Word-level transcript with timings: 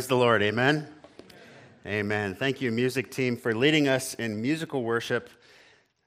Praise 0.00 0.08
the 0.08 0.16
Lord. 0.16 0.42
Amen. 0.42 0.88
Amen. 1.84 2.34
Thank 2.34 2.62
you, 2.62 2.72
music 2.72 3.10
team, 3.10 3.36
for 3.36 3.54
leading 3.54 3.86
us 3.86 4.14
in 4.14 4.40
musical 4.40 4.82
worship. 4.82 5.28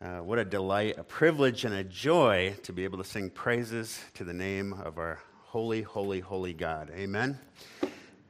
Uh, 0.01 0.17
what 0.17 0.39
a 0.39 0.45
delight, 0.45 0.97
a 0.97 1.03
privilege, 1.03 1.63
and 1.63 1.75
a 1.75 1.83
joy 1.83 2.55
to 2.63 2.73
be 2.73 2.85
able 2.85 2.97
to 2.97 3.03
sing 3.03 3.29
praises 3.29 4.03
to 4.15 4.23
the 4.23 4.33
name 4.33 4.73
of 4.73 4.97
our 4.97 5.19
holy, 5.43 5.83
holy, 5.83 6.21
holy 6.21 6.53
God. 6.55 6.89
Amen. 6.95 7.37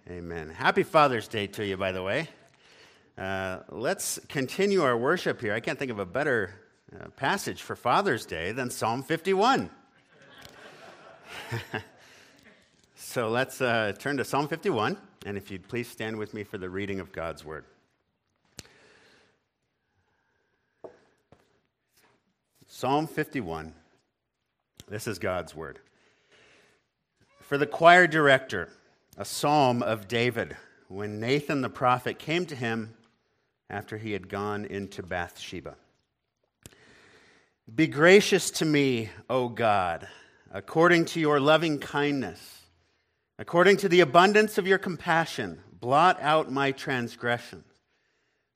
Amen. 0.10 0.50
Happy 0.50 0.84
Father's 0.84 1.30
Day 1.30 1.48
to 1.48 1.66
you, 1.66 1.78
by 1.78 1.94
the 1.94 2.04
way. 2.04 2.28
Uh, 3.18 3.60
let's 3.70 4.20
continue 4.28 4.82
our 4.82 4.98
worship 4.98 5.40
here. 5.40 5.54
I 5.54 5.62
can't 5.62 5.80
think 5.80 5.92
of 5.92 6.00
a 6.00 6.06
better 6.06 6.56
uh, 6.94 7.08
passage 7.12 7.62
for 7.62 7.78
Father's 7.78 8.26
Day 8.26 8.52
than 8.52 8.70
Psalm 8.70 9.02
51. 9.02 9.70
so 12.98 13.30
let's 13.30 13.62
uh, 13.62 13.94
turn 13.98 14.18
to 14.18 14.26
Psalm 14.26 14.50
51. 14.50 14.98
And 15.26 15.38
if 15.38 15.50
you'd 15.50 15.68
please 15.68 15.88
stand 15.88 16.18
with 16.18 16.34
me 16.34 16.44
for 16.44 16.58
the 16.58 16.70
reading 16.70 17.00
of 17.00 17.14
God's 17.14 17.46
word. 17.46 17.64
Psalm 22.68 23.08
51. 23.08 23.74
This 24.90 25.08
is 25.08 25.20
God's 25.20 25.56
word. 25.56 25.80
For 27.40 27.58
the 27.58 27.66
choir 27.68 28.06
director, 28.06 28.68
a 29.18 29.24
psalm 29.24 29.82
of 29.82 30.08
David, 30.10 30.58
when 30.90 31.20
Nathan 31.20 31.62
the 31.62 31.70
prophet 31.70 32.20
came 32.20 32.46
to 32.48 32.56
him 32.56 32.94
after 33.70 33.98
he 33.98 34.12
had 34.12 34.28
gone 34.28 34.66
into 34.66 35.02
Bathsheba. 35.02 35.76
Be 37.74 37.88
gracious 37.88 38.52
to 38.52 38.66
me, 38.66 39.10
O 39.30 39.48
God, 39.48 40.08
according 40.52 41.06
to 41.06 41.22
your 41.22 41.40
loving 41.40 41.80
kindness 41.80 42.63
According 43.40 43.78
to 43.78 43.90
the 43.90 44.02
abundance 44.02 44.58
of 44.58 44.68
your 44.68 44.78
compassion, 44.78 45.60
blot 45.80 46.22
out 46.22 46.52
my 46.52 46.72
transgressions. 46.72 47.66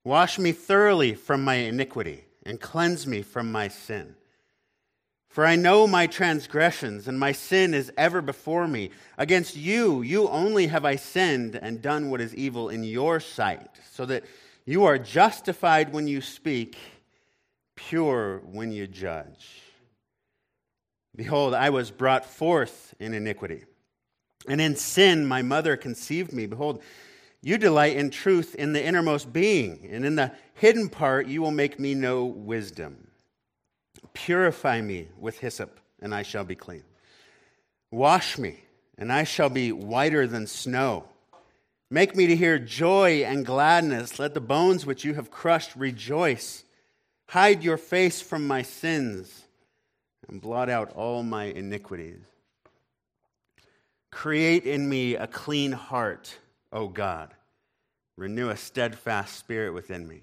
Wash 0.03 0.37
me 0.37 0.51
thoroughly 0.51 1.15
from 1.15 1.43
my 1.43 1.55
iniquity 1.55 2.25
and 2.45 2.61
cleanse 2.61 3.07
me 3.07 3.23
from 3.23 3.51
my 3.51 3.67
sin. 3.67 4.15
For 5.29 5.45
I 5.45 5.55
know 5.55 5.85
my 5.85 6.07
transgressions, 6.07 7.07
and 7.07 7.19
my 7.19 7.31
sin 7.31 7.73
is 7.73 7.91
ever 7.97 8.21
before 8.21 8.67
me. 8.67 8.91
Against 9.17 9.55
you, 9.55 10.01
you 10.01 10.29
only 10.29 10.67
have 10.67 10.85
I 10.85 10.95
sinned 10.95 11.55
and 11.55 11.81
done 11.81 12.09
what 12.09 12.21
is 12.21 12.33
evil 12.33 12.69
in 12.69 12.83
your 12.83 13.19
sight, 13.19 13.69
so 13.91 14.05
that 14.05 14.23
you 14.65 14.85
are 14.85 14.97
justified 14.97 15.93
when 15.93 16.07
you 16.07 16.21
speak, 16.21 16.77
pure 17.75 18.39
when 18.45 18.71
you 18.71 18.87
judge. 18.87 19.61
Behold, 21.15 21.53
I 21.53 21.69
was 21.69 21.91
brought 21.91 22.25
forth 22.25 22.95
in 22.99 23.13
iniquity 23.13 23.65
and 24.47 24.61
in 24.61 24.75
sin, 24.75 25.25
my 25.25 25.41
mother 25.41 25.75
conceived 25.75 26.31
me. 26.31 26.45
Behold, 26.45 26.81
you 27.41 27.57
delight 27.57 27.97
in 27.97 28.09
truth 28.09 28.55
in 28.55 28.73
the 28.73 28.83
innermost 28.83 29.31
being, 29.31 29.87
and 29.91 30.05
in 30.05 30.15
the 30.15 30.31
hidden 30.55 30.89
part, 30.89 31.27
you 31.27 31.41
will 31.41 31.51
make 31.51 31.79
me 31.79 31.93
know 31.93 32.25
wisdom. 32.25 33.07
Purify 34.13 34.81
me 34.81 35.09
with 35.19 35.39
hyssop, 35.39 35.79
and 36.01 36.15
I 36.15 36.23
shall 36.23 36.43
be 36.43 36.55
clean. 36.55 36.83
Wash 37.91 38.37
me, 38.37 38.61
and 38.97 39.13
I 39.13 39.23
shall 39.23 39.49
be 39.49 39.71
whiter 39.71 40.25
than 40.25 40.47
snow. 40.47 41.05
Make 41.89 42.15
me 42.15 42.27
to 42.27 42.35
hear 42.35 42.59
joy 42.59 43.23
and 43.23 43.45
gladness. 43.45 44.19
Let 44.19 44.33
the 44.33 44.41
bones 44.41 44.85
which 44.85 45.05
you 45.05 45.13
have 45.13 45.31
crushed 45.31 45.75
rejoice. 45.75 46.63
Hide 47.29 47.63
your 47.63 47.77
face 47.77 48.19
from 48.19 48.47
my 48.47 48.61
sins, 48.61 49.45
and 50.27 50.41
blot 50.41 50.69
out 50.69 50.91
all 50.93 51.23
my 51.23 51.45
iniquities. 51.45 52.19
Create 54.17 54.65
in 54.65 54.89
me 54.89 55.13
a 55.13 55.27
clean 55.27 55.71
heart, 55.71 56.35
O 56.73 56.87
God. 56.87 57.35
Renew 58.15 58.49
a 58.49 58.57
steadfast 58.57 59.37
spirit 59.37 59.75
within 59.75 60.07
me. 60.07 60.21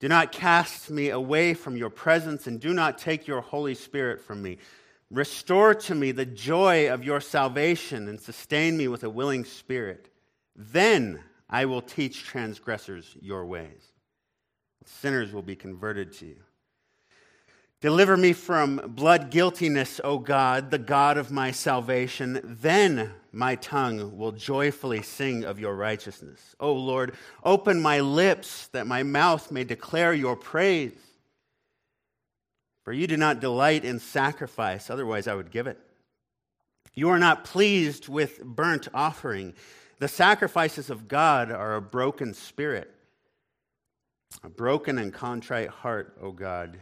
Do 0.00 0.08
not 0.08 0.32
cast 0.32 0.90
me 0.90 1.10
away 1.10 1.54
from 1.54 1.76
your 1.76 1.88
presence, 1.88 2.48
and 2.48 2.58
do 2.58 2.74
not 2.74 2.98
take 2.98 3.28
your 3.28 3.42
Holy 3.42 3.76
Spirit 3.76 4.20
from 4.20 4.42
me. 4.42 4.58
Restore 5.08 5.76
to 5.76 5.94
me 5.94 6.10
the 6.10 6.26
joy 6.26 6.92
of 6.92 7.04
your 7.04 7.20
salvation, 7.20 8.08
and 8.08 8.20
sustain 8.20 8.76
me 8.76 8.88
with 8.88 9.04
a 9.04 9.08
willing 9.08 9.44
spirit. 9.44 10.08
Then 10.56 11.22
I 11.48 11.66
will 11.66 11.80
teach 11.80 12.24
transgressors 12.24 13.16
your 13.20 13.46
ways. 13.46 13.92
Sinners 14.84 15.32
will 15.32 15.42
be 15.42 15.54
converted 15.54 16.12
to 16.14 16.26
you. 16.26 16.40
Deliver 17.84 18.16
me 18.16 18.32
from 18.32 18.76
blood 18.94 19.30
guiltiness, 19.30 20.00
O 20.02 20.18
God, 20.18 20.70
the 20.70 20.78
God 20.78 21.18
of 21.18 21.30
my 21.30 21.50
salvation. 21.50 22.40
Then 22.42 23.10
my 23.30 23.56
tongue 23.56 24.16
will 24.16 24.32
joyfully 24.32 25.02
sing 25.02 25.44
of 25.44 25.60
your 25.60 25.74
righteousness. 25.74 26.56
O 26.58 26.72
Lord, 26.72 27.14
open 27.42 27.82
my 27.82 28.00
lips 28.00 28.68
that 28.68 28.86
my 28.86 29.02
mouth 29.02 29.52
may 29.52 29.64
declare 29.64 30.14
your 30.14 30.34
praise. 30.34 30.96
For 32.84 32.92
you 32.94 33.06
do 33.06 33.18
not 33.18 33.40
delight 33.40 33.84
in 33.84 33.98
sacrifice, 33.98 34.88
otherwise 34.88 35.28
I 35.28 35.34
would 35.34 35.50
give 35.50 35.66
it. 35.66 35.78
You 36.94 37.10
are 37.10 37.18
not 37.18 37.44
pleased 37.44 38.08
with 38.08 38.42
burnt 38.42 38.88
offering. 38.94 39.52
The 39.98 40.08
sacrifices 40.08 40.88
of 40.88 41.06
God 41.06 41.52
are 41.52 41.74
a 41.74 41.82
broken 41.82 42.32
spirit, 42.32 42.90
a 44.42 44.48
broken 44.48 44.96
and 44.96 45.12
contrite 45.12 45.68
heart, 45.68 46.16
O 46.22 46.32
God 46.32 46.78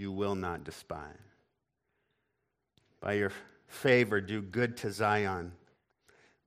you 0.00 0.10
will 0.10 0.34
not 0.34 0.64
despise. 0.64 1.14
By 3.00 3.12
your 3.12 3.32
favor, 3.68 4.20
do 4.20 4.40
good 4.40 4.78
to 4.78 4.90
Zion. 4.90 5.52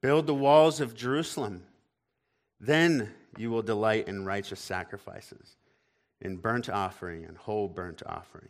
Build 0.02 0.26
the 0.26 0.34
walls 0.34 0.82
of 0.82 0.96
Jerusalem. 0.96 1.64
Then 2.60 3.14
you 3.38 3.52
will 3.52 3.62
delight 3.62 4.08
in 4.08 4.26
righteous 4.26 4.60
sacrifices, 4.60 5.56
in 6.20 6.38
burnt 6.38 6.68
offering 6.68 7.26
and 7.26 7.38
whole 7.38 7.68
burnt 7.68 8.02
offering. 8.06 8.50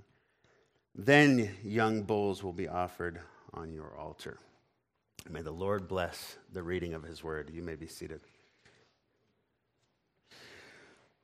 Then 0.95 1.51
young 1.63 2.03
bulls 2.03 2.41
will 2.41 2.53
be 2.53 2.69
offered 2.69 3.19
on 3.53 3.73
your 3.73 3.97
altar. 3.97 4.37
May 5.29 5.41
the 5.41 5.51
Lord 5.51 5.87
bless 5.87 6.37
the 6.51 6.63
reading 6.63 6.93
of 6.93 7.03
his 7.03 7.23
word. 7.23 7.51
You 7.53 7.61
may 7.61 7.75
be 7.75 7.87
seated. 7.87 8.21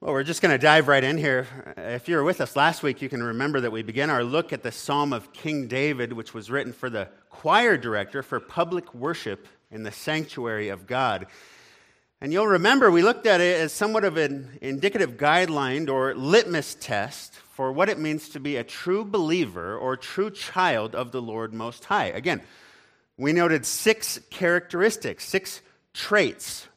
Well, 0.02 0.14
we're 0.14 0.24
just 0.24 0.42
going 0.42 0.54
to 0.54 0.58
dive 0.58 0.88
right 0.88 1.04
in 1.04 1.18
here. 1.18 1.46
If 1.76 2.08
you 2.08 2.16
were 2.16 2.24
with 2.24 2.40
us 2.40 2.56
last 2.56 2.84
week, 2.84 3.02
you 3.02 3.10
can 3.10 3.22
remember 3.22 3.60
that 3.60 3.74
we 3.74 3.84
began 3.84 4.10
our 4.10 4.24
look 4.24 4.54
at 4.54 4.64
the 4.64 4.72
Psalm 4.72 5.12
of 5.12 5.34
King 5.34 5.68
David, 5.68 6.14
which 6.14 6.34
was 6.34 6.50
written 6.50 6.72
for 6.72 6.90
the 6.90 7.10
choir 7.30 7.76
director 7.76 8.24
for 8.24 8.40
public 8.40 8.96
worship 8.96 9.46
in 9.70 9.84
the 9.84 9.92
sanctuary 9.92 10.70
of 10.70 10.88
God. 10.88 11.28
And 12.22 12.32
you'll 12.32 12.48
remember 12.48 12.90
we 12.90 13.02
looked 13.02 13.26
at 13.26 13.42
it 13.42 13.60
as 13.60 13.74
somewhat 13.74 14.06
of 14.06 14.16
an 14.16 14.58
indicative 14.62 15.18
guideline 15.18 15.90
or 15.90 16.16
litmus 16.16 16.76
test 16.76 17.36
for 17.36 17.70
what 17.74 17.90
it 17.90 18.00
means 18.00 18.30
to 18.30 18.40
be 18.40 18.56
a 18.56 18.64
true 18.64 19.04
believer 19.04 19.78
or 19.78 19.98
true 19.98 20.32
child 20.32 20.96
of 20.96 21.12
the 21.12 21.22
Lord 21.22 21.54
Most 21.54 21.84
High. 21.84 22.06
Again, 22.06 22.42
we 23.18 23.34
noted 23.34 23.66
six 23.66 24.18
characteristics, 24.30 25.26
six 25.26 25.60
traits 25.94 26.69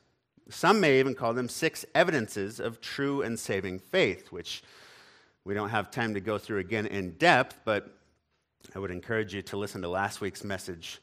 some 0.48 0.80
may 0.80 0.98
even 0.98 1.14
call 1.14 1.34
them 1.34 1.48
six 1.48 1.84
evidences 1.94 2.60
of 2.60 2.80
true 2.80 3.22
and 3.22 3.38
saving 3.38 3.78
faith, 3.78 4.32
which 4.32 4.62
we 5.44 5.54
don't 5.54 5.70
have 5.70 5.91
time 5.91 6.14
to 6.14 6.20
go 6.20 6.38
through 6.38 6.58
again 6.58 6.86
in 6.86 7.12
depth, 7.12 7.60
but 7.64 7.97
I 8.75 8.78
would 8.78 8.91
encourage 8.91 9.34
you 9.34 9.42
to 9.42 9.56
listen 9.56 9.82
to 9.82 9.88
last 9.88 10.20
week's 10.20 10.44
message 10.44 11.00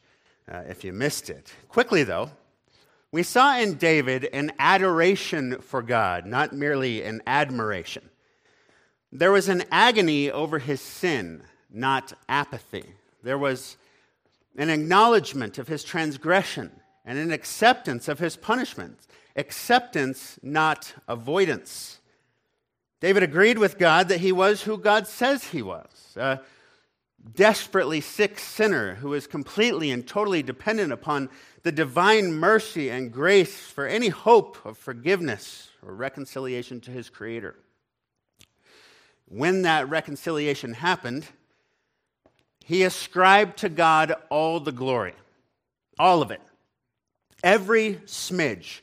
uh, 0.50 0.62
if 0.68 0.84
you 0.84 0.92
missed 0.92 1.30
it. 1.30 1.52
Quickly, 1.68 2.04
though, 2.04 2.30
we 3.12 3.22
saw 3.22 3.58
in 3.58 3.74
David 3.74 4.24
an 4.32 4.52
adoration 4.58 5.60
for 5.60 5.82
God, 5.82 6.26
not 6.26 6.52
merely 6.52 7.02
an 7.02 7.22
admiration. 7.26 8.08
There 9.12 9.32
was 9.32 9.48
an 9.48 9.64
agony 9.70 10.30
over 10.30 10.58
his 10.58 10.80
sin, 10.80 11.42
not 11.70 12.12
apathy. 12.28 12.84
There 13.22 13.38
was 13.38 13.76
an 14.56 14.70
acknowledgement 14.70 15.58
of 15.58 15.68
his 15.68 15.82
transgression 15.82 16.70
and 17.04 17.18
an 17.18 17.32
acceptance 17.32 18.08
of 18.08 18.20
his 18.20 18.36
punishment 18.36 19.00
acceptance, 19.36 20.38
not 20.42 20.94
avoidance. 21.08 22.00
David 23.00 23.22
agreed 23.22 23.58
with 23.58 23.78
God 23.78 24.08
that 24.08 24.20
he 24.20 24.32
was 24.32 24.62
who 24.62 24.76
God 24.76 25.06
says 25.06 25.44
he 25.44 25.62
was 25.62 26.16
a 26.16 26.40
desperately 27.34 28.00
sick 28.00 28.38
sinner 28.38 28.96
who 28.96 29.14
is 29.14 29.26
completely 29.26 29.90
and 29.90 30.06
totally 30.06 30.42
dependent 30.42 30.92
upon 30.92 31.28
the 31.62 31.72
divine 31.72 32.32
mercy 32.32 32.88
and 32.88 33.12
grace 33.12 33.58
for 33.58 33.86
any 33.86 34.08
hope 34.08 34.64
of 34.64 34.78
forgiveness 34.78 35.70
or 35.82 35.94
reconciliation 35.94 36.80
to 36.80 36.90
his 36.90 37.10
Creator. 37.10 37.56
When 39.26 39.62
that 39.62 39.88
reconciliation 39.88 40.74
happened, 40.74 41.26
he 42.64 42.82
ascribed 42.82 43.58
to 43.58 43.68
God 43.68 44.14
all 44.28 44.60
the 44.60 44.72
glory, 44.72 45.14
all 45.98 46.22
of 46.22 46.30
it, 46.30 46.40
every 47.42 47.94
smidge 48.06 48.80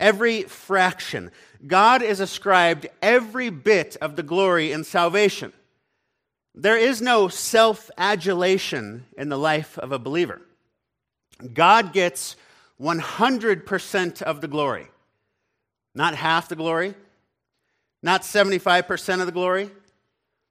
every 0.00 0.42
fraction. 0.42 1.30
God 1.66 2.02
is 2.02 2.18
ascribed 2.18 2.88
every 3.00 3.50
bit 3.50 3.96
of 4.00 4.16
the 4.16 4.24
glory 4.24 4.72
in 4.72 4.82
salvation. 4.82 5.52
There 6.54 6.78
is 6.78 7.00
no 7.00 7.28
self 7.28 7.90
adulation 7.96 9.06
in 9.16 9.28
the 9.28 9.38
life 9.38 9.78
of 9.78 9.92
a 9.92 9.98
believer. 9.98 10.40
God 11.54 11.92
gets 11.92 12.34
100% 12.80 14.22
of 14.22 14.40
the 14.40 14.48
glory. 14.48 14.88
Not 15.94 16.14
half 16.14 16.48
the 16.48 16.56
glory, 16.56 16.94
not 18.02 18.22
75% 18.22 19.20
of 19.20 19.26
the 19.26 19.32
glory, 19.32 19.70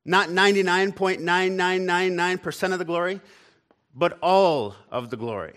not 0.05 0.29
99.9999% 0.29 2.73
of 2.73 2.79
the 2.79 2.85
glory, 2.85 3.19
but 3.95 4.19
all 4.21 4.75
of 4.91 5.09
the 5.09 5.17
glory. 5.17 5.55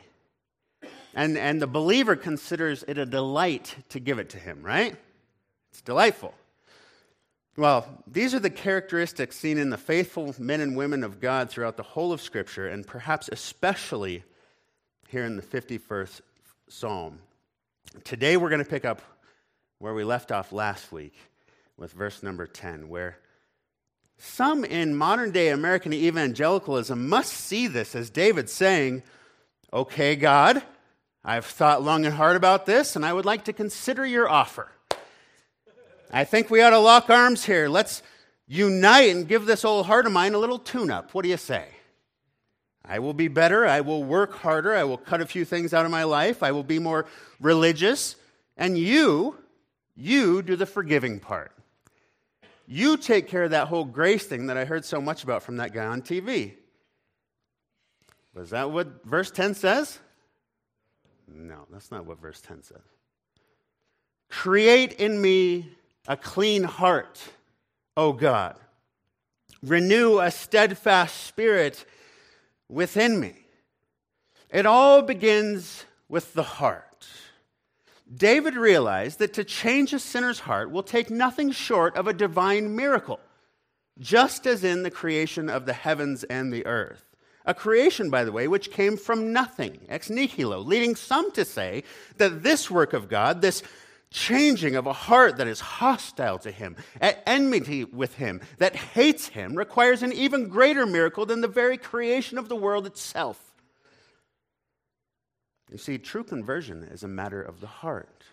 And, 1.14 1.36
and 1.36 1.60
the 1.60 1.66
believer 1.66 2.16
considers 2.16 2.84
it 2.88 2.98
a 2.98 3.06
delight 3.06 3.76
to 3.90 4.00
give 4.00 4.18
it 4.18 4.30
to 4.30 4.38
him, 4.38 4.62
right? 4.62 4.96
It's 5.70 5.82
delightful. 5.82 6.34
Well, 7.56 7.86
these 8.06 8.34
are 8.34 8.38
the 8.38 8.48
characteristics 8.48 9.36
seen 9.36 9.58
in 9.58 9.68
the 9.68 9.76
faithful 9.76 10.34
men 10.38 10.62
and 10.62 10.74
women 10.74 11.04
of 11.04 11.20
God 11.20 11.50
throughout 11.50 11.76
the 11.76 11.82
whole 11.82 12.12
of 12.12 12.22
Scripture, 12.22 12.68
and 12.68 12.86
perhaps 12.86 13.28
especially 13.30 14.24
here 15.08 15.24
in 15.24 15.36
the 15.36 15.42
51st 15.42 16.22
Psalm. 16.68 17.18
Today 18.04 18.38
we're 18.38 18.48
going 18.48 18.64
to 18.64 18.70
pick 18.70 18.86
up 18.86 19.02
where 19.78 19.92
we 19.92 20.02
left 20.02 20.32
off 20.32 20.52
last 20.52 20.92
week 20.92 21.14
with 21.76 21.92
verse 21.92 22.22
number 22.22 22.46
10, 22.46 22.88
where 22.88 23.18
some 24.16 24.64
in 24.64 24.94
modern 24.94 25.30
day 25.30 25.50
American 25.50 25.92
evangelicalism 25.92 27.06
must 27.06 27.32
see 27.32 27.66
this 27.66 27.94
as 27.94 28.08
David 28.08 28.48
saying, 28.48 29.02
Okay, 29.74 30.16
God, 30.16 30.62
I've 31.24 31.46
thought 31.46 31.82
long 31.82 32.04
and 32.04 32.14
hard 32.14 32.36
about 32.36 32.66
this, 32.66 32.96
and 32.96 33.04
I 33.04 33.12
would 33.12 33.24
like 33.24 33.44
to 33.44 33.52
consider 33.52 34.04
your 34.04 34.28
offer. 34.28 34.68
I 36.12 36.24
think 36.24 36.50
we 36.50 36.60
ought 36.62 36.70
to 36.70 36.78
lock 36.78 37.08
arms 37.08 37.44
here. 37.44 37.68
Let's 37.68 38.02
unite 38.48 39.14
and 39.14 39.28
give 39.28 39.46
this 39.46 39.64
old 39.64 39.86
heart 39.86 40.06
of 40.06 40.12
mine 40.12 40.34
a 40.34 40.38
little 40.38 40.58
tune 40.58 40.90
up. 40.90 41.14
What 41.14 41.22
do 41.22 41.28
you 41.28 41.36
say? 41.36 41.66
I 42.84 42.98
will 42.98 43.14
be 43.14 43.28
better. 43.28 43.64
I 43.64 43.80
will 43.80 44.02
work 44.02 44.34
harder. 44.34 44.74
I 44.74 44.84
will 44.84 44.98
cut 44.98 45.20
a 45.20 45.26
few 45.26 45.44
things 45.44 45.72
out 45.72 45.84
of 45.84 45.90
my 45.90 46.02
life. 46.02 46.42
I 46.42 46.50
will 46.50 46.64
be 46.64 46.78
more 46.78 47.06
religious. 47.40 48.16
And 48.56 48.76
you, 48.76 49.38
you 49.94 50.42
do 50.42 50.56
the 50.56 50.66
forgiving 50.66 51.20
part. 51.20 51.52
You 52.66 52.96
take 52.96 53.28
care 53.28 53.44
of 53.44 53.52
that 53.52 53.68
whole 53.68 53.84
grace 53.84 54.26
thing 54.26 54.46
that 54.46 54.56
I 54.56 54.64
heard 54.64 54.84
so 54.84 55.00
much 55.00 55.22
about 55.24 55.42
from 55.42 55.58
that 55.58 55.72
guy 55.72 55.86
on 55.86 56.02
TV. 56.02 56.54
Was 58.34 58.50
that 58.50 58.70
what 58.70 59.04
verse 59.04 59.30
10 59.30 59.54
says? 59.54 59.98
No, 61.34 61.66
that's 61.70 61.90
not 61.90 62.06
what 62.06 62.20
verse 62.20 62.40
10 62.40 62.62
says. 62.62 62.82
Create 64.28 64.94
in 64.94 65.20
me 65.20 65.68
a 66.08 66.16
clean 66.16 66.64
heart, 66.64 67.22
O 67.96 68.12
God. 68.12 68.56
Renew 69.62 70.18
a 70.18 70.30
steadfast 70.30 71.24
spirit 71.24 71.84
within 72.68 73.20
me. 73.20 73.34
It 74.50 74.66
all 74.66 75.02
begins 75.02 75.84
with 76.08 76.34
the 76.34 76.42
heart. 76.42 77.06
David 78.14 78.54
realized 78.54 79.18
that 79.20 79.32
to 79.34 79.44
change 79.44 79.92
a 79.92 79.98
sinner's 79.98 80.40
heart 80.40 80.70
will 80.70 80.82
take 80.82 81.10
nothing 81.10 81.50
short 81.50 81.96
of 81.96 82.06
a 82.06 82.12
divine 82.12 82.76
miracle, 82.76 83.20
just 83.98 84.46
as 84.46 84.64
in 84.64 84.82
the 84.82 84.90
creation 84.90 85.48
of 85.48 85.64
the 85.64 85.72
heavens 85.72 86.24
and 86.24 86.52
the 86.52 86.66
earth. 86.66 87.11
A 87.44 87.54
creation, 87.54 88.10
by 88.10 88.24
the 88.24 88.32
way, 88.32 88.46
which 88.46 88.70
came 88.70 88.96
from 88.96 89.32
nothing, 89.32 89.80
ex 89.88 90.08
nihilo, 90.08 90.60
leading 90.60 90.94
some 90.94 91.32
to 91.32 91.44
say 91.44 91.82
that 92.18 92.42
this 92.42 92.70
work 92.70 92.92
of 92.92 93.08
God, 93.08 93.42
this 93.42 93.62
changing 94.10 94.76
of 94.76 94.86
a 94.86 94.92
heart 94.92 95.38
that 95.38 95.46
is 95.48 95.60
hostile 95.60 96.38
to 96.38 96.50
Him, 96.52 96.76
at 97.00 97.22
enmity 97.26 97.84
with 97.84 98.14
Him, 98.16 98.40
that 98.58 98.76
hates 98.76 99.28
Him, 99.28 99.56
requires 99.56 100.02
an 100.02 100.12
even 100.12 100.48
greater 100.48 100.86
miracle 100.86 101.26
than 101.26 101.40
the 101.40 101.48
very 101.48 101.78
creation 101.78 102.38
of 102.38 102.48
the 102.48 102.56
world 102.56 102.86
itself. 102.86 103.52
You 105.70 105.78
see, 105.78 105.98
true 105.98 106.22
conversion 106.22 106.82
is 106.84 107.02
a 107.02 107.08
matter 107.08 107.40
of 107.42 107.60
the 107.60 107.66
heart, 107.66 108.24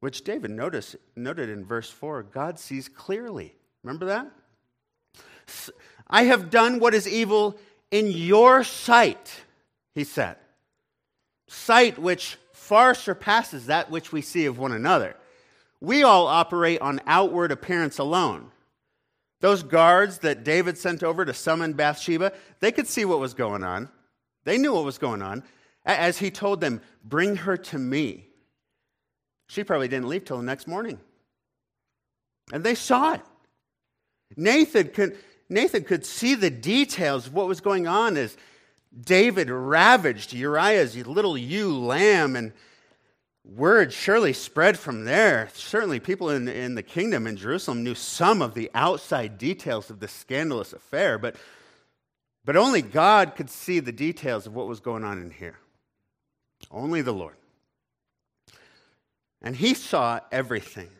which 0.00 0.22
David 0.22 0.50
noticed, 0.50 0.96
noted 1.16 1.48
in 1.48 1.64
verse 1.64 1.90
4 1.90 2.22
God 2.24 2.58
sees 2.58 2.88
clearly. 2.88 3.54
Remember 3.82 4.06
that? 4.06 4.30
I 6.08 6.24
have 6.24 6.50
done 6.50 6.78
what 6.78 6.94
is 6.94 7.08
evil 7.08 7.58
in 7.90 8.10
your 8.10 8.64
sight, 8.64 9.32
he 9.94 10.04
said. 10.04 10.36
Sight 11.48 11.98
which 11.98 12.36
far 12.52 12.94
surpasses 12.94 13.66
that 13.66 13.90
which 13.90 14.12
we 14.12 14.20
see 14.20 14.46
of 14.46 14.58
one 14.58 14.72
another. 14.72 15.16
We 15.80 16.02
all 16.02 16.26
operate 16.26 16.80
on 16.80 17.00
outward 17.06 17.52
appearance 17.52 17.98
alone. 17.98 18.50
Those 19.40 19.62
guards 19.62 20.18
that 20.18 20.44
David 20.44 20.76
sent 20.76 21.02
over 21.02 21.24
to 21.24 21.32
summon 21.32 21.72
Bathsheba, 21.72 22.32
they 22.60 22.72
could 22.72 22.88
see 22.88 23.04
what 23.04 23.20
was 23.20 23.34
going 23.34 23.62
on. 23.62 23.88
They 24.44 24.58
knew 24.58 24.74
what 24.74 24.84
was 24.84 24.98
going 24.98 25.22
on. 25.22 25.44
As 25.84 26.18
he 26.18 26.30
told 26.30 26.60
them, 26.60 26.80
Bring 27.04 27.36
her 27.36 27.56
to 27.56 27.78
me. 27.78 28.26
She 29.46 29.64
probably 29.64 29.88
didn't 29.88 30.08
leave 30.08 30.24
till 30.24 30.36
the 30.36 30.42
next 30.42 30.66
morning. 30.66 30.98
And 32.52 32.64
they 32.64 32.74
saw 32.74 33.14
it. 33.14 33.22
Nathan 34.36 34.88
could, 34.88 35.16
Nathan 35.48 35.84
could 35.84 36.04
see 36.04 36.34
the 36.34 36.50
details 36.50 37.26
of 37.26 37.34
what 37.34 37.48
was 37.48 37.60
going 37.60 37.86
on 37.86 38.16
as 38.16 38.36
David 38.98 39.50
ravaged 39.50 40.32
Uriah's 40.32 40.96
little 41.06 41.36
ewe 41.36 41.76
lamb, 41.76 42.36
and 42.36 42.52
word 43.44 43.92
surely 43.92 44.32
spread 44.32 44.78
from 44.78 45.04
there. 45.04 45.48
Certainly, 45.54 46.00
people 46.00 46.30
in, 46.30 46.48
in 46.48 46.74
the 46.74 46.82
kingdom 46.82 47.26
in 47.26 47.36
Jerusalem 47.36 47.82
knew 47.82 47.94
some 47.94 48.42
of 48.42 48.54
the 48.54 48.70
outside 48.74 49.38
details 49.38 49.90
of 49.90 50.00
this 50.00 50.12
scandalous 50.12 50.72
affair, 50.72 51.18
but, 51.18 51.36
but 52.44 52.56
only 52.56 52.82
God 52.82 53.34
could 53.34 53.50
see 53.50 53.80
the 53.80 53.92
details 53.92 54.46
of 54.46 54.54
what 54.54 54.68
was 54.68 54.80
going 54.80 55.04
on 55.04 55.20
in 55.20 55.30
here. 55.30 55.58
Only 56.70 57.02
the 57.02 57.12
Lord. 57.12 57.36
And 59.40 59.54
he 59.54 59.74
saw 59.74 60.20
everything. 60.32 60.90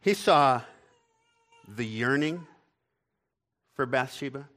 He 0.00 0.14
saw 0.14 0.62
the 1.66 1.84
yearning 1.84 2.46
for 3.76 3.86
Bathsheba. 3.86 4.48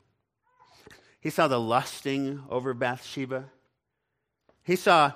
He 1.19 1.29
saw 1.29 1.47
the 1.47 1.59
lusting 1.59 2.41
over 2.49 2.73
Bathsheba. 2.73 3.45
He 4.63 4.77
saw 4.77 5.11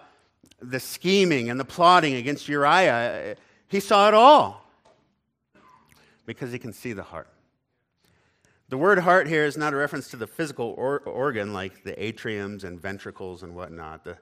the 0.61 0.79
scheming 0.79 1.49
and 1.49 1.59
the 1.59 1.65
plotting 1.65 2.15
against 2.15 2.47
Uriah. 2.49 3.35
He 3.67 3.79
saw 3.79 4.09
it 4.09 4.13
all 4.13 4.67
because 6.25 6.51
he 6.51 6.59
can 6.59 6.73
see 6.73 6.93
the 6.93 7.03
heart. 7.03 7.29
The 8.69 8.77
word 8.77 8.99
heart 8.99 9.27
here 9.27 9.45
is 9.45 9.57
not 9.57 9.73
a 9.73 9.77
reference 9.77 10.09
to 10.09 10.17
the 10.17 10.27
physical 10.27 10.73
or- 10.77 10.99
organ 10.99 11.53
like 11.53 11.83
the 11.83 11.93
atriums 11.93 12.63
and 12.63 12.79
ventricles 12.79 13.43
and 13.43 13.55
whatnot. 13.55 14.03
The 14.03 14.17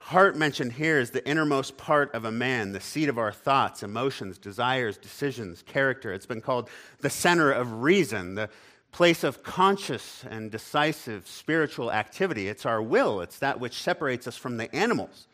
heart 0.00 0.36
mentioned 0.36 0.72
here 0.72 0.98
is 0.98 1.10
the 1.10 1.26
innermost 1.26 1.76
part 1.76 2.14
of 2.14 2.24
a 2.24 2.32
man, 2.32 2.72
the 2.72 2.80
seat 2.80 3.08
of 3.08 3.18
our 3.18 3.32
thoughts, 3.32 3.82
emotions, 3.82 4.38
desires, 4.38 4.98
decisions, 4.98 5.62
character. 5.62 6.12
It's 6.12 6.26
been 6.26 6.40
called 6.40 6.68
the 7.00 7.10
center 7.10 7.50
of 7.50 7.82
reason, 7.82 8.34
the 8.34 8.50
place 8.98 9.22
of 9.22 9.44
conscious 9.44 10.24
and 10.28 10.50
decisive 10.50 11.24
spiritual 11.28 11.92
activity. 11.92 12.48
It's 12.48 12.66
our 12.66 12.82
will, 12.82 13.20
it's 13.20 13.38
that 13.38 13.60
which 13.60 13.80
separates 13.80 14.26
us 14.26 14.36
from 14.36 14.56
the 14.56 14.74
animals. 14.74 15.28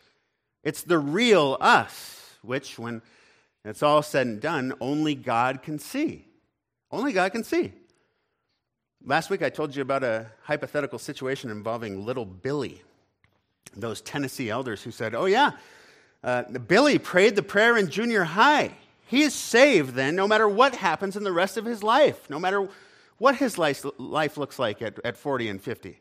It's 0.63 0.83
the 0.83 0.99
real 0.99 1.57
us, 1.63 2.37
which, 2.43 2.79
when 2.79 3.01
it's 3.65 3.83
all 3.83 4.03
said 4.03 4.27
and 4.27 4.39
done, 4.39 4.75
only 4.83 5.15
God 5.15 5.63
can 5.63 5.79
see. 5.79 6.27
Only 6.91 7.15
God 7.15 7.33
can 7.33 7.43
see. 7.43 7.73
Last 9.03 9.31
week 9.31 9.41
I 9.41 9.49
told 9.49 9.75
you 9.75 9.81
about 9.81 10.05
a 10.05 10.27
hypothetical 10.43 10.99
situation 10.99 11.51
involving 11.51 12.05
little 12.05 12.27
Billy, 12.27 12.83
those 13.75 14.03
Tennessee 14.03 14.51
elders 14.51 14.83
who 14.83 14.91
said, 14.91 15.15
Oh, 15.15 15.25
yeah, 15.25 15.53
uh, 16.23 16.43
Billy 16.43 16.99
prayed 16.99 17.35
the 17.35 17.43
prayer 17.43 17.79
in 17.79 17.89
junior 17.89 18.25
high. 18.25 18.73
He 19.07 19.23
is 19.23 19.33
saved 19.33 19.95
then, 19.95 20.17
no 20.17 20.29
matter 20.29 20.47
what 20.47 20.75
happens 20.75 21.17
in 21.17 21.25
the 21.25 21.33
rest 21.33 21.57
of 21.57 21.65
his 21.65 21.83
life, 21.83 22.29
no 22.29 22.39
matter 22.39 22.69
what 23.19 23.37
his 23.37 23.59
life, 23.59 23.85
life 23.99 24.37
looks 24.37 24.59
like 24.59 24.83
at, 24.83 24.99
at 25.05 25.17
40 25.17 25.49
and 25.49 25.63
50. 25.63 26.01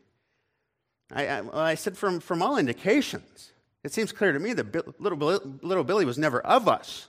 I, 1.12 1.26
I, 1.26 1.40
well, 1.42 1.58
I 1.58 1.74
said, 1.74 1.96
from, 1.96 2.20
from 2.20 2.42
all 2.42 2.56
indications, 2.56 3.52
it 3.82 3.92
seems 3.92 4.12
clear 4.12 4.32
to 4.32 4.38
me 4.38 4.52
that 4.54 5.00
little, 5.00 5.18
little 5.62 5.84
Billy 5.84 6.04
was 6.04 6.18
never 6.18 6.40
of 6.40 6.68
us. 6.68 7.08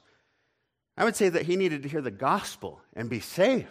I 0.97 1.03
would 1.03 1.15
say 1.15 1.29
that 1.29 1.43
he 1.43 1.55
needed 1.55 1.83
to 1.83 1.89
hear 1.89 2.01
the 2.01 2.11
gospel 2.11 2.81
and 2.95 3.09
be 3.09 3.19
saved. 3.19 3.67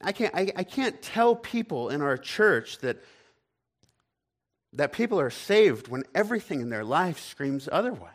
I 0.00 0.12
can't, 0.12 0.34
I, 0.34 0.52
I 0.56 0.64
can't 0.64 1.00
tell 1.02 1.34
people 1.34 1.88
in 1.88 2.02
our 2.02 2.16
church 2.16 2.78
that, 2.78 3.02
that 4.72 4.92
people 4.92 5.20
are 5.20 5.30
saved 5.30 5.88
when 5.88 6.04
everything 6.14 6.60
in 6.60 6.70
their 6.70 6.84
life 6.84 7.20
screams 7.20 7.68
otherwise. 7.70 8.12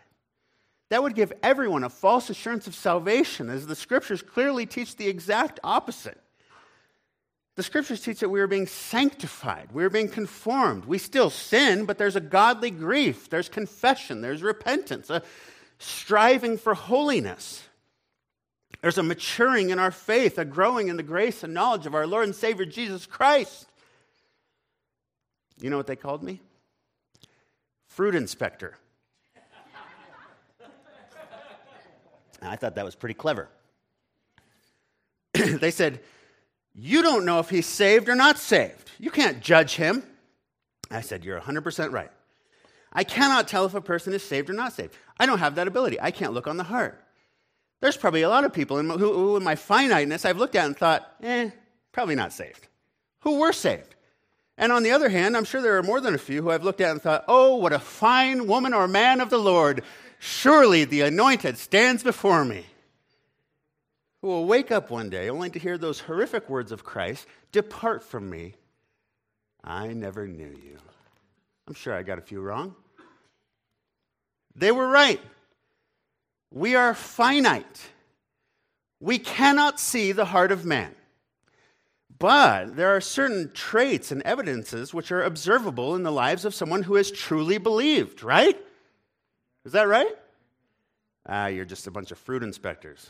That 0.94 1.02
would 1.02 1.16
give 1.16 1.34
everyone 1.42 1.84
a 1.84 1.90
false 1.90 2.30
assurance 2.30 2.68
of 2.68 2.76
salvation, 2.76 3.50
as 3.50 3.66
the 3.66 3.76
scriptures 3.76 4.22
clearly 4.22 4.68
teach 4.68 4.96
the 4.96 5.08
exact 5.08 5.60
opposite. 5.64 6.22
The 7.56 7.64
scriptures 7.64 8.02
teach 8.02 8.20
that 8.20 8.30
we 8.30 8.40
are 8.42 8.46
being 8.46 8.68
sanctified, 8.68 9.70
we 9.74 9.84
are 9.84 9.90
being 9.90 10.08
conformed. 10.08 10.86
We 10.86 11.00
still 11.00 11.32
sin, 11.32 11.86
but 11.86 11.98
there's 11.98 12.16
a 12.16 12.22
godly 12.22 12.70
grief, 12.70 13.28
there's 13.28 13.50
confession, 13.50 14.22
there's 14.22 14.44
repentance, 14.44 15.10
a 15.10 15.24
striving 15.80 16.60
for 16.60 16.76
holiness. 16.76 17.64
There's 18.84 19.00
a 19.00 19.04
maturing 19.04 19.72
in 19.72 19.80
our 19.80 19.90
faith, 19.90 20.38
a 20.38 20.46
growing 20.46 20.90
in 20.90 20.98
the 20.98 21.02
grace 21.02 21.42
and 21.44 21.56
knowledge 21.56 21.88
of 21.88 21.96
our 21.96 22.06
Lord 22.06 22.26
and 22.26 22.36
Savior 22.36 22.66
Jesus 22.66 23.08
Christ. 23.08 23.66
You 25.60 25.72
know 25.72 25.78
what 25.78 25.88
they 25.88 25.96
called 25.96 26.22
me? 26.22 26.40
fruit 27.88 28.14
inspector. 28.14 28.78
I 32.48 32.56
thought 32.56 32.76
that 32.76 32.86
was 32.86 32.96
pretty 32.96 33.16
clever. 33.16 33.50
they 35.34 35.72
said, 35.72 36.02
You 36.74 37.02
don't 37.02 37.26
know 37.26 37.40
if 37.40 37.50
he's 37.50 37.66
saved 37.66 38.10
or 38.10 38.16
not 38.16 38.38
saved. 38.38 38.92
You 39.00 39.12
can't 39.12 39.42
judge 39.42 39.76
him. 39.76 40.04
I 40.92 41.02
said, 41.02 41.24
You're 41.24 41.40
100% 41.40 41.92
right. 41.92 42.12
I 42.92 43.04
cannot 43.04 43.48
tell 43.48 43.66
if 43.66 43.74
a 43.74 43.82
person 43.82 44.14
is 44.14 44.24
saved 44.24 44.50
or 44.50 44.54
not 44.54 44.74
saved. 44.74 44.96
I 45.18 45.26
don't 45.26 45.40
have 45.40 45.56
that 45.56 45.68
ability. 45.68 46.00
I 46.00 46.12
can't 46.12 46.34
look 46.34 46.48
on 46.48 46.58
the 46.58 46.64
heart. 46.64 47.04
There's 47.82 47.98
probably 47.98 48.22
a 48.22 48.30
lot 48.30 48.46
of 48.46 48.54
people 48.54 48.78
in 48.78 48.88
my, 48.88 48.96
who, 48.96 49.12
who, 49.12 49.36
in 49.36 49.44
my 49.44 49.56
finiteness, 49.56 50.24
I've 50.24 50.38
looked 50.38 50.56
at 50.56 50.66
and 50.66 50.78
thought, 50.78 51.16
eh, 51.22 51.50
probably 51.92 52.16
not 52.16 52.32
saved, 52.32 52.68
who 53.22 53.40
were 53.40 53.52
saved. 53.52 53.96
And 54.58 54.72
on 54.72 54.84
the 54.84 54.92
other 54.92 55.10
hand, 55.10 55.36
I'm 55.36 55.44
sure 55.46 55.62
there 55.62 55.78
are 55.78 55.84
more 55.84 56.00
than 56.00 56.14
a 56.14 56.20
few 56.20 56.42
who 56.42 56.52
I've 56.52 56.64
looked 56.64 56.82
at 56.82 56.92
and 56.92 57.02
thought, 57.02 57.26
oh, 57.28 57.56
what 57.56 57.74
a 57.74 57.80
fine 57.80 58.48
woman 58.48 58.74
or 58.74 58.88
man 58.88 59.20
of 59.20 59.30
the 59.30 59.38
Lord. 59.38 59.84
Surely 60.26 60.86
the 60.86 61.02
anointed 61.02 61.58
stands 61.58 62.02
before 62.02 62.46
me. 62.46 62.66
Who 64.22 64.30
will 64.30 64.46
wake 64.46 64.72
up 64.72 64.90
one 64.90 65.10
day 65.10 65.30
only 65.30 65.50
to 65.50 65.60
hear 65.60 65.78
those 65.78 66.00
horrific 66.00 66.50
words 66.50 66.72
of 66.72 66.86
Christ 66.86 67.28
Depart 67.52 68.06
from 68.06 68.30
me. 68.30 68.56
I 69.66 69.88
never 69.88 70.26
knew 70.26 70.48
you. 70.48 70.78
I'm 71.68 71.74
sure 71.74 71.94
I 71.94 72.04
got 72.04 72.20
a 72.20 72.22
few 72.22 72.40
wrong. 72.40 72.74
They 74.56 74.72
were 74.72 74.88
right. 74.88 75.20
We 76.52 76.76
are 76.76 76.94
finite. 76.94 77.82
We 79.02 79.20
cannot 79.20 79.78
see 79.78 80.14
the 80.14 80.24
heart 80.24 80.54
of 80.54 80.64
man. 80.64 80.96
But 82.18 82.78
there 82.78 82.96
are 82.96 83.02
certain 83.02 83.52
traits 83.54 84.10
and 84.10 84.22
evidences 84.22 84.94
which 84.94 85.12
are 85.12 85.22
observable 85.22 85.96
in 85.96 86.04
the 86.04 86.14
lives 86.14 86.46
of 86.46 86.56
someone 86.56 86.84
who 86.84 86.96
has 86.96 87.12
truly 87.12 87.58
believed, 87.58 88.24
right? 88.24 88.58
Is 89.66 89.72
that 89.72 89.88
right? 89.88 90.16
Ah, 91.28 91.48
you're 91.48 91.66
just 91.66 91.88
a 91.88 91.92
bunch 91.92 92.12
of 92.12 92.18
fruit 92.18 92.44
inspectors. 92.44 93.10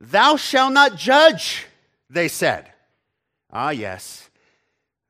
Thou 0.00 0.36
shalt 0.36 0.72
not 0.72 0.96
judge, 0.96 1.66
they 2.10 2.28
said. 2.28 2.70
Ah, 3.52 3.70
yes. 3.70 4.28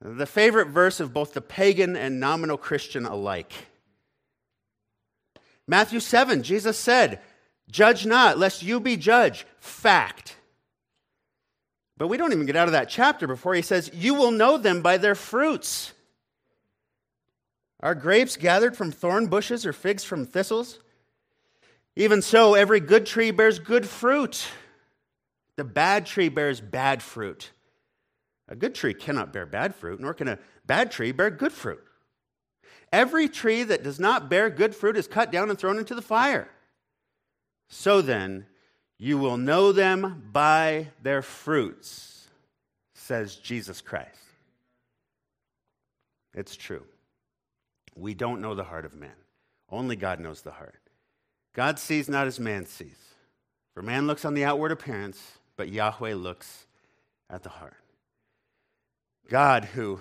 The 0.01 0.27
favorite 0.27 0.69
verse 0.69 1.01
of 1.01 1.15
both 1.15 1.33
the 1.33 1.41
pagan 1.41 1.97
and 1.97 2.21
nominal 2.21 2.59
Christian 2.59 3.07
alike. 3.07 3.53
Matthew 5.67 6.01
7, 6.01 6.43
Jesus 6.43 6.79
said, 6.79 7.21
Judge 7.71 8.05
not, 8.05 8.39
lest 8.39 8.63
you 8.63 8.81
be 8.81 8.97
judged. 8.97 9.47
Fact. 9.59 10.37
But 11.97 12.09
we 12.09 12.19
don't 12.19 12.33
even 12.33 12.45
get 12.45 12.57
out 12.57 12.69
of 12.69 12.73
that 12.73 12.91
chapter 12.91 13.27
before 13.27 13.55
he 13.55 13.63
says, 13.63 13.91
You 13.95 14.15
will 14.15 14.31
know 14.31 14.59
them 14.59 14.83
by 14.83 14.99
their 14.99 15.15
fruits. 15.15 15.94
Are 17.85 17.95
grapes 17.95 18.39
gathered 18.39 18.79
from 18.79 18.91
thorn 18.91 19.27
bushes 19.27 19.67
or 19.67 19.75
figs 19.75 20.03
from 20.03 20.25
thistles? 20.25 20.81
Even 21.97 22.23
so, 22.23 22.55
every 22.55 22.81
good 22.81 23.05
tree 23.05 23.31
bears 23.31 23.59
good 23.59 23.87
fruit. 23.87 24.47
The 25.57 25.65
bad 25.65 26.07
tree 26.07 26.31
bears 26.31 26.63
bad 26.63 27.03
fruit. 27.03 27.51
A 28.49 28.57
good 28.57 28.75
tree 28.75 28.95
cannot 28.95 29.35
bear 29.35 29.45
bad 29.45 29.75
fruit, 29.75 30.01
nor 30.01 30.15
can 30.15 30.29
a 30.29 30.39
bad 30.65 30.91
tree 30.91 31.13
bear 31.13 31.31
good 31.31 31.53
fruit. 31.53 31.83
Every 32.91 33.29
tree 33.29 33.63
that 33.65 33.83
does 33.83 34.01
not 34.01 34.31
bear 34.31 34.49
good 34.49 34.75
fruit 34.75 34.97
is 34.97 35.07
cut 35.07 35.31
down 35.31 35.51
and 35.51 35.59
thrown 35.59 35.79
into 35.79 35.95
the 35.95 36.03
fire. 36.03 36.49
So 37.69 38.01
then, 38.01 38.47
you 38.99 39.19
will 39.19 39.37
know 39.37 39.73
them 39.73 40.31
by 40.33 40.89
their 41.03 41.21
fruits, 41.21 42.29
says 42.95 43.37
Jesus 43.37 43.83
Christ. 43.83 44.19
It's 46.33 46.57
true. 46.57 46.87
We 47.95 48.15
don't 48.15 48.41
know 48.41 48.55
the 48.55 48.65
heart 48.65 48.85
of 48.85 48.95
man. 48.95 49.15
Only 49.71 49.97
God 49.97 50.21
knows 50.21 50.43
the 50.43 50.53
heart. 50.53 50.81
God 51.55 51.79
sees 51.79 52.09
not 52.09 52.27
as 52.27 52.41
man 52.41 52.67
sees. 52.67 52.99
For 53.73 53.83
man 53.83 54.07
looks 54.07 54.25
on 54.25 54.35
the 54.35 54.45
outward 54.45 54.73
appearance, 54.73 55.39
but 55.57 55.69
Yahweh 55.69 56.15
looks 56.15 56.67
at 57.31 57.43
the 57.43 57.49
heart. 57.49 57.77
God, 59.29 59.65
who 59.65 60.01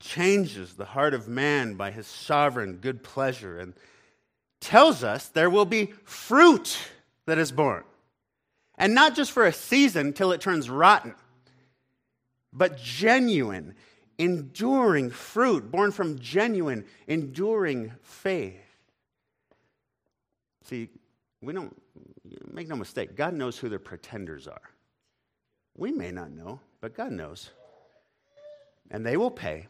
changes 0.00 0.74
the 0.74 0.84
heart 0.84 1.14
of 1.14 1.26
man 1.26 1.74
by 1.74 1.90
his 1.90 2.06
sovereign 2.06 2.76
good 2.76 3.02
pleasure 3.02 3.58
and 3.58 3.74
tells 4.60 5.02
us 5.02 5.28
there 5.28 5.50
will 5.50 5.64
be 5.64 5.92
fruit 6.04 6.78
that 7.26 7.38
is 7.38 7.52
born. 7.52 7.84
And 8.78 8.94
not 8.94 9.16
just 9.16 9.32
for 9.32 9.44
a 9.44 9.52
season 9.52 10.12
till 10.12 10.32
it 10.32 10.40
turns 10.40 10.68
rotten, 10.68 11.14
but 12.52 12.78
genuine, 12.78 13.74
enduring 14.18 15.10
fruit 15.10 15.70
born 15.70 15.92
from 15.92 16.18
genuine, 16.18 16.84
enduring 17.06 17.92
faith. 18.02 18.56
See, 20.64 20.88
we 21.42 21.52
don't, 21.52 21.74
make 22.50 22.68
no 22.68 22.76
mistake, 22.76 23.16
God 23.16 23.34
knows 23.34 23.58
who 23.58 23.68
the 23.68 23.78
pretenders 23.78 24.48
are. 24.48 24.70
We 25.76 25.92
may 25.92 26.10
not 26.10 26.30
know, 26.30 26.60
but 26.80 26.94
God 26.94 27.12
knows. 27.12 27.50
And 28.90 29.04
they 29.04 29.16
will 29.16 29.30
pay. 29.30 29.68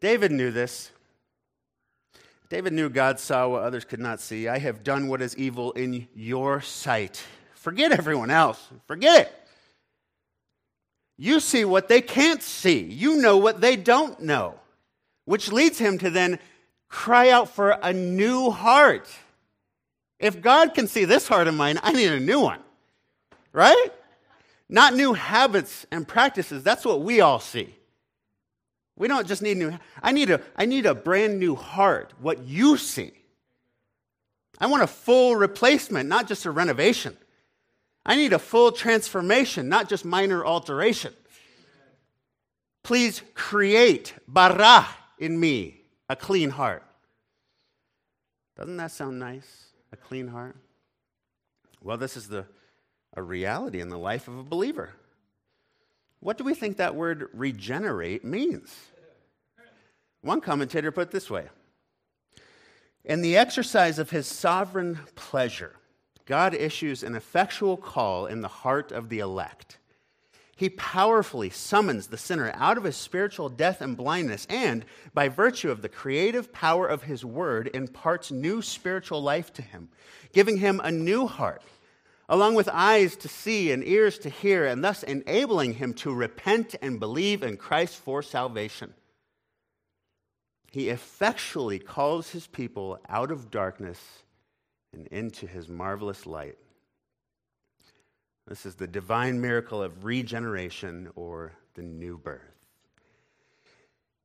David 0.00 0.30
knew 0.30 0.50
this. 0.50 0.90
David 2.48 2.72
knew 2.72 2.88
God 2.88 3.18
saw 3.18 3.48
what 3.48 3.62
others 3.62 3.84
could 3.84 3.98
not 3.98 4.20
see. 4.20 4.46
I 4.46 4.58
have 4.58 4.84
done 4.84 5.08
what 5.08 5.20
is 5.20 5.36
evil 5.36 5.72
in 5.72 6.06
your 6.14 6.60
sight. 6.60 7.24
Forget 7.54 7.90
everyone 7.90 8.30
else. 8.30 8.68
Forget 8.86 9.26
it. 9.26 9.45
You 11.18 11.40
see 11.40 11.64
what 11.64 11.88
they 11.88 12.00
can't 12.00 12.42
see. 12.42 12.80
You 12.80 13.16
know 13.16 13.38
what 13.38 13.60
they 13.60 13.76
don't 13.76 14.20
know, 14.20 14.54
which 15.24 15.50
leads 15.50 15.78
him 15.78 15.98
to 15.98 16.10
then 16.10 16.38
cry 16.88 17.30
out 17.30 17.48
for 17.48 17.70
a 17.70 17.92
new 17.92 18.50
heart. 18.50 19.08
If 20.18 20.40
God 20.40 20.74
can 20.74 20.86
see 20.86 21.04
this 21.04 21.28
heart 21.28 21.48
of 21.48 21.54
mine, 21.54 21.78
I 21.82 21.92
need 21.92 22.10
a 22.10 22.20
new 22.20 22.40
one. 22.40 22.60
Right? 23.52 23.88
Not 24.68 24.94
new 24.94 25.14
habits 25.14 25.86
and 25.90 26.06
practices. 26.06 26.62
That's 26.62 26.84
what 26.84 27.00
we 27.02 27.20
all 27.20 27.40
see. 27.40 27.74
We 28.96 29.08
don't 29.08 29.26
just 29.26 29.42
need 29.42 29.58
new. 29.58 29.78
I 30.02 30.12
need 30.12 30.30
a, 30.30 30.40
I 30.56 30.66
need 30.66 30.86
a 30.86 30.94
brand 30.94 31.38
new 31.38 31.54
heart, 31.54 32.14
what 32.20 32.44
you 32.46 32.76
see. 32.76 33.12
I 34.58 34.66
want 34.66 34.82
a 34.82 34.86
full 34.86 35.36
replacement, 35.36 36.08
not 36.08 36.26
just 36.26 36.46
a 36.46 36.50
renovation. 36.50 37.16
I 38.08 38.14
need 38.14 38.32
a 38.32 38.38
full 38.38 38.70
transformation, 38.70 39.68
not 39.68 39.88
just 39.88 40.04
minor 40.04 40.46
alteration. 40.46 41.12
Please 42.84 43.20
create 43.34 44.14
bara 44.28 44.86
in 45.18 45.38
me, 45.40 45.80
a 46.08 46.14
clean 46.14 46.50
heart. 46.50 46.84
Doesn't 48.56 48.76
that 48.76 48.92
sound 48.92 49.18
nice? 49.18 49.66
A 49.92 49.96
clean 49.96 50.28
heart? 50.28 50.56
Well, 51.82 51.96
this 51.96 52.16
is 52.16 52.28
the, 52.28 52.46
a 53.14 53.22
reality 53.22 53.80
in 53.80 53.88
the 53.88 53.98
life 53.98 54.28
of 54.28 54.38
a 54.38 54.44
believer. 54.44 54.90
What 56.20 56.38
do 56.38 56.44
we 56.44 56.54
think 56.54 56.76
that 56.76 56.94
word 56.94 57.28
regenerate 57.32 58.24
means? 58.24 58.72
One 60.22 60.40
commentator 60.40 60.92
put 60.92 61.08
it 61.08 61.10
this 61.10 61.28
way 61.28 61.48
In 63.04 63.20
the 63.20 63.36
exercise 63.36 63.98
of 63.98 64.10
his 64.10 64.28
sovereign 64.28 65.00
pleasure, 65.16 65.74
God 66.26 66.54
issues 66.54 67.02
an 67.02 67.14
effectual 67.14 67.76
call 67.76 68.26
in 68.26 68.40
the 68.40 68.48
heart 68.48 68.92
of 68.92 69.08
the 69.08 69.20
elect. 69.20 69.78
He 70.56 70.68
powerfully 70.70 71.50
summons 71.50 72.06
the 72.06 72.16
sinner 72.16 72.50
out 72.54 72.78
of 72.78 72.84
his 72.84 72.96
spiritual 72.96 73.48
death 73.48 73.80
and 73.80 73.96
blindness, 73.96 74.46
and, 74.50 74.84
by 75.14 75.28
virtue 75.28 75.70
of 75.70 75.82
the 75.82 75.88
creative 75.88 76.52
power 76.52 76.86
of 76.86 77.04
his 77.04 77.24
word, 77.24 77.70
imparts 77.74 78.30
new 78.30 78.62
spiritual 78.62 79.22
life 79.22 79.52
to 79.54 79.62
him, 79.62 79.88
giving 80.32 80.56
him 80.56 80.80
a 80.82 80.90
new 80.90 81.26
heart 81.26 81.62
along 82.28 82.54
with 82.54 82.68
eyes 82.72 83.16
to 83.16 83.28
see 83.28 83.70
and 83.70 83.86
ears 83.86 84.18
to 84.18 84.30
hear, 84.30 84.66
and 84.66 84.82
thus 84.82 85.02
enabling 85.02 85.74
him 85.74 85.94
to 85.94 86.12
repent 86.12 86.74
and 86.82 86.98
believe 86.98 87.42
in 87.42 87.56
Christ 87.56 87.96
for 87.96 88.22
salvation. 88.22 88.94
He 90.72 90.88
effectually 90.88 91.78
calls 91.78 92.30
his 92.30 92.46
people 92.46 92.98
out 93.08 93.30
of 93.30 93.50
darkness 93.50 94.00
and 94.96 95.06
into 95.08 95.46
his 95.46 95.68
marvelous 95.68 96.26
light. 96.26 96.56
This 98.46 98.66
is 98.66 98.76
the 98.76 98.86
divine 98.86 99.40
miracle 99.40 99.82
of 99.82 100.04
regeneration 100.04 101.10
or 101.14 101.52
the 101.74 101.82
new 101.82 102.16
birth. 102.18 102.40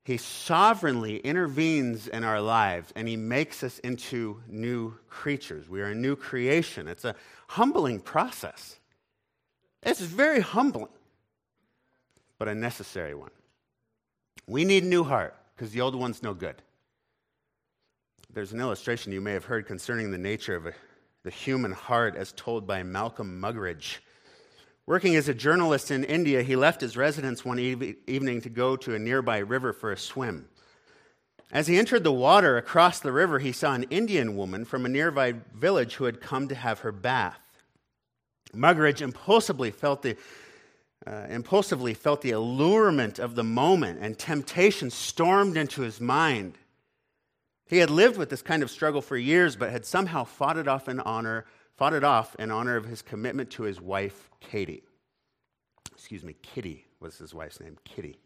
He 0.04 0.18
sovereignly 0.18 1.18
intervenes 1.18 2.08
in 2.08 2.24
our 2.24 2.42
lives 2.42 2.92
and 2.96 3.08
he 3.08 3.18
makes 3.18 3.64
us 3.64 3.80
into 3.80 4.42
new 4.48 4.96
creatures. 5.10 5.70
We 5.70 5.82
are 5.82 5.88
a 5.88 5.96
new 5.96 6.16
creation. 6.16 6.88
It's 6.88 7.06
a 7.06 7.16
humbling 7.50 8.00
process. 8.00 8.80
It's 9.84 10.02
very 10.02 10.42
humbling, 10.42 10.90
but 12.40 12.48
a 12.48 12.56
necessary 12.56 13.14
one. 13.14 13.32
We 14.48 14.66
need 14.66 14.84
a 14.84 14.88
new 14.88 15.04
heart 15.04 15.36
because 15.56 15.72
the 15.72 15.82
old 15.82 15.96
one's 15.96 16.24
no 16.24 16.34
good. 16.34 16.62
There's 18.34 18.54
an 18.54 18.62
illustration 18.62 19.12
you 19.12 19.20
may 19.20 19.34
have 19.34 19.44
heard 19.44 19.66
concerning 19.66 20.10
the 20.10 20.18
nature 20.18 20.56
of 20.56 20.66
a, 20.66 20.74
the 21.24 21.30
human 21.30 21.74
heart 21.74 22.16
as 22.16 22.32
told 22.32 22.66
by 22.66 22.82
Malcolm 22.82 23.42
Muggeridge, 23.42 23.98
Working 24.86 25.18
as 25.18 25.28
a 25.28 25.34
journalist 25.34 25.92
in 25.92 26.06
India, 26.06 26.42
he 26.42 26.56
left 26.56 26.80
his 26.80 26.96
residence 26.96 27.44
one 27.44 27.60
evening 27.60 28.42
to 28.42 28.50
go 28.50 28.78
to 28.78 28.96
a 28.96 29.00
nearby 29.00 29.40
river 29.40 29.74
for 29.74 29.92
a 29.92 29.98
swim. 29.98 30.48
As 31.52 31.68
he 31.68 31.78
entered 31.78 32.06
the 32.06 32.14
water 32.14 32.58
across 32.58 33.02
the 33.02 33.12
river, 33.12 33.40
he 33.40 33.52
saw 33.52 33.74
an 33.74 33.84
Indian 33.90 34.38
woman 34.38 34.64
from 34.64 34.86
a 34.86 34.90
nearby 34.90 35.34
village 35.54 35.96
who 35.96 36.06
had 36.06 36.22
come 36.22 36.48
to 36.48 36.56
have 36.56 36.80
her 36.80 36.94
bath. 36.94 37.40
Muggeridge 38.54 39.02
impulsively 39.02 39.72
felt 39.72 40.04
the 40.04 40.16
uh, 41.06 41.26
impulsively 41.30 41.94
felt 41.94 42.22
the 42.22 42.32
allurement 42.32 43.20
of 43.20 43.36
the 43.36 43.44
moment, 43.44 44.00
and 44.02 44.18
temptation 44.18 44.90
stormed 44.90 45.58
into 45.58 45.82
his 45.82 46.00
mind. 46.00 46.58
He 47.72 47.78
had 47.78 47.90
lived 47.90 48.18
with 48.18 48.30
this 48.30 48.42
kind 48.42 48.64
of 48.64 48.70
struggle 48.70 49.02
for 49.02 49.16
years, 49.16 49.56
but 49.56 49.72
had 49.72 49.86
somehow 49.86 50.26
fought 50.26 50.58
it 50.58 50.68
off 50.68 50.90
in 50.90 51.00
honor, 51.00 51.46
fought 51.78 51.94
it 51.94 52.04
off 52.04 52.36
in 52.36 52.52
honor 52.52 52.76
of 52.76 52.84
his 52.84 53.02
commitment 53.02 53.50
to 53.52 53.64
his 53.64 53.80
wife, 53.80 54.30
Katie. 54.42 54.84
Excuse 55.94 56.22
me, 56.22 56.36
Kitty 56.42 56.86
was 57.00 57.18
his 57.18 57.34
wife's 57.34 57.62
name, 57.62 57.78
Kitty. 57.86 58.18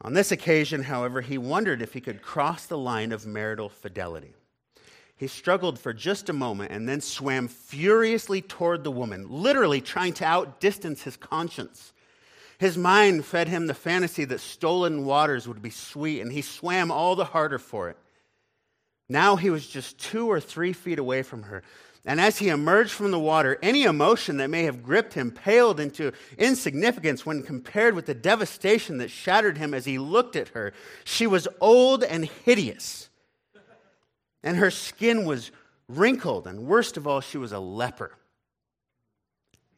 On 0.00 0.14
this 0.14 0.32
occasion, 0.32 0.84
however, 0.84 1.20
he 1.20 1.36
wondered 1.36 1.82
if 1.82 1.92
he 1.92 2.00
could 2.00 2.22
cross 2.22 2.64
the 2.64 2.78
line 2.78 3.12
of 3.12 3.26
marital 3.26 3.68
fidelity. 3.68 4.32
He 5.18 5.26
struggled 5.26 5.78
for 5.78 5.92
just 5.92 6.30
a 6.30 6.32
moment 6.32 6.72
and 6.72 6.88
then 6.88 7.02
swam 7.02 7.46
furiously 7.46 8.40
toward 8.40 8.84
the 8.84 8.90
woman, 8.90 9.26
literally 9.28 9.82
trying 9.82 10.14
to 10.14 10.24
outdistance 10.24 11.02
his 11.02 11.18
conscience. 11.18 11.92
His 12.56 12.78
mind 12.78 13.26
fed 13.26 13.48
him 13.48 13.66
the 13.66 13.74
fantasy 13.74 14.24
that 14.24 14.40
stolen 14.40 15.04
waters 15.04 15.46
would 15.46 15.60
be 15.60 15.68
sweet, 15.68 16.22
and 16.22 16.32
he 16.32 16.40
swam 16.40 16.90
all 16.90 17.16
the 17.16 17.26
harder 17.26 17.58
for 17.58 17.90
it. 17.90 17.98
Now 19.08 19.36
he 19.36 19.50
was 19.50 19.66
just 19.66 19.98
two 19.98 20.30
or 20.30 20.40
three 20.40 20.72
feet 20.72 20.98
away 20.98 21.22
from 21.22 21.44
her. 21.44 21.62
And 22.06 22.20
as 22.20 22.38
he 22.38 22.48
emerged 22.48 22.92
from 22.92 23.10
the 23.10 23.18
water, 23.18 23.58
any 23.62 23.84
emotion 23.84 24.36
that 24.36 24.50
may 24.50 24.64
have 24.64 24.82
gripped 24.82 25.14
him 25.14 25.30
paled 25.30 25.80
into 25.80 26.12
insignificance 26.36 27.24
when 27.24 27.42
compared 27.42 27.94
with 27.94 28.06
the 28.06 28.14
devastation 28.14 28.98
that 28.98 29.10
shattered 29.10 29.56
him 29.56 29.72
as 29.72 29.86
he 29.86 29.98
looked 29.98 30.36
at 30.36 30.48
her. 30.48 30.74
She 31.04 31.26
was 31.26 31.48
old 31.60 32.04
and 32.04 32.26
hideous 32.26 33.08
and 34.44 34.58
her 34.58 34.70
skin 34.70 35.24
was 35.24 35.50
wrinkled, 35.88 36.46
and 36.46 36.66
worst 36.66 36.96
of 36.96 37.06
all, 37.06 37.20
she 37.20 37.38
was 37.38 37.50
a 37.50 37.58
leper. 37.58 38.12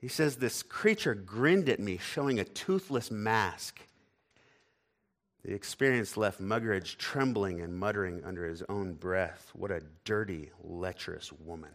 He 0.00 0.08
says, 0.08 0.36
This 0.36 0.62
creature 0.62 1.14
grinned 1.14 1.68
at 1.68 1.80
me, 1.80 1.98
showing 1.98 2.38
a 2.38 2.44
toothless 2.44 3.10
mask. 3.10 3.80
The 5.46 5.54
experience 5.54 6.16
left 6.16 6.40
Muggeridge 6.40 6.98
trembling 6.98 7.60
and 7.60 7.72
muttering 7.72 8.24
under 8.24 8.44
his 8.44 8.64
own 8.68 8.94
breath, 8.94 9.52
What 9.54 9.70
a 9.70 9.80
dirty, 10.04 10.50
lecherous 10.60 11.32
woman. 11.32 11.70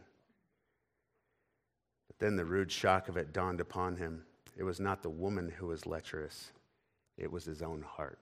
But 2.09 2.19
then 2.19 2.35
the 2.35 2.43
rude 2.43 2.69
shock 2.69 3.07
of 3.07 3.15
it 3.15 3.31
dawned 3.31 3.61
upon 3.61 3.95
him. 3.95 4.25
It 4.57 4.63
was 4.63 4.81
not 4.81 5.01
the 5.01 5.09
woman 5.09 5.47
who 5.47 5.67
was 5.67 5.85
lecherous, 5.85 6.51
it 7.17 7.31
was 7.31 7.45
his 7.45 7.61
own 7.61 7.81
heart. 7.81 8.19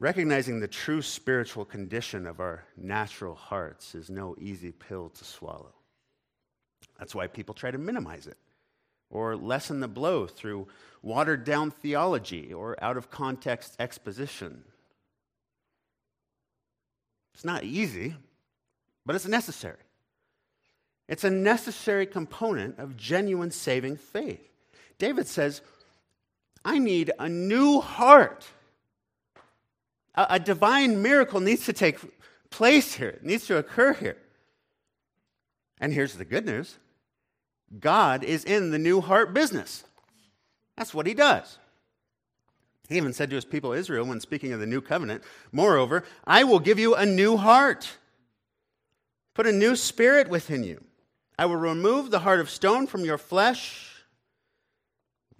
Recognizing 0.00 0.58
the 0.58 0.66
true 0.66 1.02
spiritual 1.02 1.64
condition 1.64 2.26
of 2.26 2.40
our 2.40 2.64
natural 2.76 3.36
hearts 3.36 3.94
is 3.94 4.10
no 4.10 4.34
easy 4.40 4.72
pill 4.72 5.10
to 5.10 5.24
swallow. 5.24 5.72
That's 6.98 7.14
why 7.14 7.28
people 7.28 7.54
try 7.54 7.70
to 7.70 7.78
minimize 7.78 8.26
it 8.26 8.38
or 9.14 9.36
lessen 9.36 9.80
the 9.80 9.88
blow 9.88 10.26
through 10.26 10.68
watered 11.02 11.44
down 11.44 11.70
theology 11.70 12.52
or 12.52 12.76
out 12.82 12.96
of 12.96 13.10
context 13.10 13.76
exposition. 13.78 14.64
It's 17.34 17.44
not 17.44 17.64
easy, 17.64 18.14
but 19.06 19.16
it's 19.16 19.26
necessary. 19.26 19.78
It's 21.08 21.24
a 21.24 21.30
necessary 21.30 22.06
component 22.06 22.78
of 22.78 22.96
genuine 22.96 23.50
saving 23.50 23.96
faith. 23.96 24.40
David 24.98 25.26
says, 25.26 25.60
I 26.64 26.78
need 26.78 27.12
a 27.18 27.28
new 27.28 27.80
heart. 27.80 28.46
A, 30.14 30.26
a 30.30 30.40
divine 30.40 31.02
miracle 31.02 31.40
needs 31.40 31.66
to 31.66 31.72
take 31.72 31.98
place 32.50 32.94
here, 32.94 33.08
it 33.08 33.24
needs 33.24 33.46
to 33.46 33.58
occur 33.58 33.92
here. 33.92 34.16
And 35.80 35.92
here's 35.92 36.14
the 36.14 36.24
good 36.24 36.46
news 36.46 36.78
God 37.80 38.24
is 38.24 38.44
in 38.44 38.70
the 38.70 38.78
new 38.78 39.00
heart 39.00 39.34
business. 39.34 39.84
That's 40.76 40.94
what 40.94 41.06
he 41.06 41.14
does. 41.14 41.58
He 42.88 42.96
even 42.96 43.12
said 43.12 43.30
to 43.30 43.36
his 43.36 43.44
people 43.44 43.72
Israel 43.72 44.06
when 44.06 44.20
speaking 44.20 44.52
of 44.52 44.60
the 44.60 44.66
new 44.66 44.80
covenant, 44.80 45.22
Moreover, 45.52 46.04
I 46.26 46.44
will 46.44 46.58
give 46.58 46.78
you 46.78 46.94
a 46.94 47.06
new 47.06 47.36
heart, 47.36 47.96
put 49.34 49.46
a 49.46 49.52
new 49.52 49.74
spirit 49.74 50.28
within 50.28 50.62
you. 50.64 50.84
I 51.38 51.46
will 51.46 51.56
remove 51.56 52.10
the 52.10 52.20
heart 52.20 52.40
of 52.40 52.50
stone 52.50 52.86
from 52.86 53.04
your 53.04 53.18
flesh, 53.18 54.04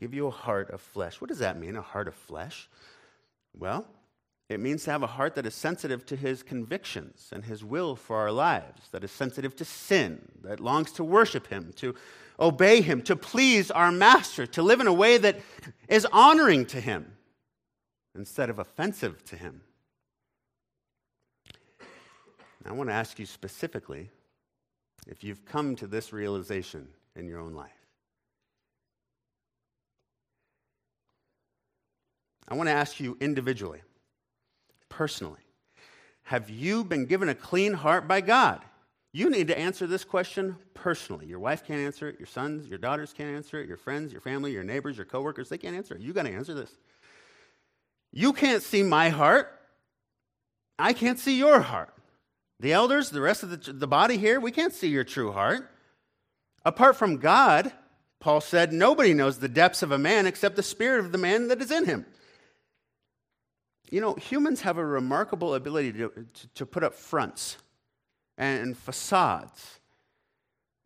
give 0.01 0.15
you 0.15 0.27
a 0.27 0.31
heart 0.31 0.71
of 0.71 0.81
flesh. 0.81 1.21
What 1.21 1.29
does 1.29 1.39
that 1.39 1.59
mean, 1.59 1.77
a 1.77 1.83
heart 1.83 2.09
of 2.09 2.15
flesh? 2.15 2.69
Well, 3.57 3.87
it 4.49 4.61
means 4.61 4.85
to 4.85 4.91
have 4.91 5.03
a 5.03 5.09
heart 5.09 5.35
that 5.37 5.47
is 5.47 5.55
sensitive 5.55 6.05
to 6.07 6.17
his 6.17 6.43
convictions 6.43 7.31
and 7.33 7.45
his 7.45 7.65
will 7.65 7.97
for 7.97 8.17
our 8.17 8.31
lives, 8.31 8.89
that 8.91 9.03
is 9.03 9.11
sensitive 9.11 9.57
to 9.57 9.65
sin, 9.65 10.21
that 10.43 10.61
longs 10.61 10.93
to 10.93 11.05
worship 11.05 11.47
him, 11.47 11.73
to 11.77 11.95
obey 12.39 12.83
him, 12.83 13.01
to 13.03 13.17
please 13.17 13.71
our 13.71 13.91
master, 13.91 14.47
to 14.47 14.63
live 14.63 14.81
in 14.81 14.87
a 14.87 14.93
way 14.93 15.17
that 15.17 15.41
is 15.89 16.07
honoring 16.13 16.67
to 16.67 16.81
him 16.81 17.17
instead 18.15 18.51
of 18.51 18.59
offensive 18.59 19.25
to 19.25 19.37
him. 19.37 19.63
I 22.67 22.73
want 22.73 22.91
to 22.91 22.95
ask 22.95 23.19
you 23.19 23.27
specifically 23.27 24.11
if 25.07 25.23
you've 25.23 25.45
come 25.45 25.77
to 25.77 25.87
this 25.87 26.13
realization 26.13 26.89
in 27.17 27.29
your 27.29 27.41
own 27.41 27.55
life. 27.55 27.71
I 32.49 32.55
want 32.55 32.69
to 32.69 32.75
ask 32.75 33.01
you 33.01 33.17
individually 33.21 33.81
personally? 34.95 35.41
Have 36.23 36.49
you 36.49 36.85
been 36.85 37.07
given 37.07 37.29
a 37.29 37.35
clean 37.35 37.73
heart 37.73 38.07
by 38.07 38.21
God? 38.21 38.61
You 39.13 39.29
need 39.29 39.49
to 39.49 39.59
answer 39.59 39.87
this 39.87 40.05
question 40.05 40.57
personally. 40.73 41.27
Your 41.27 41.39
wife 41.39 41.65
can't 41.67 41.81
answer 41.81 42.09
it, 42.09 42.19
your 42.19 42.27
sons, 42.27 42.67
your 42.67 42.79
daughters 42.79 43.13
can't 43.13 43.35
answer 43.35 43.61
it, 43.61 43.69
your 43.69 43.77
friends, 43.77 44.13
your 44.13 44.21
family, 44.21 44.53
your 44.53 44.65
neighbors, 44.65 44.97
your 44.97 45.07
coworkers, 45.07 45.49
they 45.49 45.59
can't 45.59 45.77
answer 45.77 45.95
it. 45.95 46.01
You 46.01 46.13
got 46.13 46.25
to 46.25 46.33
answer 46.33 46.55
this. 46.55 46.71
You 48.13 48.33
can't 48.33 48.63
see 48.63 48.83
my 48.83 49.09
heart. 49.09 49.51
I 50.79 50.93
can't 50.93 51.19
see 51.19 51.37
your 51.37 51.61
heart. 51.61 51.93
The 52.61 52.73
elders, 52.73 53.11
the 53.11 53.21
rest 53.21 53.43
of 53.43 53.51
the, 53.51 53.73
the 53.73 53.89
body 53.89 54.17
here, 54.17 54.41
we 54.41 54.53
can't 54.53 54.73
see 54.73 54.89
your 54.89 55.05
true 55.05 55.33
heart. 55.33 55.69
Apart 56.65 56.97
from 56.97 57.19
God, 57.19 57.73
Paul 58.21 58.41
said, 58.41 58.73
nobody 58.73 59.13
knows 59.13 59.39
the 59.39 59.49
depths 59.49 59.83
of 59.83 59.91
a 59.91 59.99
man 59.99 60.27
except 60.27 60.57
the 60.57 60.63
spirit 60.63 61.05
of 61.05 61.13
the 61.13 61.19
man 61.19 61.49
that 61.49 61.61
is 61.61 61.71
in 61.71 61.85
him. 61.85 62.07
You 63.91 64.01
know, 64.01 64.15
humans 64.15 64.63
have 64.63 64.79
a 64.79 64.85
remarkable 64.85 65.55
ability 65.55 65.93
to, 65.93 66.09
to, 66.09 66.49
to 66.55 66.67
put 66.67 66.83
up 66.83 66.95
fronts 66.95 67.59
and 68.37 68.77
facades 68.77 69.79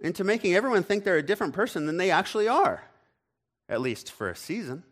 into 0.01 0.25
making 0.25 0.55
everyone 0.55 0.83
think 0.83 1.05
they're 1.05 1.17
a 1.17 1.23
different 1.23 1.55
person 1.55 1.87
than 1.87 1.97
they 1.97 2.11
actually 2.11 2.49
are, 2.49 2.83
at 3.69 3.81
least 3.81 4.13
for 4.13 4.29
a 4.29 4.37
season. 4.37 4.83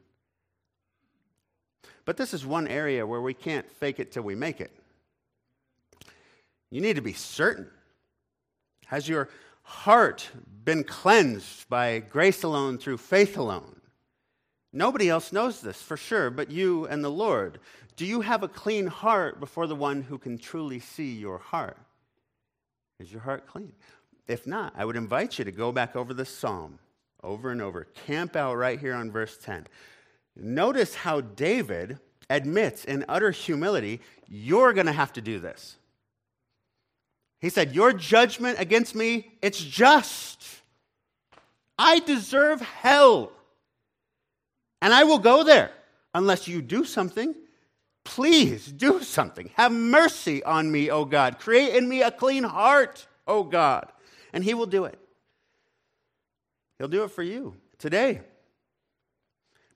But 2.05 2.17
this 2.17 2.33
is 2.33 2.47
one 2.47 2.69
area 2.69 3.07
where 3.07 3.21
we 3.21 3.35
can't 3.35 3.71
fake 3.71 3.99
it 3.99 4.13
till 4.13 4.23
we 4.23 4.35
make 4.35 4.61
it. 4.61 4.73
You 6.71 6.81
need 6.81 6.97
to 6.97 7.03
be 7.03 7.13
certain. 7.13 7.69
Has 8.87 9.09
your 9.09 9.29
heart 9.63 10.31
been 10.65 10.85
cleansed 10.85 11.69
by 11.69 11.99
grace 11.99 12.43
alone 12.43 12.79
through 12.79 12.99
faith 12.99 13.37
alone? 13.37 13.81
Nobody 14.73 15.09
else 15.09 15.33
knows 15.33 15.61
this 15.61 15.81
for 15.81 15.97
sure 15.97 16.31
but 16.31 16.51
you 16.51 16.87
and 16.87 17.03
the 17.03 17.11
Lord. 17.11 17.59
Do 17.97 18.05
you 18.07 18.21
have 18.21 18.43
a 18.43 18.49
clean 18.49 18.87
heart 18.87 19.41
before 19.41 19.67
the 19.67 19.75
one 19.75 20.03
who 20.03 20.19
can 20.19 20.39
truly 20.39 20.81
see 20.81 21.15
your 21.15 21.39
heart? 21.39 21.79
Is 23.01 23.11
your 23.11 23.23
heart 23.23 23.47
clean? 23.47 23.73
If 24.29 24.47
not, 24.47 24.75
I 24.77 24.85
would 24.85 24.97
invite 24.97 25.39
you 25.39 25.45
to 25.45 25.53
go 25.53 25.73
back 25.73 25.97
over 25.97 26.13
this 26.13 26.31
psalm 26.31 26.79
over 27.27 27.51
and 27.51 27.61
over. 27.61 27.85
Camp 28.07 28.37
out 28.37 28.55
right 28.55 28.79
here 28.79 28.95
on 28.95 29.11
verse 29.11 29.37
10. 29.39 29.67
Notice 30.37 30.95
how 30.95 31.21
David 31.21 31.99
admits 32.31 32.85
in 32.85 33.05
utter 33.09 33.31
humility, 33.31 34.01
You're 34.29 34.73
going 34.73 34.87
to 34.87 34.93
have 34.93 35.13
to 35.15 35.21
do 35.21 35.39
this. 35.39 35.77
He 37.41 37.51
said, 37.51 37.75
Your 37.75 37.93
judgment 37.93 38.59
against 38.61 38.95
me, 38.95 39.33
it's 39.43 39.63
just. 39.63 40.45
I 41.79 41.99
deserve 42.01 42.61
hell. 42.61 43.33
And 44.81 44.95
I 44.95 45.05
will 45.05 45.19
go 45.19 45.43
there 45.43 45.71
unless 46.15 46.49
you 46.49 46.63
do 46.63 46.85
something 46.85 47.35
Please 48.07 48.67
do 48.67 49.03
something. 49.03 49.51
Have 49.57 49.73
mercy 49.73 50.43
on 50.43 50.73
me, 50.73 50.91
O 50.91 51.05
God. 51.05 51.39
Create 51.39 51.75
in 51.75 51.89
me 51.89 52.03
a 52.03 52.11
clean 52.11 52.45
heart, 52.45 53.07
O 53.27 53.43
God. 53.45 53.93
And 54.33 54.43
He 54.43 54.55
will 54.55 54.67
do 54.67 54.85
it. 54.85 54.99
He'll 56.79 56.89
do 56.89 57.05
it 57.05 57.11
for 57.11 57.23
you 57.23 57.57
today. 57.79 58.21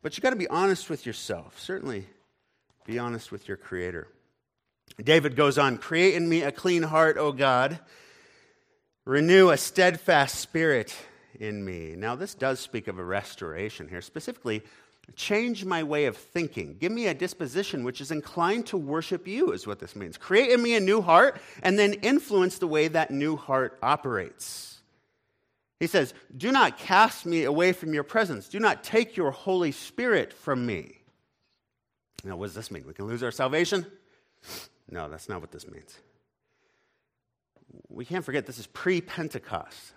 But 0.00 0.16
you 0.16 0.22
got 0.22 0.30
to 0.30 0.36
be 0.36 0.48
honest 0.48 0.88
with 0.88 1.04
yourself. 1.04 1.60
Certainly, 1.60 2.06
be 2.86 2.98
honest 2.98 3.30
with 3.30 3.46
your 3.48 3.56
Creator. 3.56 4.08
David 5.02 5.36
goes 5.36 5.58
on 5.58 5.76
Create 5.76 6.14
in 6.14 6.28
me 6.28 6.42
a 6.42 6.52
clean 6.52 6.82
heart, 6.82 7.18
O 7.18 7.32
God, 7.32 7.78
Renew 9.06 9.50
a 9.50 9.56
steadfast 9.56 10.36
spirit 10.36 10.94
in 11.38 11.64
me. 11.64 11.96
Now, 11.96 12.14
this 12.14 12.34
does 12.34 12.60
speak 12.60 12.86
of 12.86 12.98
a 12.98 13.04
restoration 13.04 13.88
here, 13.88 14.02
specifically, 14.02 14.62
change 15.16 15.64
my 15.64 15.82
way 15.82 16.06
of 16.06 16.16
thinking. 16.16 16.76
Give 16.78 16.92
me 16.92 17.06
a 17.06 17.14
disposition 17.14 17.84
which 17.84 18.00
is 18.00 18.10
inclined 18.10 18.66
to 18.66 18.76
worship 18.76 19.26
you, 19.26 19.52
is 19.52 19.66
what 19.66 19.78
this 19.78 19.96
means. 19.96 20.16
Create 20.16 20.50
in 20.50 20.62
me 20.62 20.74
a 20.74 20.80
new 20.80 21.00
heart, 21.00 21.40
and 21.62 21.78
then 21.78 21.94
influence 21.94 22.58
the 22.58 22.66
way 22.66 22.88
that 22.88 23.10
new 23.10 23.36
heart 23.36 23.78
operates. 23.82 24.80
He 25.78 25.86
says, 25.86 26.12
Do 26.36 26.52
not 26.52 26.78
cast 26.78 27.24
me 27.24 27.44
away 27.44 27.72
from 27.72 27.94
your 27.94 28.04
presence. 28.04 28.48
Do 28.48 28.60
not 28.60 28.84
take 28.84 29.16
your 29.16 29.30
Holy 29.30 29.72
Spirit 29.72 30.32
from 30.32 30.66
me. 30.66 30.98
Now, 32.22 32.36
what 32.36 32.46
does 32.46 32.54
this 32.54 32.70
mean? 32.70 32.84
We 32.86 32.92
can 32.92 33.06
lose 33.06 33.22
our 33.22 33.30
salvation? 33.30 33.86
No, 34.90 35.08
that's 35.08 35.28
not 35.28 35.40
what 35.40 35.52
this 35.52 35.66
means. 35.66 35.96
We 37.88 38.04
can't 38.04 38.24
forget 38.24 38.46
this 38.46 38.58
is 38.58 38.66
pre 38.66 39.00
Pentecost. 39.00 39.92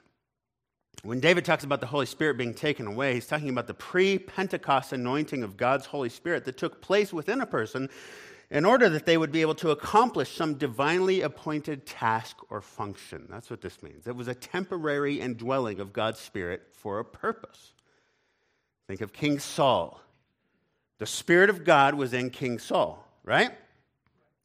When 1.02 1.20
David 1.20 1.44
talks 1.44 1.64
about 1.64 1.82
the 1.82 1.88
Holy 1.88 2.06
Spirit 2.06 2.38
being 2.38 2.54
taken 2.54 2.88
away, 2.88 3.16
he's 3.16 3.28
talking 3.28 3.50
about 3.50 3.68
the 3.68 3.74
pre 3.74 4.18
Pentecost 4.20 4.94
anointing 4.94 5.44
of 5.44 5.58
God's 5.58 5.86
Holy 5.86 6.10
Spirit 6.10 6.46
that 6.46 6.58
took 6.58 6.82
place 6.82 7.12
within 7.12 7.42
a 7.42 7.46
person 7.46 7.90
in 8.50 8.66
order 8.66 8.88
that 8.88 9.06
they 9.06 9.18
would 9.18 9.32
be 9.32 9.42
able 9.42 9.56
to 9.56 9.72
accomplish 9.72 10.36
some 10.36 10.54
divinely 10.54 11.22
appointed 11.22 11.86
task 11.86 12.38
or 12.50 12.62
function. 12.62 13.28
That's 13.30 13.50
what 13.50 13.62
this 13.62 13.82
means. 13.82 14.08
It 14.08 14.16
was 14.16 14.28
a 14.28 14.36
temporary 14.36 15.20
indwelling 15.20 15.80
of 15.80 15.92
God's 15.92 16.20
Spirit 16.20 16.62
for 16.72 17.00
a 17.00 17.06
purpose. 17.06 17.74
Think 18.88 19.02
of 19.02 19.12
King 19.12 19.40
Saul. 19.40 20.00
The 21.00 21.06
Spirit 21.06 21.50
of 21.50 21.66
God 21.66 21.96
was 21.96 22.14
in 22.14 22.30
King 22.30 22.60
Saul, 22.60 23.06
right? 23.24 23.52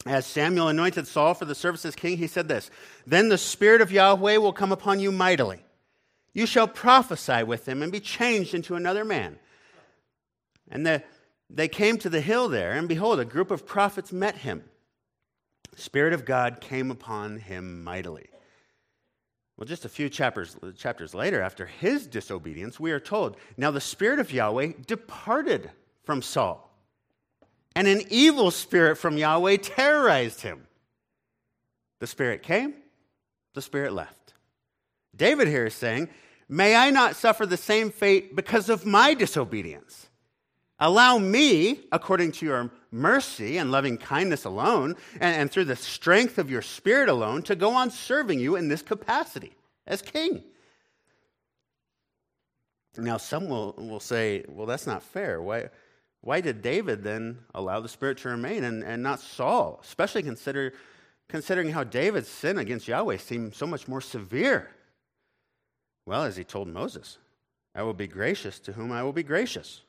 As 0.07 0.27
Samuel 0.27 0.69
anointed 0.69 1.07
Saul 1.07 1.35
for 1.35 1.45
the 1.45 1.55
service 1.55 1.85
as 1.85 1.95
king, 1.95 2.17
he 2.17 2.27
said 2.27 2.49
this 2.49 2.71
Then 3.07 3.29
the 3.29 3.39
Spirit 3.39 3.81
of 3.81 3.93
Yahweh 3.93 4.39
will 4.39 4.53
come 4.53 4.73
upon 4.73 4.99
you 4.99 5.13
mightily 5.13 5.61
you 6.33 6.47
shall 6.47 6.69
prophesy 6.69 7.43
with 7.43 7.67
him 7.67 7.83
and 7.83 7.91
be 7.91 8.01
changed 8.01 8.55
into 8.55 8.75
another 8.75 9.05
man. 9.05 9.39
And 10.71 10.87
the, 10.87 11.03
they 11.51 11.69
came 11.69 11.99
to 11.99 12.09
the 12.09 12.21
hill 12.21 12.49
there, 12.49 12.73
and 12.73 12.89
behold, 12.89 13.21
a 13.21 13.25
group 13.25 13.51
of 13.51 13.67
prophets 13.67 14.13
met 14.13 14.37
him. 14.37 14.65
The 15.73 15.81
Spirit 15.81 16.13
of 16.13 16.25
God 16.25 16.61
came 16.61 16.91
upon 16.91 17.39
him 17.39 17.83
mightily. 17.83 18.29
Well, 19.57 19.67
just 19.67 19.85
a 19.85 19.89
few 19.89 20.09
chapters, 20.09 20.57
chapters 20.77 21.15
later, 21.15 21.43
after 21.43 21.67
his 21.67 22.07
disobedience, 22.07 22.79
we 22.79 22.93
are 22.93 23.01
told 23.01 23.37
now 23.57 23.73
the 23.73 23.81
Spirit 23.81 24.21
of 24.21 24.33
Yahweh 24.33 24.73
departed 24.87 25.71
from 26.05 26.23
Saul, 26.23 26.71
and 27.75 27.89
an 27.89 28.03
evil 28.09 28.51
spirit 28.51 28.97
from 28.97 29.19
Yahweh 29.19 29.57
terrorized 29.59 30.43
him. 30.43 30.67
The 31.99 32.07
Spirit 32.07 32.43
came, 32.43 32.75
the 33.55 33.63
Spirit 33.63 33.93
left. 33.93 34.35
David 35.19 35.49
here 35.49 35.67
is 35.67 35.75
saying, 35.75 36.09
May 36.49 36.75
I 36.75 36.89
not 36.89 37.15
suffer 37.15 37.45
the 37.45 37.59
same 37.59 37.91
fate 37.91 38.35
because 38.35 38.71
of 38.71 38.87
my 38.87 39.13
disobedience. 39.13 40.09
Allow 40.81 41.19
me, 41.19 41.81
according 41.93 42.33
to 42.33 42.47
your 42.47 42.71
mercy 42.91 43.59
and 43.59 43.71
loving 43.71 43.99
kindness 43.99 44.45
alone, 44.45 44.97
and, 45.15 45.37
and, 45.37 45.51
through 45.51 45.65
the 45.65 45.77
strength 45.77 46.39
of 46.39 46.51
your 46.51 46.63
spirit 46.63 47.09
alone, 47.09 47.43
to 47.43 47.57
go 47.57 47.73
on 47.75 47.91
serving 47.91 48.39
you 48.39 48.57
in 48.57 48.69
this 48.69 48.81
capacity 48.81 49.53
as 49.87 50.01
king. 50.01 50.43
Now, 52.97 53.17
some 53.17 53.49
will, 53.49 53.75
will 53.77 54.01
say, 54.01 54.45
well, 54.49 54.67
that's 54.67 54.87
not 54.87 55.03
fair. 55.03 55.43
Why, 55.43 55.69
why 56.21 56.41
did 56.41 56.63
David 56.63 57.05
then 57.05 57.39
allow 57.55 57.81
the 57.81 57.89
Spirit 57.89 58.19
to 58.19 58.29
remain 58.29 58.65
and, 58.65 58.83
and 58.83 59.03
not 59.03 59.21
Saul? 59.21 59.81
Especially 59.83 60.23
consider, 60.23 60.73
considering 61.29 61.71
how 61.71 61.85
David's 61.85 62.29
sin 62.29 62.59
against 62.59 62.89
Yahweh 62.89 63.19
seemed 63.19 63.55
so 63.55 63.67
much 63.67 63.87
more 63.87 64.01
severe. 64.01 64.71
Well, 66.09 66.23
as 66.23 66.39
he 66.39 66.45
told 66.45 66.69
Moses, 66.69 67.19
I 67.75 67.83
will 67.83 67.93
be 67.93 68.07
gracious 68.07 68.59
to 68.61 68.73
whom 68.73 68.91
I 68.91 69.03
will 69.03 69.13
be 69.13 69.23
gracious. 69.23 69.83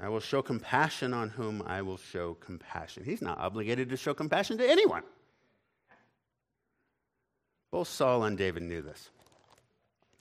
I 0.00 0.08
will 0.08 0.18
show 0.18 0.40
compassion 0.40 1.12
on 1.12 1.28
whom 1.28 1.62
I 1.66 1.82
will 1.82 1.98
show 1.98 2.38
compassion. 2.40 3.04
He's 3.04 3.20
not 3.20 3.36
obligated 3.36 3.90
to 3.90 3.98
show 3.98 4.14
compassion 4.14 4.56
to 4.56 4.66
anyone. 4.66 5.02
Both 7.70 7.88
Saul 7.88 8.24
and 8.24 8.38
David 8.38 8.62
knew 8.62 8.80
this. 8.80 9.10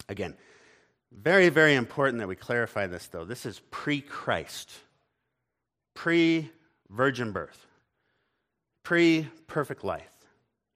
Again, 0.10 0.36
very, 1.14 1.48
very 1.48 1.76
important 1.76 2.20
that 2.20 2.28
we 2.28 2.36
clarify 2.36 2.88
this, 2.88 3.08
though. 3.08 3.24
This 3.24 3.46
is 3.46 3.62
pre 3.72 4.02
Christ, 4.02 4.70
pre 5.94 6.52
virgin 6.90 7.32
birth, 7.32 7.66
pre 8.84 9.30
perfect 9.48 9.86
life, 9.86 10.12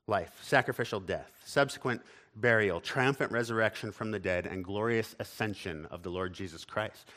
life, 0.07 0.31
sacrificial 0.43 1.01
death, 1.01 1.29
subsequent 1.43 2.01
burial, 2.35 2.79
triumphant 2.79 3.31
resurrection 3.31 3.91
from 3.91 4.11
the 4.11 4.19
dead, 4.19 4.45
and 4.45 4.63
glorious 4.63 5.15
ascension 5.19 5.87
of 5.91 6.03
the 6.03 6.09
Lord 6.09 6.33
Jesus 6.33 6.65
Christ. 6.65 7.09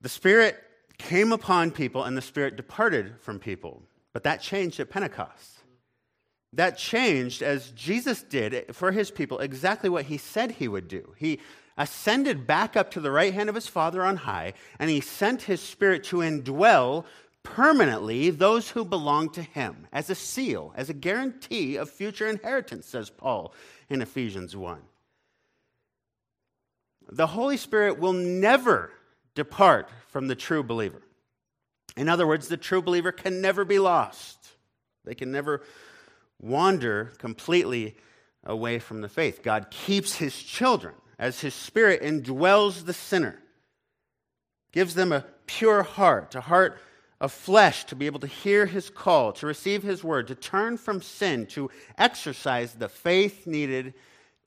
The 0.00 0.08
Spirit 0.08 0.56
came 0.98 1.32
upon 1.32 1.70
people 1.70 2.04
and 2.04 2.16
the 2.16 2.22
Spirit 2.22 2.56
departed 2.56 3.14
from 3.20 3.38
people, 3.38 3.82
but 4.12 4.24
that 4.24 4.40
changed 4.40 4.80
at 4.80 4.90
Pentecost. 4.90 5.58
That 6.52 6.78
changed 6.78 7.42
as 7.42 7.70
Jesus 7.72 8.22
did 8.22 8.74
for 8.74 8.90
his 8.90 9.10
people 9.10 9.38
exactly 9.38 9.90
what 9.90 10.06
he 10.06 10.16
said 10.18 10.52
he 10.52 10.68
would 10.68 10.88
do. 10.88 11.14
He 11.16 11.40
ascended 11.76 12.46
back 12.46 12.76
up 12.76 12.90
to 12.92 13.00
the 13.00 13.10
right 13.10 13.32
hand 13.32 13.48
of 13.48 13.54
his 13.54 13.68
Father 13.68 14.04
on 14.04 14.16
high, 14.16 14.54
and 14.78 14.90
he 14.90 15.00
sent 15.00 15.42
his 15.42 15.60
Spirit 15.60 16.04
to 16.04 16.16
indwell 16.16 17.04
permanently 17.42 18.30
those 18.30 18.70
who 18.70 18.84
belong 18.84 19.30
to 19.30 19.42
him 19.42 19.86
as 19.92 20.10
a 20.10 20.14
seal, 20.14 20.72
as 20.76 20.90
a 20.90 20.94
guarantee 20.94 21.76
of 21.76 21.90
future 21.90 22.26
inheritance, 22.26 22.86
says 22.86 23.10
Paul 23.10 23.54
in 23.88 24.02
Ephesians 24.02 24.56
1. 24.56 24.80
The 27.10 27.26
Holy 27.26 27.56
Spirit 27.56 27.98
will 27.98 28.12
never 28.12 28.92
depart 29.34 29.88
from 30.08 30.28
the 30.28 30.34
true 30.34 30.62
believer. 30.62 31.02
In 31.96 32.08
other 32.08 32.26
words, 32.26 32.48
the 32.48 32.56
true 32.56 32.82
believer 32.82 33.12
can 33.12 33.40
never 33.40 33.64
be 33.64 33.78
lost. 33.78 34.38
They 35.04 35.14
can 35.14 35.32
never 35.32 35.62
wander 36.40 37.12
completely 37.18 37.96
away 38.44 38.78
from 38.78 39.00
the 39.00 39.08
faith. 39.08 39.42
God 39.42 39.70
keeps 39.70 40.16
his 40.16 40.36
children 40.40 40.94
as 41.18 41.40
his 41.40 41.54
spirit 41.54 42.02
indwells 42.02 42.84
the 42.84 42.92
sinner, 42.92 43.40
gives 44.70 44.94
them 44.94 45.12
a 45.12 45.24
pure 45.46 45.82
heart, 45.82 46.34
a 46.34 46.40
heart 46.40 46.78
of 47.20 47.32
flesh 47.32 47.84
to 47.84 47.96
be 47.96 48.06
able 48.06 48.20
to 48.20 48.26
hear 48.26 48.66
his 48.66 48.90
call, 48.90 49.32
to 49.32 49.46
receive 49.46 49.82
his 49.82 50.04
word, 50.04 50.28
to 50.28 50.34
turn 50.34 50.76
from 50.76 51.02
sin, 51.02 51.46
to 51.46 51.70
exercise 51.96 52.74
the 52.74 52.88
faith 52.88 53.46
needed 53.46 53.94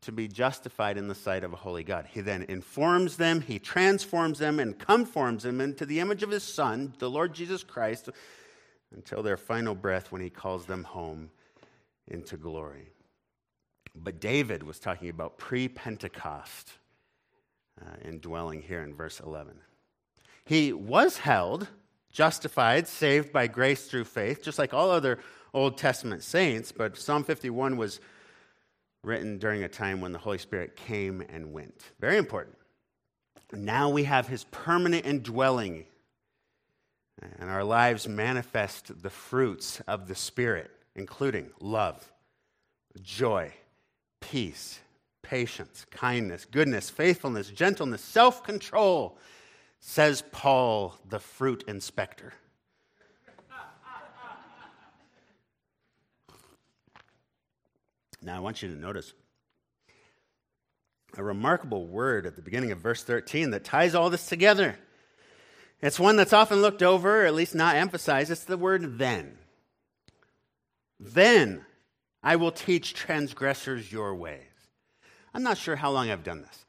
to 0.01 0.11
be 0.11 0.27
justified 0.27 0.97
in 0.97 1.07
the 1.07 1.15
sight 1.15 1.43
of 1.43 1.53
a 1.53 1.57
holy 1.57 1.83
God. 1.83 2.07
He 2.09 2.21
then 2.21 2.43
informs 2.43 3.17
them, 3.17 3.41
he 3.41 3.59
transforms 3.59 4.39
them, 4.39 4.59
and 4.59 4.77
conforms 4.79 5.43
them 5.43 5.61
into 5.61 5.85
the 5.85 5.99
image 5.99 6.23
of 6.23 6.31
his 6.31 6.43
Son, 6.43 6.93
the 6.97 7.09
Lord 7.09 7.33
Jesus 7.33 7.63
Christ, 7.63 8.09
until 8.95 9.21
their 9.21 9.37
final 9.37 9.75
breath 9.75 10.11
when 10.11 10.21
he 10.21 10.29
calls 10.29 10.65
them 10.65 10.83
home 10.83 11.29
into 12.07 12.35
glory. 12.35 12.89
But 13.93 14.19
David 14.19 14.63
was 14.63 14.79
talking 14.79 15.09
about 15.09 15.37
pre 15.37 15.67
Pentecost 15.67 16.71
uh, 17.79 17.95
indwelling 18.03 18.61
here 18.61 18.81
in 18.81 18.95
verse 18.95 19.19
11. 19.19 19.53
He 20.45 20.73
was 20.73 21.17
held 21.17 21.67
justified, 22.11 22.87
saved 22.87 23.31
by 23.31 23.47
grace 23.47 23.85
through 23.85 24.05
faith, 24.05 24.43
just 24.43 24.59
like 24.59 24.73
all 24.73 24.91
other 24.91 25.19
Old 25.53 25.77
Testament 25.77 26.23
saints. 26.23 26.71
But 26.71 26.97
Psalm 26.97 27.23
51 27.23 27.77
was 27.77 27.99
written 29.03 29.37
during 29.37 29.63
a 29.63 29.69
time 29.69 30.01
when 30.01 30.11
the 30.11 30.19
Holy 30.19 30.37
Spirit 30.37 30.75
came 30.75 31.21
and 31.29 31.53
went. 31.53 31.91
Very 31.99 32.17
important. 32.17 32.57
Now 33.53 33.89
we 33.89 34.03
have 34.03 34.27
his 34.27 34.45
permanent 34.45 35.05
indwelling, 35.05 35.85
and 37.39 37.49
our 37.49 37.63
lives 37.63 38.07
manifest 38.07 39.01
the 39.01 39.09
fruits 39.09 39.81
of 39.87 40.07
the 40.07 40.15
Spirit, 40.15 40.71
including 40.95 41.49
love, 41.59 42.11
joy, 43.01 43.51
peace, 44.21 44.79
patience, 45.21 45.85
kindness, 45.91 46.45
goodness, 46.45 46.89
faithfulness, 46.89 47.49
gentleness, 47.49 48.01
self 48.01 48.43
control 48.43 49.17
says 49.81 50.23
Paul, 50.31 50.95
the 51.09 51.19
fruit 51.19 51.65
inspector. 51.67 52.33
Now, 58.23 58.37
I 58.37 58.39
want 58.39 58.61
you 58.61 58.69
to 58.69 58.79
notice 58.79 59.13
a 61.17 61.23
remarkable 61.23 61.87
word 61.87 62.27
at 62.27 62.35
the 62.35 62.43
beginning 62.43 62.71
of 62.71 62.77
verse 62.77 63.03
13 63.03 63.49
that 63.49 63.63
ties 63.63 63.95
all 63.95 64.11
this 64.11 64.27
together. 64.27 64.77
It's 65.81 65.99
one 65.99 66.15
that's 66.15 66.31
often 66.31 66.61
looked 66.61 66.83
over, 66.83 67.23
or 67.23 67.25
at 67.25 67.33
least 67.33 67.55
not 67.55 67.75
emphasized. 67.75 68.29
It's 68.29 68.43
the 68.43 68.57
word 68.57 68.99
then. 68.99 69.39
Then 70.99 71.65
I 72.21 72.35
will 72.35 72.51
teach 72.51 72.93
transgressors 72.93 73.91
your 73.91 74.13
ways. 74.13 74.45
I'm 75.33 75.41
not 75.41 75.57
sure 75.57 75.75
how 75.75 75.89
long 75.89 76.11
I've 76.11 76.23
done 76.23 76.43
this 76.43 76.65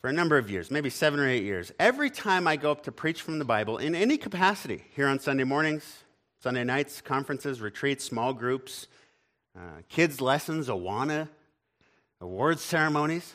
for 0.00 0.08
a 0.08 0.12
number 0.12 0.38
of 0.38 0.50
years, 0.50 0.70
maybe 0.70 0.90
seven 0.90 1.20
or 1.20 1.28
eight 1.28 1.42
years, 1.42 1.72
every 1.78 2.10
time 2.10 2.46
I 2.46 2.56
go 2.56 2.70
up 2.70 2.84
to 2.84 2.92
preach 2.92 3.22
from 3.22 3.38
the 3.38 3.44
Bible 3.44 3.78
in 3.78 3.94
any 3.94 4.16
capacity, 4.16 4.84
here 4.94 5.08
on 5.08 5.18
Sunday 5.18 5.44
mornings, 5.44 6.04
Sunday 6.40 6.64
nights, 6.64 7.00
conferences, 7.00 7.60
retreats, 7.60 8.04
small 8.04 8.32
groups, 8.32 8.86
uh, 9.56 9.80
kids' 9.88 10.20
lessons, 10.20 10.68
Awana, 10.68 11.28
award 12.20 12.58
ceremonies. 12.58 13.34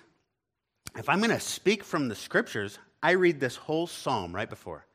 If 0.96 1.10
I'm 1.10 1.20
going 1.20 1.32
to 1.32 1.40
speak 1.40 1.84
from 1.84 2.08
the 2.08 2.16
scriptures, 2.16 2.78
I 3.02 3.12
read 3.12 3.40
this 3.40 3.56
whole 3.56 3.88
psalm 3.88 4.36
right 4.36 4.50
before. 4.50 4.86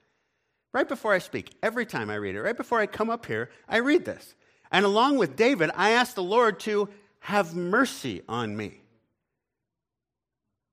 Right 0.72 0.88
before 0.88 1.14
I 1.14 1.18
speak, 1.18 1.54
every 1.62 1.86
time 1.86 2.10
I 2.10 2.16
read 2.16 2.36
it, 2.36 2.42
right 2.42 2.56
before 2.56 2.78
I 2.78 2.86
come 2.86 3.10
up 3.10 3.26
here, 3.26 3.50
I 3.68 3.78
read 3.78 4.04
this. 4.04 4.34
And 4.70 4.84
along 4.84 5.16
with 5.16 5.36
David, 5.36 5.70
I 5.74 5.90
ask 5.90 6.14
the 6.14 6.22
Lord 6.22 6.60
to 6.60 6.88
have 7.20 7.54
mercy 7.54 8.22
on 8.28 8.56
me, 8.56 8.80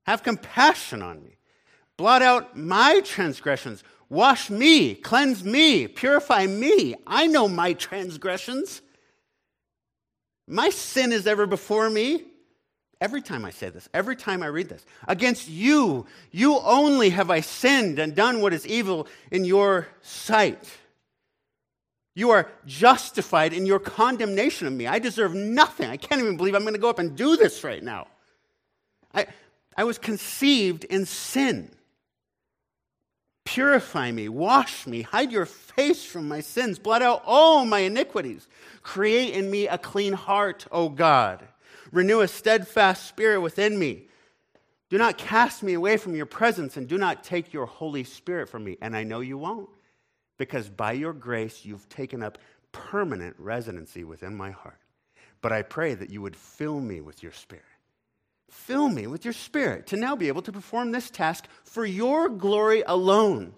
have 0.04 0.22
compassion 0.22 1.02
on 1.02 1.22
me, 1.22 1.36
blot 1.96 2.22
out 2.22 2.56
my 2.56 3.00
transgressions, 3.04 3.82
wash 4.08 4.50
me, 4.50 4.94
cleanse 4.94 5.42
me, 5.44 5.88
purify 5.88 6.46
me. 6.46 6.94
I 7.06 7.26
know 7.26 7.48
my 7.48 7.72
transgressions. 7.72 8.82
My 10.46 10.70
sin 10.70 11.12
is 11.12 11.26
ever 11.26 11.46
before 11.46 11.88
me. 11.88 12.24
Every 13.00 13.22
time 13.22 13.44
I 13.44 13.50
say 13.50 13.70
this, 13.70 13.88
every 13.92 14.16
time 14.16 14.42
I 14.42 14.46
read 14.46 14.68
this, 14.68 14.84
against 15.08 15.48
you, 15.48 16.06
you 16.30 16.58
only 16.60 17.10
have 17.10 17.30
I 17.30 17.40
sinned 17.40 17.98
and 17.98 18.14
done 18.14 18.40
what 18.40 18.54
is 18.54 18.66
evil 18.66 19.08
in 19.30 19.44
your 19.44 19.88
sight. 20.00 20.70
You 22.14 22.30
are 22.30 22.50
justified 22.64 23.52
in 23.52 23.66
your 23.66 23.80
condemnation 23.80 24.66
of 24.66 24.72
me. 24.72 24.86
I 24.86 25.00
deserve 25.00 25.34
nothing. 25.34 25.90
I 25.90 25.96
can't 25.96 26.20
even 26.20 26.36
believe 26.36 26.54
I'm 26.54 26.62
going 26.62 26.74
to 26.74 26.80
go 26.80 26.88
up 26.88 27.00
and 27.00 27.16
do 27.16 27.36
this 27.36 27.64
right 27.64 27.82
now. 27.82 28.06
I, 29.12 29.26
I 29.76 29.84
was 29.84 29.98
conceived 29.98 30.84
in 30.84 31.06
sin. 31.06 31.70
Purify 33.44 34.10
me, 34.10 34.28
wash 34.28 34.86
me, 34.86 35.02
hide 35.02 35.30
your 35.30 35.46
face 35.46 36.04
from 36.04 36.28
my 36.28 36.40
sins, 36.40 36.78
blot 36.78 37.02
out 37.02 37.22
all 37.26 37.64
my 37.64 37.80
iniquities. 37.80 38.48
Create 38.82 39.34
in 39.34 39.50
me 39.50 39.68
a 39.68 39.76
clean 39.76 40.14
heart, 40.14 40.66
O 40.72 40.88
God. 40.88 41.46
Renew 41.92 42.20
a 42.20 42.28
steadfast 42.28 43.06
spirit 43.06 43.40
within 43.40 43.78
me. 43.78 44.08
Do 44.88 44.98
not 44.98 45.18
cast 45.18 45.62
me 45.62 45.74
away 45.74 45.96
from 45.96 46.14
your 46.14 46.26
presence, 46.26 46.76
and 46.76 46.88
do 46.88 46.98
not 46.98 47.24
take 47.24 47.52
your 47.52 47.66
Holy 47.66 48.04
Spirit 48.04 48.48
from 48.48 48.64
me. 48.64 48.78
And 48.80 48.96
I 48.96 49.04
know 49.04 49.20
you 49.20 49.36
won't 49.36 49.68
because 50.38 50.68
by 50.68 50.92
your 50.92 51.12
grace 51.12 51.64
you've 51.64 51.88
taken 51.88 52.22
up 52.22 52.38
permanent 52.72 53.36
residency 53.38 54.04
within 54.04 54.34
my 54.34 54.50
heart. 54.50 54.78
But 55.40 55.52
I 55.52 55.62
pray 55.62 55.94
that 55.94 56.10
you 56.10 56.22
would 56.22 56.36
fill 56.36 56.80
me 56.80 57.00
with 57.00 57.22
your 57.22 57.32
spirit. 57.32 57.64
Fill 58.54 58.88
me 58.88 59.06
with 59.06 59.24
your 59.24 59.34
spirit 59.34 59.88
to 59.88 59.96
now 59.96 60.16
be 60.16 60.28
able 60.28 60.40
to 60.40 60.52
perform 60.52 60.90
this 60.90 61.10
task 61.10 61.46
for 61.64 61.84
your 61.84 62.30
glory 62.30 62.82
alone. 62.86 63.52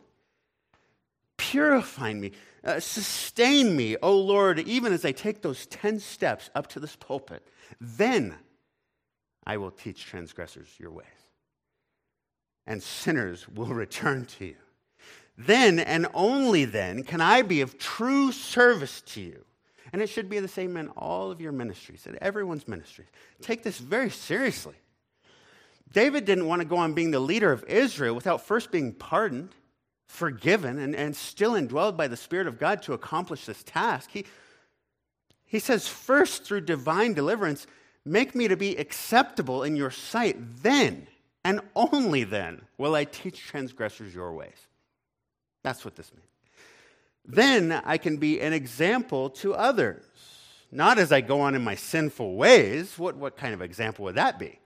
Purify 1.36 2.12
me, 2.12 2.32
uh, 2.64 2.80
sustain 2.80 3.76
me, 3.76 3.96
O 4.02 4.18
Lord, 4.18 4.58
even 4.58 4.92
as 4.92 5.04
I 5.04 5.12
take 5.12 5.42
those 5.42 5.66
10 5.66 6.00
steps 6.00 6.50
up 6.56 6.66
to 6.68 6.80
this 6.80 6.96
pulpit. 6.96 7.46
Then 7.80 8.34
I 9.46 9.58
will 9.58 9.70
teach 9.70 10.06
transgressors 10.06 10.68
your 10.78 10.90
ways, 10.90 11.06
and 12.66 12.82
sinners 12.82 13.46
will 13.48 13.66
return 13.66 14.24
to 14.24 14.46
you. 14.46 14.56
Then 15.38 15.78
and 15.78 16.08
only 16.14 16.64
then 16.64 17.04
can 17.04 17.20
I 17.20 17.42
be 17.42 17.60
of 17.60 17.78
true 17.78 18.32
service 18.32 19.02
to 19.02 19.20
you. 19.20 19.44
And 19.92 20.02
it 20.02 20.08
should 20.08 20.28
be 20.28 20.40
the 20.40 20.48
same 20.48 20.76
in 20.76 20.88
all 20.88 21.30
of 21.30 21.40
your 21.40 21.52
ministries, 21.52 22.06
in 22.06 22.18
everyone's 22.20 22.66
ministries. 22.66 23.06
Take 23.40 23.62
this 23.62 23.78
very 23.78 24.10
seriously. 24.10 24.74
David 25.92 26.24
didn't 26.24 26.46
want 26.46 26.60
to 26.60 26.68
go 26.68 26.76
on 26.76 26.94
being 26.94 27.10
the 27.10 27.20
leader 27.20 27.52
of 27.52 27.64
Israel 27.64 28.14
without 28.14 28.44
first 28.46 28.70
being 28.70 28.92
pardoned, 28.92 29.50
forgiven, 30.06 30.78
and, 30.78 30.94
and 30.94 31.14
still 31.14 31.52
indwelled 31.52 31.96
by 31.96 32.08
the 32.08 32.16
Spirit 32.16 32.46
of 32.46 32.58
God 32.58 32.82
to 32.82 32.92
accomplish 32.92 33.46
this 33.46 33.62
task. 33.62 34.10
He, 34.12 34.26
he 35.44 35.58
says, 35.58 35.88
First, 35.88 36.44
through 36.44 36.62
divine 36.62 37.14
deliverance, 37.14 37.66
make 38.04 38.34
me 38.34 38.48
to 38.48 38.56
be 38.56 38.76
acceptable 38.76 39.62
in 39.62 39.76
your 39.76 39.90
sight. 39.90 40.36
Then, 40.62 41.06
and 41.44 41.60
only 41.74 42.24
then, 42.24 42.62
will 42.76 42.94
I 42.94 43.04
teach 43.04 43.40
transgressors 43.40 44.14
your 44.14 44.32
ways. 44.32 44.66
That's 45.62 45.84
what 45.84 45.96
this 45.96 46.12
means. 46.12 46.26
Then 47.24 47.72
I 47.84 47.98
can 47.98 48.18
be 48.18 48.40
an 48.40 48.52
example 48.52 49.30
to 49.30 49.54
others. 49.54 50.04
Not 50.70 50.98
as 50.98 51.12
I 51.12 51.20
go 51.20 51.40
on 51.40 51.54
in 51.54 51.62
my 51.62 51.74
sinful 51.74 52.36
ways. 52.36 52.98
What, 52.98 53.16
what 53.16 53.36
kind 53.36 53.54
of 53.54 53.62
example 53.62 54.04
would 54.04 54.16
that 54.16 54.38
be? 54.38 54.58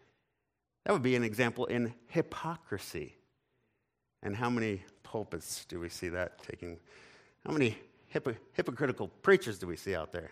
That 0.84 0.92
would 0.92 1.02
be 1.02 1.16
an 1.16 1.24
example 1.24 1.66
in 1.66 1.94
hypocrisy. 2.08 3.16
And 4.22 4.36
how 4.36 4.50
many 4.50 4.82
pulpits 5.02 5.64
do 5.64 5.80
we 5.80 5.88
see 5.88 6.08
that 6.10 6.42
taking? 6.42 6.78
How 7.46 7.52
many 7.52 7.76
hypo- 8.12 8.36
hypocritical 8.52 9.08
preachers 9.22 9.58
do 9.58 9.66
we 9.66 9.76
see 9.76 9.94
out 9.94 10.12
there? 10.12 10.30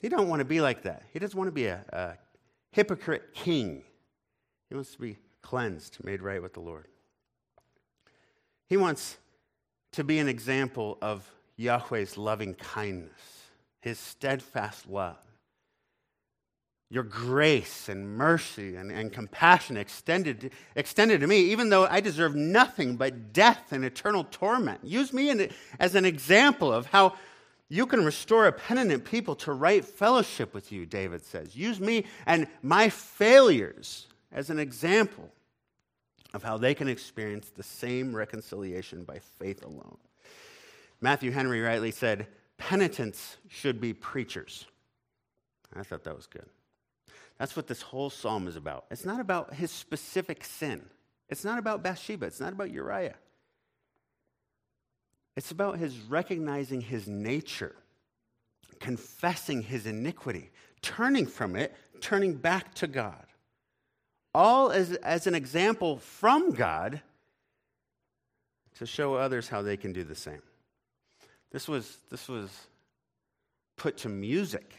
He 0.00 0.08
don't 0.08 0.28
want 0.28 0.40
to 0.40 0.44
be 0.44 0.60
like 0.60 0.82
that. 0.82 1.02
He 1.12 1.18
doesn't 1.18 1.36
want 1.36 1.48
to 1.48 1.52
be 1.52 1.66
a, 1.66 1.84
a 1.90 2.12
hypocrite 2.72 3.34
king. 3.34 3.82
He 4.68 4.74
wants 4.74 4.92
to 4.92 4.98
be 4.98 5.16
cleansed, 5.42 6.02
made 6.02 6.22
right 6.22 6.42
with 6.42 6.54
the 6.54 6.60
Lord. 6.60 6.88
He 8.66 8.76
wants 8.76 9.18
to 9.92 10.04
be 10.04 10.18
an 10.18 10.28
example 10.28 10.98
of 11.00 11.30
Yahweh's 11.56 12.18
loving 12.18 12.54
kindness, 12.54 13.12
his 13.80 13.98
steadfast 13.98 14.88
love, 14.88 15.18
your 16.90 17.02
grace 17.02 17.88
and 17.88 18.16
mercy 18.16 18.76
and, 18.76 18.92
and 18.92 19.12
compassion 19.12 19.76
extended, 19.76 20.52
extended 20.76 21.20
to 21.20 21.26
me, 21.26 21.38
even 21.38 21.68
though 21.68 21.86
I 21.86 22.00
deserve 22.00 22.34
nothing 22.34 22.96
but 22.96 23.32
death 23.32 23.72
and 23.72 23.84
eternal 23.84 24.24
torment. 24.30 24.80
Use 24.84 25.12
me 25.12 25.30
in, 25.30 25.50
as 25.80 25.94
an 25.94 26.04
example 26.04 26.72
of 26.72 26.86
how 26.86 27.14
you 27.68 27.86
can 27.86 28.04
restore 28.04 28.46
a 28.46 28.52
penitent 28.52 29.04
people 29.04 29.34
to 29.36 29.52
right 29.52 29.84
fellowship 29.84 30.54
with 30.54 30.70
you, 30.70 30.86
David 30.86 31.24
says. 31.24 31.56
Use 31.56 31.80
me 31.80 32.04
and 32.26 32.46
my 32.62 32.88
failures 32.88 34.06
as 34.30 34.50
an 34.50 34.58
example 34.58 35.32
of 36.34 36.42
how 36.42 36.58
they 36.58 36.74
can 36.74 36.88
experience 36.88 37.50
the 37.50 37.62
same 37.62 38.14
reconciliation 38.14 39.04
by 39.04 39.18
faith 39.18 39.64
alone. 39.64 39.96
Matthew 41.00 41.30
Henry 41.30 41.60
rightly 41.60 41.90
said, 41.90 42.26
penitents 42.58 43.36
should 43.48 43.80
be 43.80 43.92
preachers. 43.92 44.66
I 45.74 45.82
thought 45.82 46.04
that 46.04 46.14
was 46.14 46.26
good. 46.26 46.46
That's 47.38 47.56
what 47.56 47.66
this 47.66 47.82
whole 47.82 48.10
psalm 48.10 48.46
is 48.46 48.56
about. 48.56 48.86
It's 48.90 49.04
not 49.04 49.20
about 49.20 49.54
his 49.54 49.70
specific 49.70 50.44
sin. 50.44 50.82
It's 51.28 51.44
not 51.44 51.58
about 51.58 51.82
Bathsheba. 51.82 52.26
It's 52.26 52.40
not 52.40 52.52
about 52.52 52.70
Uriah. 52.70 53.16
It's 55.36 55.50
about 55.50 55.78
his 55.78 55.98
recognizing 55.98 56.80
his 56.80 57.08
nature, 57.08 57.74
confessing 58.78 59.62
his 59.62 59.86
iniquity, 59.86 60.50
turning 60.80 61.26
from 61.26 61.56
it, 61.56 61.74
turning 62.00 62.34
back 62.34 62.74
to 62.74 62.86
God 62.86 63.24
all 64.34 64.72
as, 64.72 64.92
as 64.94 65.26
an 65.26 65.34
example 65.34 65.98
from 65.98 66.52
God 66.52 67.00
to 68.78 68.86
show 68.86 69.14
others 69.14 69.48
how 69.48 69.62
they 69.62 69.76
can 69.76 69.92
do 69.92 70.02
the 70.02 70.16
same. 70.16 70.42
This 71.52 71.68
was, 71.68 71.98
this 72.10 72.28
was 72.28 72.50
put 73.76 73.98
to 73.98 74.08
music. 74.08 74.74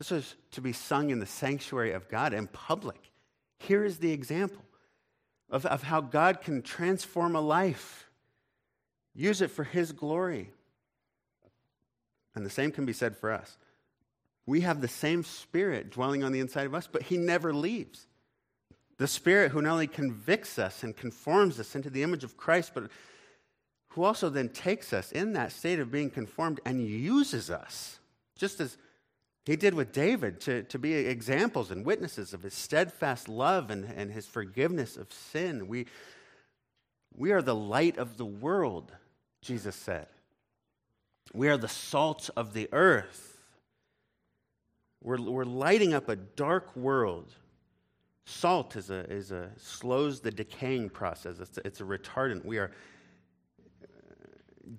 This 0.00 0.10
was 0.10 0.34
to 0.52 0.62
be 0.62 0.72
sung 0.72 1.10
in 1.10 1.20
the 1.20 1.26
sanctuary 1.26 1.92
of 1.92 2.08
God 2.08 2.32
in 2.32 2.46
public. 2.46 3.12
Here 3.58 3.84
is 3.84 3.98
the 3.98 4.12
example 4.12 4.64
of, 5.50 5.66
of 5.66 5.82
how 5.82 6.00
God 6.00 6.40
can 6.40 6.62
transform 6.62 7.36
a 7.36 7.40
life, 7.42 8.08
use 9.14 9.42
it 9.42 9.50
for 9.50 9.62
His 9.62 9.92
glory. 9.92 10.52
And 12.34 12.46
the 12.46 12.50
same 12.50 12.70
can 12.70 12.86
be 12.86 12.94
said 12.94 13.14
for 13.14 13.30
us. 13.30 13.58
We 14.46 14.62
have 14.62 14.80
the 14.80 14.88
same 14.88 15.22
Spirit 15.22 15.90
dwelling 15.90 16.24
on 16.24 16.32
the 16.32 16.40
inside 16.40 16.64
of 16.64 16.74
us, 16.74 16.88
but 16.90 17.02
He 17.02 17.18
never 17.18 17.52
leaves. 17.52 18.06
The 18.96 19.06
Spirit 19.06 19.52
who 19.52 19.60
not 19.60 19.72
only 19.72 19.86
convicts 19.86 20.58
us 20.58 20.82
and 20.82 20.96
conforms 20.96 21.60
us 21.60 21.74
into 21.74 21.90
the 21.90 22.02
image 22.02 22.24
of 22.24 22.38
Christ, 22.38 22.72
but 22.72 22.84
who 23.90 24.04
also 24.04 24.30
then 24.30 24.48
takes 24.48 24.94
us 24.94 25.12
in 25.12 25.34
that 25.34 25.52
state 25.52 25.78
of 25.78 25.90
being 25.90 26.08
conformed 26.08 26.58
and 26.64 26.82
uses 26.82 27.50
us, 27.50 27.98
just 28.34 28.60
as 28.60 28.78
he 29.50 29.56
did 29.56 29.74
with 29.74 29.92
David, 29.92 30.40
to, 30.42 30.62
to 30.64 30.78
be 30.78 30.94
examples 30.94 31.70
and 31.70 31.84
witnesses 31.84 32.32
of 32.32 32.42
his 32.42 32.54
steadfast 32.54 33.28
love 33.28 33.70
and, 33.70 33.84
and 33.96 34.10
his 34.10 34.26
forgiveness 34.26 34.96
of 34.96 35.12
sin. 35.12 35.66
We, 35.68 35.86
we 37.16 37.32
are 37.32 37.42
the 37.42 37.54
light 37.54 37.98
of 37.98 38.16
the 38.16 38.24
world, 38.24 38.92
Jesus 39.42 39.76
said. 39.76 40.06
We 41.32 41.48
are 41.48 41.56
the 41.56 41.68
salt 41.68 42.30
of 42.36 42.52
the 42.52 42.68
earth. 42.72 43.42
We're, 45.02 45.20
we're 45.20 45.44
lighting 45.44 45.94
up 45.94 46.08
a 46.08 46.16
dark 46.16 46.76
world 46.76 47.32
Salt 48.30 48.76
is 48.76 48.90
a, 48.90 49.10
is 49.10 49.32
a 49.32 49.50
slows 49.56 50.20
the 50.20 50.30
decaying 50.30 50.90
process. 50.90 51.40
It's 51.40 51.58
a, 51.58 51.66
it's 51.66 51.80
a 51.80 51.84
retardant. 51.84 52.44
We 52.44 52.58
are 52.58 52.70
uh, 53.82 53.86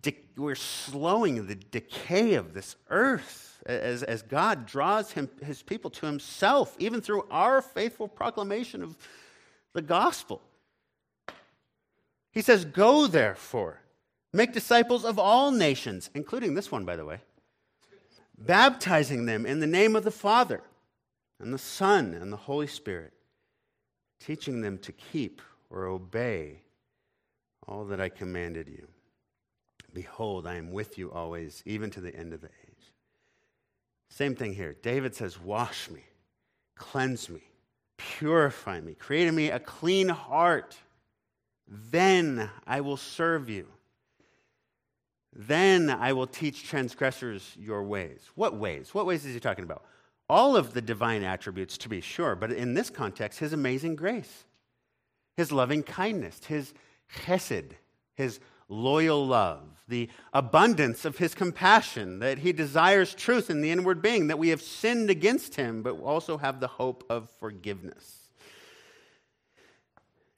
de- 0.02 0.18
we're 0.42 0.56
slowing 0.56 1.48
the 1.48 1.56
decay 1.56 2.34
of 2.34 2.54
this 2.54 2.76
earth 2.90 3.62
as, 3.66 4.04
as 4.04 4.22
God 4.22 4.66
draws 4.66 5.12
him, 5.12 5.30
his 5.44 5.62
people 5.62 5.90
to 5.92 6.06
himself, 6.06 6.76
even 6.80 7.02
through 7.02 7.26
our 7.30 7.62
faithful 7.62 8.08
proclamation 8.08 8.82
of 8.82 8.98
the 9.74 9.82
gospel. 9.82 10.42
He 12.32 12.42
says, 12.42 12.66
Go 12.66 13.08
therefore, 13.08 13.82
make 14.34 14.54
disciples 14.54 15.06
of 15.06 15.20
all 15.20 15.52
nations, 15.52 16.10
including 16.14 16.56
this 16.56 16.72
one, 16.72 16.86
by 16.86 16.96
the 16.96 17.06
way, 17.06 17.20
baptizing 18.38 19.26
them 19.26 19.46
in 19.46 19.60
the 19.60 19.68
name 19.68 19.96
of 19.96 20.04
the 20.04 20.12
Father 20.12 20.62
and 21.40 21.54
the 21.54 21.60
Son 21.60 22.14
and 22.14 22.32
the 22.32 22.38
Holy 22.38 22.68
Spirit, 22.68 23.14
teaching 24.20 24.62
them 24.62 24.78
to 24.80 24.92
keep 24.92 25.42
or 25.70 25.86
obey 25.86 26.62
all 27.68 27.86
that 27.86 28.02
I 28.02 28.10
commanded 28.10 28.68
you. 28.68 28.88
Behold, 29.94 30.48
I 30.48 30.56
am 30.56 30.72
with 30.72 30.98
you 30.98 31.12
always, 31.12 31.64
even 31.66 31.90
to 31.92 32.02
the 32.02 32.16
end 32.16 32.34
of 32.34 32.42
the 32.42 32.48
age. 32.48 32.94
Same 34.10 34.36
thing 34.36 34.54
here. 34.54 34.76
David 34.82 35.16
says, 35.16 35.40
Wash 35.40 35.90
me, 35.90 36.04
cleanse 36.76 37.30
me, 37.30 37.42
purify 37.98 38.80
me, 38.82 38.94
create 38.94 39.28
in 39.28 39.36
me 39.36 39.50
a 39.50 39.60
clean 39.60 40.10
heart. 40.10 40.78
Then 41.68 42.50
I 42.68 42.82
will 42.82 42.98
serve 42.98 43.50
you. 43.50 43.68
Then 45.34 45.90
I 45.90 46.12
will 46.12 46.28
teach 46.28 46.68
transgressors 46.68 47.56
your 47.58 47.84
ways. 47.84 48.30
What 48.36 48.58
ways? 48.58 48.94
What 48.94 49.06
ways 49.06 49.26
is 49.26 49.34
he 49.34 49.40
talking 49.40 49.64
about? 49.64 49.86
All 50.30 50.58
of 50.58 50.74
the 50.74 50.82
divine 50.82 51.24
attributes, 51.24 51.78
to 51.80 51.90
be 51.90 52.02
sure, 52.02 52.36
but 52.36 52.52
in 52.52 52.74
this 52.74 52.90
context, 52.90 53.40
his 53.40 53.54
amazing 53.54 53.96
grace, 53.96 54.46
his 55.38 55.52
loving 55.52 55.84
kindness, 55.84 56.44
his 56.46 56.74
chesed, 57.16 57.72
his 58.16 58.40
loyal 58.72 59.28
love, 59.28 59.84
the 59.88 60.10
abundance 60.34 61.04
of 61.06 61.18
his 61.18 61.36
compassion, 61.36 62.20
that 62.20 62.40
he 62.40 62.54
desires 62.54 63.14
truth 63.14 63.50
in 63.50 63.62
the 63.62 63.70
inward 63.70 64.02
being, 64.02 64.28
that 64.28 64.40
we 64.40 64.50
have 64.50 64.62
sinned 64.62 65.10
against 65.10 65.56
him, 65.56 65.84
but 65.84 66.00
also 66.00 66.38
have 66.38 66.60
the 66.60 66.68
hope 66.68 67.04
of 67.10 67.30
forgiveness. 67.40 68.30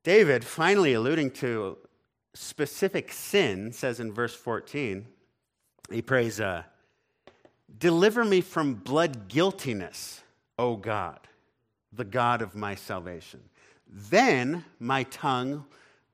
David, 0.03 0.43
finally 0.43 0.93
alluding 0.93 1.31
to 1.31 1.77
specific 2.33 3.11
sin, 3.11 3.71
says 3.71 3.99
in 3.99 4.11
verse 4.11 4.33
14, 4.35 5.05
he 5.91 6.01
prays, 6.01 6.39
uh, 6.41 6.63
Deliver 7.77 8.25
me 8.25 8.41
from 8.41 8.73
blood 8.75 9.27
guiltiness, 9.27 10.23
O 10.57 10.75
God, 10.75 11.19
the 11.91 12.03
God 12.03 12.41
of 12.41 12.55
my 12.55 12.75
salvation. 12.75 13.41
Then 13.87 14.65
my 14.79 15.03
tongue 15.03 15.65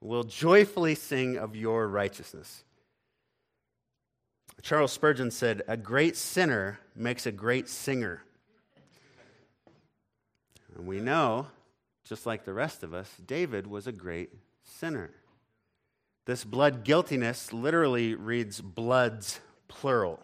will 0.02 0.24
joyfully 0.24 0.96
sing 0.96 1.38
of 1.38 1.56
your 1.56 1.88
righteousness. 1.88 2.64
Charles 4.62 4.92
Spurgeon 4.92 5.32
said, 5.32 5.62
A 5.68 5.78
great 5.78 6.18
sinner 6.18 6.80
makes 6.96 7.26
a 7.26 7.32
great 7.32 7.70
singer. 7.70 8.24
And 10.76 10.86
we 10.86 11.00
know, 11.00 11.48
just 12.04 12.26
like 12.26 12.46
the 12.46 12.54
rest 12.54 12.84
of 12.84 12.94
us, 12.94 13.12
David 13.26 13.68
was 13.68 13.88
a 13.88 13.92
great 13.92 14.32
sinner. 14.64 15.12
This 16.26 16.44
blood 16.44 16.84
guiltiness 16.84 17.52
literally 17.54 18.16
reads 18.16 18.62
bloods 18.62 19.40
plural. 19.68 20.20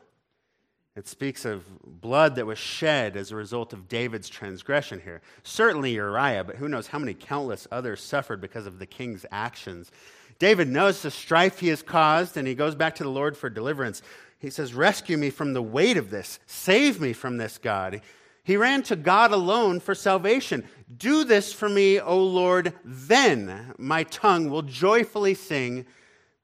It 0.96 1.10
speaks 1.10 1.44
of 1.44 1.66
blood 1.84 2.36
that 2.36 2.46
was 2.46 2.58
shed 2.58 3.18
as 3.18 3.32
a 3.32 3.36
result 3.36 3.74
of 3.74 3.90
David's 3.90 4.30
transgression 4.30 5.02
here. 5.02 5.22
Certainly 5.44 5.94
Uriah, 5.94 6.46
but 6.46 6.56
who 6.56 6.70
knows 6.70 6.88
how 6.88 7.00
many 7.00 7.14
countless 7.14 7.68
others 7.70 8.02
suffered 8.02 8.40
because 8.40 8.66
of 8.66 8.80
the 8.80 8.86
king's 8.86 9.26
actions. 9.30 9.92
David 10.40 10.70
knows 10.70 11.02
the 11.02 11.12
strife 11.12 11.60
he 11.60 11.68
has 11.68 11.84
caused, 11.84 12.38
and 12.38 12.48
he 12.48 12.56
goes 12.56 12.76
back 12.76 12.96
to 12.96 13.04
the 13.04 13.10
Lord 13.10 13.36
for 13.36 13.50
deliverance. 13.50 14.02
He 14.40 14.50
says, 14.50 14.74
Rescue 14.74 15.18
me 15.18 15.32
from 15.32 15.54
the 15.54 15.62
weight 15.62 15.98
of 15.98 16.12
this. 16.12 16.40
Save 16.46 17.02
me 17.02 17.12
from 17.12 17.38
this, 17.38 17.58
God. 17.58 18.02
He 18.44 18.56
ran 18.56 18.84
to 18.84 18.96
God 18.96 19.32
alone 19.32 19.82
for 19.82 19.96
salvation. 19.96 20.66
Do 20.98 21.24
this 21.24 21.52
for 21.52 21.68
me, 21.68 22.00
O 22.00 22.24
Lord, 22.24 22.74
then 22.86 23.74
my 23.78 24.04
tongue 24.04 24.50
will 24.50 24.62
joyfully 24.62 25.34
sing 25.34 25.86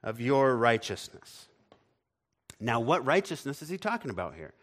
of 0.03 0.19
your 0.19 0.57
righteousness. 0.57 1.47
Now, 2.61 2.79
what 2.79 3.05
righteousness 3.05 3.61
is 3.61 3.69
he 3.69 3.77
talking 3.77 4.11
about 4.11 4.35
here? 4.35 4.53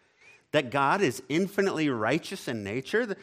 That 0.52 0.70
God 0.70 1.02
is 1.02 1.22
infinitely 1.28 1.90
righteous 1.90 2.48
in 2.48 2.64
nature? 2.64 3.16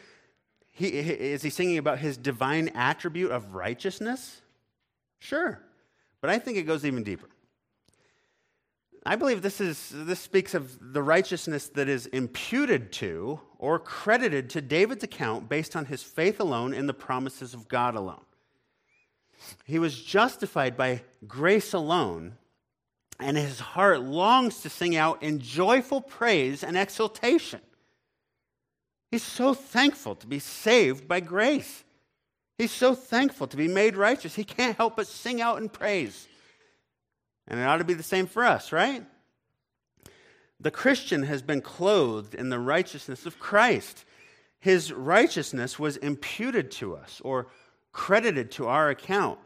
He, 0.70 0.88
is 0.88 1.42
he 1.42 1.50
singing 1.50 1.78
about 1.78 1.98
his 1.98 2.16
divine 2.16 2.68
attribute 2.74 3.30
of 3.30 3.54
righteousness? 3.54 4.42
Sure. 5.18 5.60
But 6.20 6.30
I 6.30 6.38
think 6.38 6.58
it 6.58 6.64
goes 6.64 6.84
even 6.84 7.02
deeper. 7.02 7.28
I 9.04 9.14
believe 9.16 9.40
this, 9.40 9.60
is, 9.60 9.92
this 9.94 10.18
speaks 10.18 10.52
of 10.52 10.92
the 10.92 11.02
righteousness 11.02 11.68
that 11.70 11.88
is 11.88 12.06
imputed 12.06 12.92
to 12.94 13.40
or 13.56 13.78
credited 13.78 14.50
to 14.50 14.60
David's 14.60 15.04
account 15.04 15.48
based 15.48 15.76
on 15.76 15.86
his 15.86 16.02
faith 16.02 16.40
alone 16.40 16.74
in 16.74 16.86
the 16.86 16.94
promises 16.94 17.54
of 17.54 17.68
God 17.68 17.94
alone. 17.94 18.24
He 19.64 19.78
was 19.78 20.02
justified 20.02 20.76
by 20.76 21.02
grace 21.26 21.72
alone, 21.72 22.36
and 23.18 23.36
his 23.36 23.60
heart 23.60 24.02
longs 24.02 24.60
to 24.60 24.70
sing 24.70 24.96
out 24.96 25.22
in 25.22 25.38
joyful 25.38 26.00
praise 26.00 26.62
and 26.62 26.76
exultation. 26.76 27.60
He's 29.10 29.22
so 29.22 29.54
thankful 29.54 30.16
to 30.16 30.26
be 30.26 30.38
saved 30.38 31.08
by 31.08 31.20
grace. 31.20 31.84
He's 32.58 32.72
so 32.72 32.94
thankful 32.94 33.46
to 33.48 33.56
be 33.56 33.68
made 33.68 33.96
righteous. 33.96 34.34
He 34.34 34.44
can't 34.44 34.76
help 34.76 34.96
but 34.96 35.06
sing 35.06 35.40
out 35.40 35.58
in 35.58 35.68
praise. 35.68 36.26
And 37.48 37.60
it 37.60 37.62
ought 37.62 37.78
to 37.78 37.84
be 37.84 37.94
the 37.94 38.02
same 38.02 38.26
for 38.26 38.44
us, 38.44 38.72
right? 38.72 39.04
The 40.58 40.70
Christian 40.70 41.22
has 41.24 41.42
been 41.42 41.60
clothed 41.60 42.34
in 42.34 42.48
the 42.48 42.58
righteousness 42.58 43.26
of 43.26 43.38
Christ. 43.38 44.04
His 44.58 44.92
righteousness 44.92 45.78
was 45.78 45.96
imputed 45.98 46.70
to 46.72 46.96
us 46.96 47.20
or 47.22 47.48
credited 47.92 48.50
to 48.52 48.66
our 48.66 48.90
account, 48.90 49.38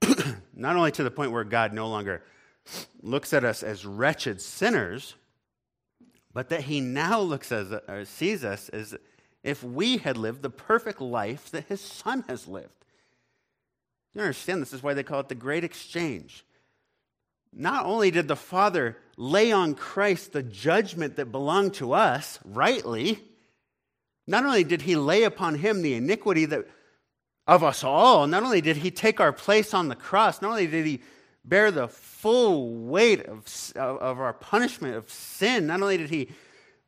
not 0.54 0.76
only 0.76 0.92
to 0.92 1.04
the 1.04 1.10
point 1.10 1.30
where 1.30 1.44
God 1.44 1.72
no 1.72 1.88
longer 1.88 2.22
looks 3.02 3.32
at 3.32 3.44
us 3.44 3.62
as 3.62 3.86
wretched 3.86 4.40
sinners, 4.40 5.14
but 6.32 6.48
that 6.48 6.62
he 6.62 6.80
now 6.80 7.20
looks 7.20 7.52
as 7.52 7.72
or 7.72 7.82
uh, 7.88 8.04
sees 8.04 8.44
us 8.44 8.68
as 8.70 8.94
if 9.42 9.62
we 9.62 9.98
had 9.98 10.16
lived 10.16 10.42
the 10.42 10.50
perfect 10.50 11.00
life 11.00 11.50
that 11.50 11.64
his 11.66 11.80
son 11.80 12.24
has 12.28 12.48
lived. 12.48 12.84
You 14.14 14.22
understand 14.22 14.62
this 14.62 14.72
is 14.72 14.82
why 14.82 14.94
they 14.94 15.02
call 15.02 15.20
it 15.20 15.28
the 15.28 15.34
great 15.34 15.64
exchange 15.64 16.44
not 17.56 17.86
only 17.86 18.10
did 18.10 18.28
the 18.28 18.36
Father 18.36 18.98
lay 19.16 19.50
on 19.50 19.74
Christ 19.74 20.32
the 20.32 20.42
judgment 20.42 21.16
that 21.16 21.32
belonged 21.32 21.74
to 21.74 21.94
us 21.94 22.38
rightly, 22.44 23.24
not 24.26 24.44
only 24.44 24.62
did 24.62 24.82
he 24.82 24.94
lay 24.94 25.22
upon 25.22 25.56
him 25.56 25.80
the 25.80 25.94
iniquity 25.94 26.44
that, 26.44 26.66
of 27.46 27.64
us 27.64 27.82
all, 27.82 28.26
not 28.26 28.42
only 28.42 28.60
did 28.60 28.76
he 28.76 28.90
take 28.90 29.20
our 29.20 29.32
place 29.32 29.72
on 29.72 29.88
the 29.88 29.94
cross, 29.94 30.42
not 30.42 30.50
only 30.50 30.66
did 30.66 30.84
he 30.84 31.00
bear 31.46 31.70
the 31.70 31.88
full 31.88 32.74
weight 32.74 33.24
of, 33.24 33.72
of 33.76 34.20
our 34.20 34.32
punishment 34.32 34.96
of 34.96 35.10
sin, 35.10 35.66
not 35.66 35.80
only 35.80 35.96
did 35.96 36.10
he 36.10 36.28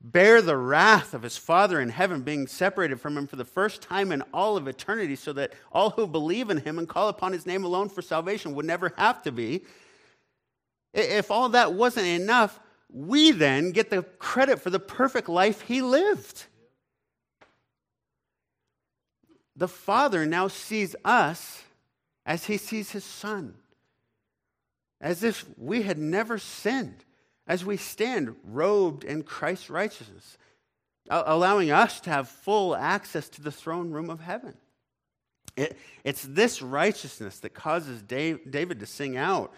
bear 0.00 0.40
the 0.42 0.56
wrath 0.56 1.14
of 1.14 1.22
his 1.22 1.36
Father 1.36 1.80
in 1.80 1.88
heaven, 1.88 2.22
being 2.22 2.46
separated 2.46 3.00
from 3.00 3.16
him 3.16 3.26
for 3.26 3.36
the 3.36 3.44
first 3.44 3.82
time 3.82 4.12
in 4.12 4.22
all 4.32 4.56
of 4.56 4.68
eternity, 4.68 5.16
so 5.16 5.32
that 5.32 5.52
all 5.72 5.90
who 5.90 6.06
believe 6.06 6.50
in 6.50 6.58
him 6.58 6.78
and 6.78 6.88
call 6.88 7.08
upon 7.08 7.32
his 7.32 7.46
name 7.46 7.64
alone 7.64 7.88
for 7.88 8.02
salvation 8.02 8.54
would 8.54 8.66
never 8.66 8.92
have 8.96 9.22
to 9.22 9.32
be. 9.32 9.64
If 10.94 11.30
all 11.30 11.48
that 11.50 11.74
wasn't 11.74 12.06
enough, 12.06 12.58
we 12.90 13.32
then 13.32 13.72
get 13.72 13.90
the 13.90 14.02
credit 14.02 14.60
for 14.60 14.70
the 14.70 14.80
perfect 14.80 15.28
life 15.28 15.62
he 15.62 15.82
lived. 15.82 16.46
The 19.56 19.68
Father 19.68 20.24
now 20.24 20.48
sees 20.48 20.94
us 21.04 21.64
as 22.24 22.44
he 22.44 22.56
sees 22.56 22.92
his 22.92 23.04
Son, 23.04 23.54
as 25.00 25.22
if 25.22 25.44
we 25.56 25.82
had 25.82 25.98
never 25.98 26.38
sinned, 26.38 27.04
as 27.46 27.64
we 27.64 27.76
stand 27.76 28.34
robed 28.44 29.04
in 29.04 29.22
Christ's 29.22 29.70
righteousness, 29.70 30.36
allowing 31.08 31.70
us 31.70 32.00
to 32.00 32.10
have 32.10 32.28
full 32.28 32.76
access 32.76 33.28
to 33.30 33.42
the 33.42 33.52
throne 33.52 33.90
room 33.90 34.10
of 34.10 34.20
heaven. 34.20 34.54
It, 35.56 35.76
it's 36.04 36.22
this 36.22 36.62
righteousness 36.62 37.40
that 37.40 37.54
causes 37.54 38.02
Dave, 38.02 38.50
David 38.50 38.80
to 38.80 38.86
sing 38.86 39.16
out 39.16 39.52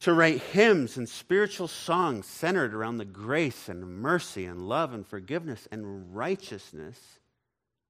to 0.00 0.12
write 0.12 0.40
hymns 0.40 0.96
and 0.96 1.08
spiritual 1.08 1.66
songs 1.66 2.26
centered 2.26 2.72
around 2.72 2.98
the 2.98 3.04
grace 3.04 3.68
and 3.68 4.00
mercy 4.00 4.44
and 4.44 4.68
love 4.68 4.94
and 4.94 5.06
forgiveness 5.06 5.66
and 5.72 6.14
righteousness 6.14 6.98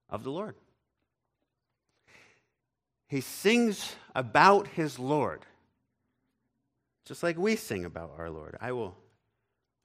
of 0.09 0.25
the 0.25 0.31
Lord. 0.31 0.55
He 3.09 3.21
sings 3.21 3.95
about 4.15 4.69
his 4.69 4.99
Lord, 4.99 5.45
just 7.09 7.23
like 7.23 7.39
we 7.39 7.57
sing 7.57 7.87
about 7.87 8.13
our 8.19 8.29
Lord. 8.29 8.57
I 8.61 8.73
will 8.73 8.95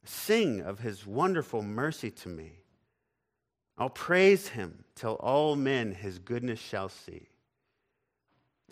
sing 0.03 0.59
of 0.59 0.79
his 0.79 1.07
wonderful 1.07 1.61
mercy 1.61 2.11
to 2.11 2.27
me. 2.27 2.59
I'll 3.77 3.89
praise 3.89 4.49
him 4.49 4.83
till 4.93 5.13
all 5.13 5.55
men 5.55 5.93
his 5.93 6.19
goodness 6.19 6.59
shall 6.59 6.89
see. 6.89 7.29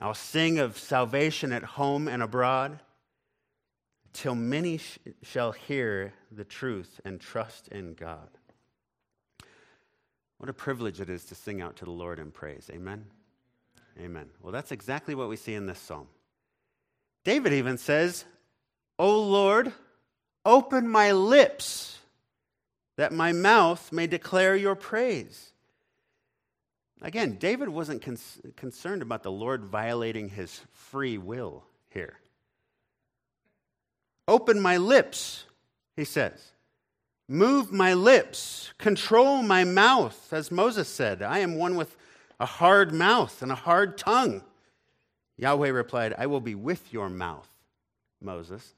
I'll 0.02 0.14
sing 0.14 0.60
of 0.60 0.78
salvation 0.78 1.54
at 1.54 1.64
home 1.64 2.10
and 2.10 2.22
abroad 2.22 2.82
till 4.12 4.36
many 4.36 4.80
sh- 4.80 4.98
shall 5.24 5.54
hear 5.54 6.14
the 6.30 6.44
truth 6.44 7.00
and 7.06 7.22
trust 7.22 7.70
in 7.70 7.94
God. 7.94 8.30
What 10.40 10.50
a 10.50 10.54
privilege 10.54 11.00
it 11.00 11.10
is 11.10 11.24
to 11.26 11.36
sing 11.36 11.62
out 11.62 11.78
to 11.78 11.86
the 11.86 11.92
Lord 11.92 12.20
in 12.20 12.32
praise. 12.32 12.70
Amen? 12.74 13.06
Amen. 13.98 14.30
Well, 14.42 14.52
that's 14.52 14.74
exactly 14.74 15.16
what 15.16 15.30
we 15.30 15.38
see 15.38 15.54
in 15.54 15.68
this 15.68 15.80
psalm. 15.80 16.08
David 17.24 17.54
even 17.54 17.78
says, 17.78 18.26
O 19.02 19.20
Lord, 19.20 19.74
open 20.46 20.88
my 20.88 21.12
lips 21.12 21.98
that 22.98 23.12
my 23.12 23.32
mouth 23.32 23.92
may 23.92 24.06
declare 24.06 24.56
your 24.56 24.76
praise. 24.76 25.54
Again, 27.02 27.38
David 27.40 27.68
wasn't 27.68 28.06
concerned 28.56 29.02
about 29.02 29.24
the 29.24 29.32
Lord 29.32 29.66
violating 29.66 30.30
his 30.30 30.62
free 30.72 31.18
will 31.18 31.64
here. 31.90 32.20
Open 34.28 34.62
my 34.62 34.78
lips, 34.78 35.46
he 35.96 36.06
says. 36.06 36.52
Move 37.28 37.72
my 37.72 37.96
lips, 37.96 38.72
control 38.78 39.42
my 39.42 39.64
mouth, 39.64 40.32
as 40.32 40.52
Moses 40.52 40.88
said. 40.88 41.24
I 41.24 41.40
am 41.40 41.56
one 41.56 41.76
with 41.76 41.98
a 42.40 42.46
hard 42.46 42.94
mouth 42.94 43.42
and 43.42 43.52
a 43.52 43.56
hard 43.56 43.98
tongue. 43.98 44.44
Yahweh 45.38 45.70
replied, 45.70 46.14
I 46.20 46.28
will 46.28 46.40
be 46.40 46.54
with 46.54 46.94
your 46.94 47.10
mouth, 47.10 47.50
Moses. 48.22 48.76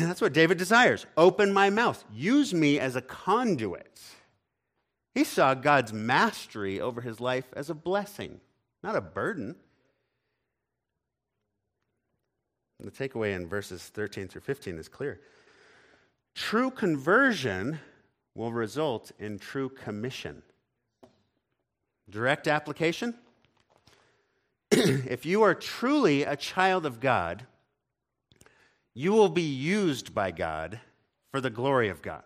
That's 0.06 0.20
what 0.20 0.32
David 0.32 0.58
desires. 0.58 1.06
Open 1.16 1.52
my 1.52 1.70
mouth. 1.70 2.04
Use 2.12 2.54
me 2.54 2.78
as 2.78 2.96
a 2.96 3.02
conduit. 3.02 4.00
He 5.14 5.24
saw 5.24 5.54
God's 5.54 5.92
mastery 5.92 6.80
over 6.80 7.00
his 7.00 7.20
life 7.20 7.46
as 7.54 7.68
a 7.68 7.74
blessing, 7.74 8.40
not 8.82 8.96
a 8.96 9.00
burden. 9.00 9.56
the 12.82 12.90
takeaway 12.90 13.36
in 13.36 13.46
verses 13.46 13.82
13 13.88 14.26
through 14.26 14.40
15 14.40 14.78
is 14.78 14.88
clear. 14.88 15.20
True 16.34 16.70
conversion 16.70 17.78
will 18.34 18.52
result 18.52 19.12
in 19.18 19.38
true 19.38 19.68
commission. 19.68 20.42
Direct 22.08 22.48
application 22.48 23.14
if 24.70 25.26
you 25.26 25.42
are 25.42 25.54
truly 25.54 26.22
a 26.22 26.36
child 26.36 26.86
of 26.86 27.00
God, 27.00 27.44
you 29.00 29.12
will 29.12 29.30
be 29.30 29.40
used 29.40 30.14
by 30.14 30.30
God 30.30 30.78
for 31.30 31.40
the 31.40 31.48
glory 31.48 31.88
of 31.88 32.02
God. 32.02 32.22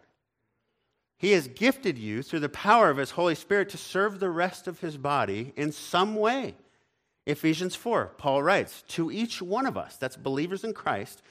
He 1.16 1.30
has 1.30 1.46
gifted 1.46 1.96
you 1.96 2.20
through 2.20 2.40
the 2.40 2.48
power 2.48 2.90
of 2.90 2.96
His 2.96 3.12
Holy 3.12 3.36
Spirit 3.36 3.68
to 3.68 3.78
serve 3.78 4.18
the 4.18 4.28
rest 4.28 4.66
of 4.66 4.80
His 4.80 4.96
body 4.96 5.52
in 5.54 5.70
some 5.70 6.16
way. 6.16 6.56
Ephesians 7.26 7.76
4, 7.76 8.14
Paul 8.18 8.42
writes, 8.42 8.82
To 8.88 9.12
each 9.12 9.40
one 9.40 9.66
of 9.66 9.76
us, 9.76 9.96
that's 9.96 10.16
believers 10.16 10.64
in 10.64 10.72
Christ, 10.72 11.22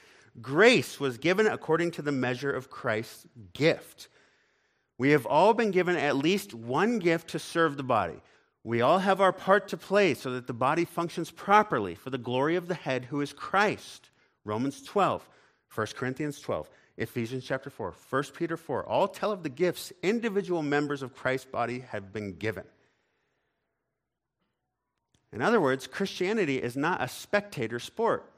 grace 0.41 0.97
was 0.97 1.17
given 1.17 1.45
according 1.45 1.91
to 1.91 2.01
the 2.01 2.13
measure 2.13 2.51
of 2.51 2.69
Christ's 2.69 3.27
gift. 3.51 4.07
We 4.97 5.09
have 5.09 5.25
all 5.25 5.53
been 5.53 5.71
given 5.71 5.97
at 5.97 6.15
least 6.15 6.53
one 6.53 6.99
gift 6.99 7.31
to 7.31 7.39
serve 7.39 7.75
the 7.75 7.83
body. 7.83 8.21
We 8.63 8.79
all 8.79 8.99
have 8.99 9.19
our 9.19 9.33
part 9.33 9.67
to 9.67 9.77
play 9.77 10.13
so 10.13 10.31
that 10.31 10.47
the 10.47 10.53
body 10.53 10.85
functions 10.85 11.31
properly 11.31 11.95
for 11.95 12.11
the 12.11 12.17
glory 12.17 12.55
of 12.55 12.69
the 12.69 12.75
head 12.75 13.05
who 13.05 13.19
is 13.19 13.33
Christ. 13.33 14.09
Romans 14.45 14.81
12, 14.83 15.27
1 15.73 15.87
Corinthians 15.95 16.39
12, 16.39 16.69
Ephesians 16.97 17.43
chapter 17.45 17.69
4, 17.69 17.93
1 18.09 18.23
Peter 18.37 18.57
4, 18.57 18.85
all 18.85 19.07
tell 19.07 19.31
of 19.31 19.43
the 19.43 19.49
gifts 19.49 19.91
individual 20.03 20.61
members 20.61 21.01
of 21.01 21.15
Christ's 21.15 21.47
body 21.47 21.79
have 21.79 22.13
been 22.13 22.33
given. 22.33 22.65
In 25.31 25.41
other 25.41 25.59
words, 25.59 25.87
Christianity 25.87 26.57
is 26.57 26.77
not 26.77 27.01
a 27.01 27.07
spectator 27.07 27.79
sport. 27.79 28.29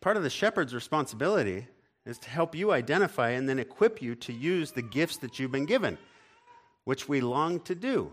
Part 0.00 0.18
of 0.18 0.22
the 0.22 0.28
shepherd's 0.28 0.74
responsibility 0.74 1.66
is 2.04 2.18
to 2.18 2.28
help 2.28 2.54
you 2.54 2.72
identify 2.72 3.30
and 3.30 3.48
then 3.48 3.58
equip 3.58 4.02
you 4.02 4.14
to 4.16 4.34
use 4.34 4.72
the 4.72 4.82
gifts 4.82 5.16
that 5.18 5.38
you've 5.38 5.52
been 5.52 5.64
given 5.64 5.96
which 6.84 7.08
we 7.08 7.20
long 7.20 7.60
to 7.60 7.74
do. 7.74 8.12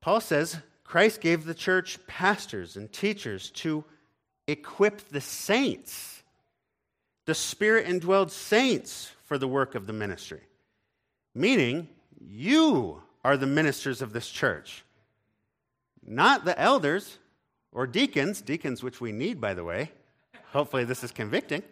Paul 0.00 0.20
says 0.20 0.58
Christ 0.94 1.20
gave 1.20 1.44
the 1.44 1.54
church 1.54 1.98
pastors 2.06 2.76
and 2.76 2.92
teachers 2.92 3.50
to 3.50 3.82
equip 4.46 5.08
the 5.08 5.20
saints, 5.20 6.22
the 7.26 7.34
spirit 7.34 7.88
indwelled 7.88 8.30
saints, 8.30 9.10
for 9.24 9.36
the 9.36 9.48
work 9.48 9.74
of 9.74 9.88
the 9.88 9.92
ministry. 9.92 10.42
Meaning, 11.34 11.88
you 12.20 13.02
are 13.24 13.36
the 13.36 13.44
ministers 13.44 14.02
of 14.02 14.12
this 14.12 14.28
church, 14.28 14.84
not 16.06 16.44
the 16.44 16.56
elders 16.60 17.18
or 17.72 17.88
deacons, 17.88 18.40
deacons 18.40 18.80
which 18.84 19.00
we 19.00 19.10
need, 19.10 19.40
by 19.40 19.52
the 19.52 19.64
way. 19.64 19.90
Hopefully, 20.52 20.84
this 20.84 21.02
is 21.02 21.10
convicting. 21.10 21.64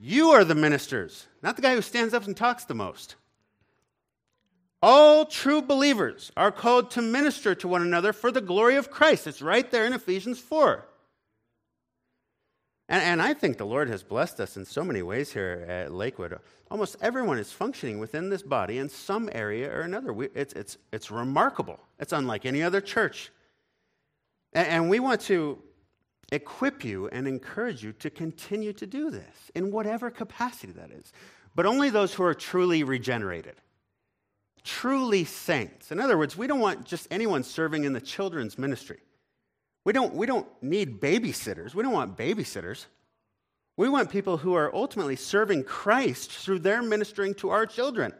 You 0.00 0.30
are 0.30 0.44
the 0.44 0.54
ministers, 0.54 1.26
not 1.42 1.56
the 1.56 1.62
guy 1.62 1.74
who 1.74 1.82
stands 1.82 2.14
up 2.14 2.28
and 2.28 2.36
talks 2.36 2.64
the 2.64 2.76
most. 2.76 3.16
All 4.86 5.24
true 5.24 5.62
believers 5.62 6.30
are 6.36 6.52
called 6.52 6.90
to 6.90 7.00
minister 7.00 7.54
to 7.54 7.66
one 7.66 7.80
another 7.80 8.12
for 8.12 8.30
the 8.30 8.42
glory 8.42 8.76
of 8.76 8.90
Christ. 8.90 9.26
It's 9.26 9.40
right 9.40 9.70
there 9.70 9.86
in 9.86 9.94
Ephesians 9.94 10.40
4. 10.40 10.86
And, 12.90 13.02
and, 13.02 13.22
I 13.22 13.32
think 13.32 13.56
the 13.56 13.64
Lord 13.64 13.88
has 13.88 14.02
blessed 14.02 14.40
us 14.40 14.58
in 14.58 14.66
so 14.66 14.84
many 14.84 15.00
ways 15.00 15.32
here 15.32 15.64
at 15.66 15.90
Lakewood. 15.90 16.38
Almost 16.70 16.96
everyone 17.00 17.38
is 17.38 17.50
functioning 17.50 17.98
within 17.98 18.28
this 18.28 18.42
body 18.42 18.76
in 18.76 18.90
some 18.90 19.30
area 19.32 19.74
or 19.74 19.80
another. 19.80 20.12
We, 20.12 20.28
it's, 20.34 20.52
it's, 20.52 20.76
it's 20.92 21.10
remarkable. 21.10 21.80
It's 21.98 22.12
unlike 22.12 22.44
any 22.44 22.62
other 22.62 22.82
church. 22.82 23.30
And, 24.52 24.68
and 24.68 24.90
we 24.90 25.00
want 25.00 25.22
to 25.22 25.62
equip 26.30 26.84
you 26.84 27.08
and 27.08 27.26
encourage 27.26 27.82
you 27.82 27.94
to 27.94 28.10
continue 28.10 28.74
to 28.74 28.86
do 28.86 29.10
this 29.10 29.50
in 29.54 29.72
whatever 29.72 30.10
capacity 30.10 30.74
that 30.74 30.90
is. 30.90 31.10
But 31.54 31.64
only 31.64 31.88
those 31.88 32.12
who 32.12 32.22
are 32.24 32.34
truly 32.34 32.84
regenerated, 32.84 33.54
truly 34.64 35.24
saints. 35.24 35.92
In 35.92 36.00
other 36.00 36.18
words, 36.18 36.36
we 36.36 36.46
don't 36.46 36.60
want 36.60 36.84
just 36.84 37.06
anyone 37.10 37.42
serving 37.42 37.84
in 37.84 37.92
the 37.92 38.00
children's 38.00 38.58
ministry. 38.58 38.98
We 39.84 39.92
don't, 39.92 40.14
we 40.14 40.26
don't 40.26 40.46
need 40.62 41.00
babysitters. 41.00 41.74
We 41.74 41.82
don't 41.82 41.92
want 41.92 42.16
babysitters. 42.16 42.86
We 43.76 43.88
want 43.88 44.10
people 44.10 44.38
who 44.38 44.54
are 44.54 44.74
ultimately 44.74 45.16
serving 45.16 45.64
Christ 45.64 46.30
through 46.30 46.60
their 46.60 46.82
ministering 46.82 47.34
to 47.34 47.50
our 47.50 47.66
children. 47.66 48.12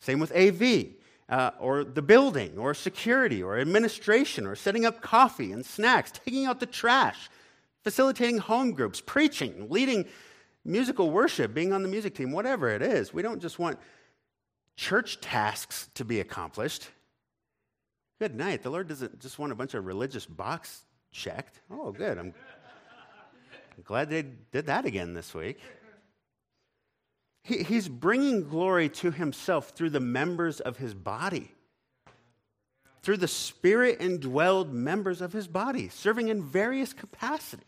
Same 0.00 0.20
with 0.20 0.32
AV 0.32 0.94
uh, 1.28 1.50
or 1.58 1.82
the 1.82 2.02
building, 2.02 2.56
or 2.56 2.72
security, 2.74 3.42
or 3.42 3.58
administration, 3.58 4.46
or 4.46 4.54
setting 4.54 4.84
up 4.84 5.00
coffee 5.00 5.52
and 5.52 5.64
snacks, 5.64 6.12
taking 6.12 6.46
out 6.46 6.60
the 6.60 6.66
trash, 6.66 7.28
facilitating 7.82 8.38
home 8.38 8.72
groups, 8.72 9.00
preaching, 9.00 9.66
leading 9.68 10.04
musical 10.64 11.10
worship, 11.10 11.52
being 11.52 11.72
on 11.72 11.82
the 11.82 11.88
music 11.88 12.14
team, 12.14 12.30
whatever 12.30 12.68
it 12.68 12.82
is. 12.82 13.12
We 13.12 13.22
don't 13.22 13.40
just 13.40 13.58
want 13.58 13.78
church 14.76 15.20
tasks 15.20 15.88
to 15.94 16.04
be 16.04 16.20
accomplished. 16.20 16.88
Good 18.18 18.34
night. 18.34 18.62
The 18.62 18.70
Lord 18.70 18.88
doesn't 18.88 19.20
just 19.20 19.38
want 19.38 19.52
a 19.52 19.54
bunch 19.54 19.74
of 19.74 19.84
religious 19.84 20.26
box 20.26 20.82
checked. 21.12 21.60
Oh, 21.70 21.92
good. 21.92 22.18
I'm 22.18 22.34
glad 23.84 24.10
they 24.10 24.22
did 24.52 24.66
that 24.66 24.86
again 24.86 25.14
this 25.14 25.34
week. 25.34 25.58
He, 27.42 27.62
he's 27.62 27.88
bringing 27.88 28.48
glory 28.48 28.88
to 28.88 29.10
himself 29.10 29.70
through 29.70 29.90
the 29.90 30.00
members 30.00 30.60
of 30.60 30.78
his 30.78 30.94
body, 30.94 31.52
through 33.02 33.18
the 33.18 33.28
spirit 33.28 34.00
indwelled 34.00 34.72
members 34.72 35.20
of 35.20 35.32
his 35.32 35.46
body, 35.46 35.88
serving 35.88 36.28
in 36.28 36.42
various 36.42 36.92
capacities. 36.92 37.64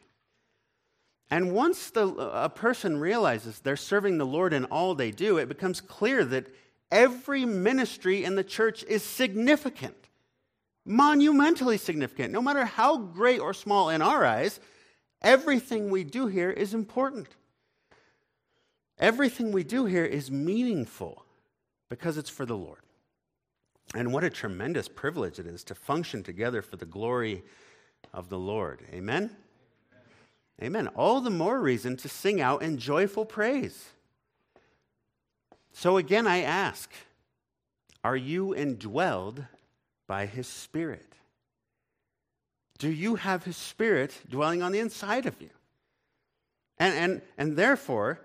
And 1.31 1.53
once 1.53 1.91
the, 1.91 2.09
a 2.09 2.49
person 2.49 2.99
realizes 2.99 3.61
they're 3.61 3.77
serving 3.77 4.17
the 4.17 4.27
Lord 4.27 4.55
in 4.55 4.65
all 4.65 4.95
they 4.95 5.11
do, 5.11 5.37
it 5.37 5.47
becomes 5.47 5.81
clear 5.81 6.25
that 6.25 6.47
every 6.91 7.45
ministry 7.45 8.25
in 8.25 8.35
the 8.35 8.45
church 8.45 8.85
is 8.85 9.03
significant, 9.03 10.09
monumentally 10.85 11.79
significant. 11.79 12.33
No 12.33 12.43
matter 12.43 12.65
how 12.65 12.97
great 12.97 13.41
or 13.41 13.53
small 13.55 13.91
in 13.91 14.03
our 14.03 14.25
eyes, 14.25 14.61
everything 15.23 15.91
we 15.91 16.05
do 16.05 16.27
here 16.27 16.51
is 16.51 16.75
important. 16.75 17.29
Everything 18.99 19.53
we 19.53 19.63
do 19.65 19.85
here 19.87 20.05
is 20.05 20.31
meaningful 20.31 21.25
because 21.89 22.17
it's 22.17 22.31
for 22.31 22.45
the 22.45 22.57
Lord. 22.57 22.81
And 23.95 24.13
what 24.13 24.25
a 24.25 24.31
tremendous 24.31 24.89
privilege 24.89 25.39
it 25.39 25.47
is 25.47 25.65
to 25.65 25.75
function 25.75 26.23
together 26.23 26.63
for 26.63 26.77
the 26.77 26.85
glory 26.85 27.43
of 28.13 28.29
the 28.29 28.39
Lord. 28.39 28.83
Amen? 28.93 29.31
Amen. 30.63 30.89
All 30.89 31.21
the 31.21 31.31
more 31.31 31.61
reason 31.61 31.97
to 31.99 32.09
sing 32.09 32.41
out 32.41 32.63
in 32.63 32.79
joyful 32.79 33.25
praise. 33.25 33.93
So 35.73 35.97
again, 35.97 36.27
I 36.27 36.43
ask 36.43 36.91
are 38.05 38.17
you 38.17 38.55
indwelled 38.57 39.47
by 40.07 40.27
His 40.27 40.47
Spirit? 40.47 41.15
Do 42.79 42.91
you 42.91 43.17
have 43.17 43.45
His 43.45 43.57
Spirit 43.57 44.21
dwelling 44.29 44.63
on 44.63 44.73
the 44.73 44.79
inside 44.79 45.27
of 45.27 45.41
you? 45.41 45.51
And, 46.79 46.95
and, 46.95 47.23
and 47.37 47.57
therefore, 47.57 48.21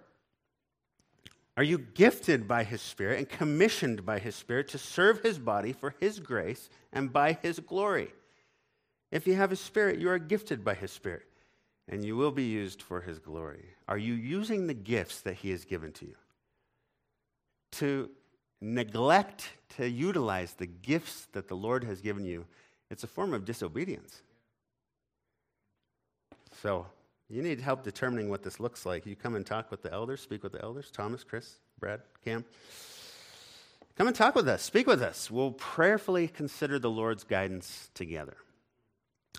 are 1.58 1.64
you 1.64 1.80
gifted 1.80 2.48
by 2.48 2.64
His 2.64 2.82
Spirit 2.82 3.20
and 3.20 3.30
commissioned 3.30 4.06
by 4.06 4.20
His 4.20 4.36
Spirit 4.36 4.70
to 4.70 4.78
serve 4.78 5.22
His 5.22 5.40
body 5.40 5.74
for 5.74 5.96
His 6.00 6.20
grace 6.20 6.70
and 6.92 7.12
by 7.12 7.34
His 7.42 7.60
glory? 7.60 8.14
If 9.12 9.28
you 9.28 9.36
have 9.36 9.50
His 9.50 9.60
Spirit, 9.60 10.00
you 10.00 10.10
are 10.10 10.20
gifted 10.20 10.64
by 10.64 10.76
His 10.76 10.92
Spirit, 10.92 11.28
and 11.88 12.06
you 12.06 12.16
will 12.16 12.32
be 12.32 12.46
used 12.46 12.82
for 12.82 13.02
His 13.02 13.20
glory. 13.20 13.66
Are 13.88 13.98
you 13.98 14.14
using 14.14 14.68
the 14.68 14.74
gifts 14.74 15.22
that 15.22 15.36
He 15.36 15.52
has 15.52 15.66
given 15.66 15.92
to 15.94 16.06
you? 16.06 16.16
To 17.74 18.10
neglect 18.62 19.50
to 19.78 19.88
utilize 19.88 20.54
the 20.54 20.68
gifts 20.68 21.28
that 21.34 21.48
the 21.48 21.56
Lord 21.56 21.84
has 21.84 22.02
given 22.02 22.26
you, 22.26 22.46
it's 22.90 23.04
a 23.04 23.08
form 23.08 23.34
of 23.34 23.46
disobedience. 23.46 24.22
So, 26.62 26.86
you 27.30 27.42
need 27.42 27.60
help 27.60 27.84
determining 27.84 28.30
what 28.30 28.44
this 28.44 28.60
looks 28.60 28.86
like. 28.86 29.06
You 29.06 29.16
come 29.16 29.36
and 29.36 29.46
talk 29.46 29.72
with 29.72 29.82
the 29.82 29.92
elders, 29.92 30.22
speak 30.22 30.44
with 30.44 30.52
the 30.52 30.62
elders, 30.62 30.92
Thomas, 30.92 31.24
Chris, 31.24 31.56
Brad, 31.80 32.02
Cam. 32.24 32.46
Come 33.96 34.08
and 34.08 34.16
talk 34.16 34.36
with 34.36 34.48
us, 34.48 34.62
speak 34.62 34.88
with 34.88 35.02
us. 35.02 35.30
We'll 35.30 35.52
prayerfully 35.52 36.28
consider 36.28 36.80
the 36.80 36.90
Lord's 36.90 37.24
guidance 37.24 37.90
together. 37.94 38.38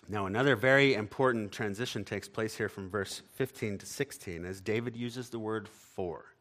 Now, 0.09 0.27
another 0.27 0.55
very 0.55 0.95
important 0.95 1.51
transition 1.51 2.05
takes 2.05 2.29
place 2.29 2.57
here 2.57 2.69
from 2.69 2.91
verse 2.91 3.23
15 3.35 3.79
to 3.79 3.87
16 3.87 4.45
as 4.45 4.61
David 4.61 4.97
uses 4.97 5.31
the 5.31 5.39
word 5.39 5.69
for. 5.69 6.34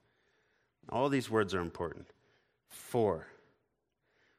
All 0.90 1.10
these 1.10 1.30
words 1.30 1.54
are 1.54 1.62
important. 1.62 2.08
For. 2.68 3.28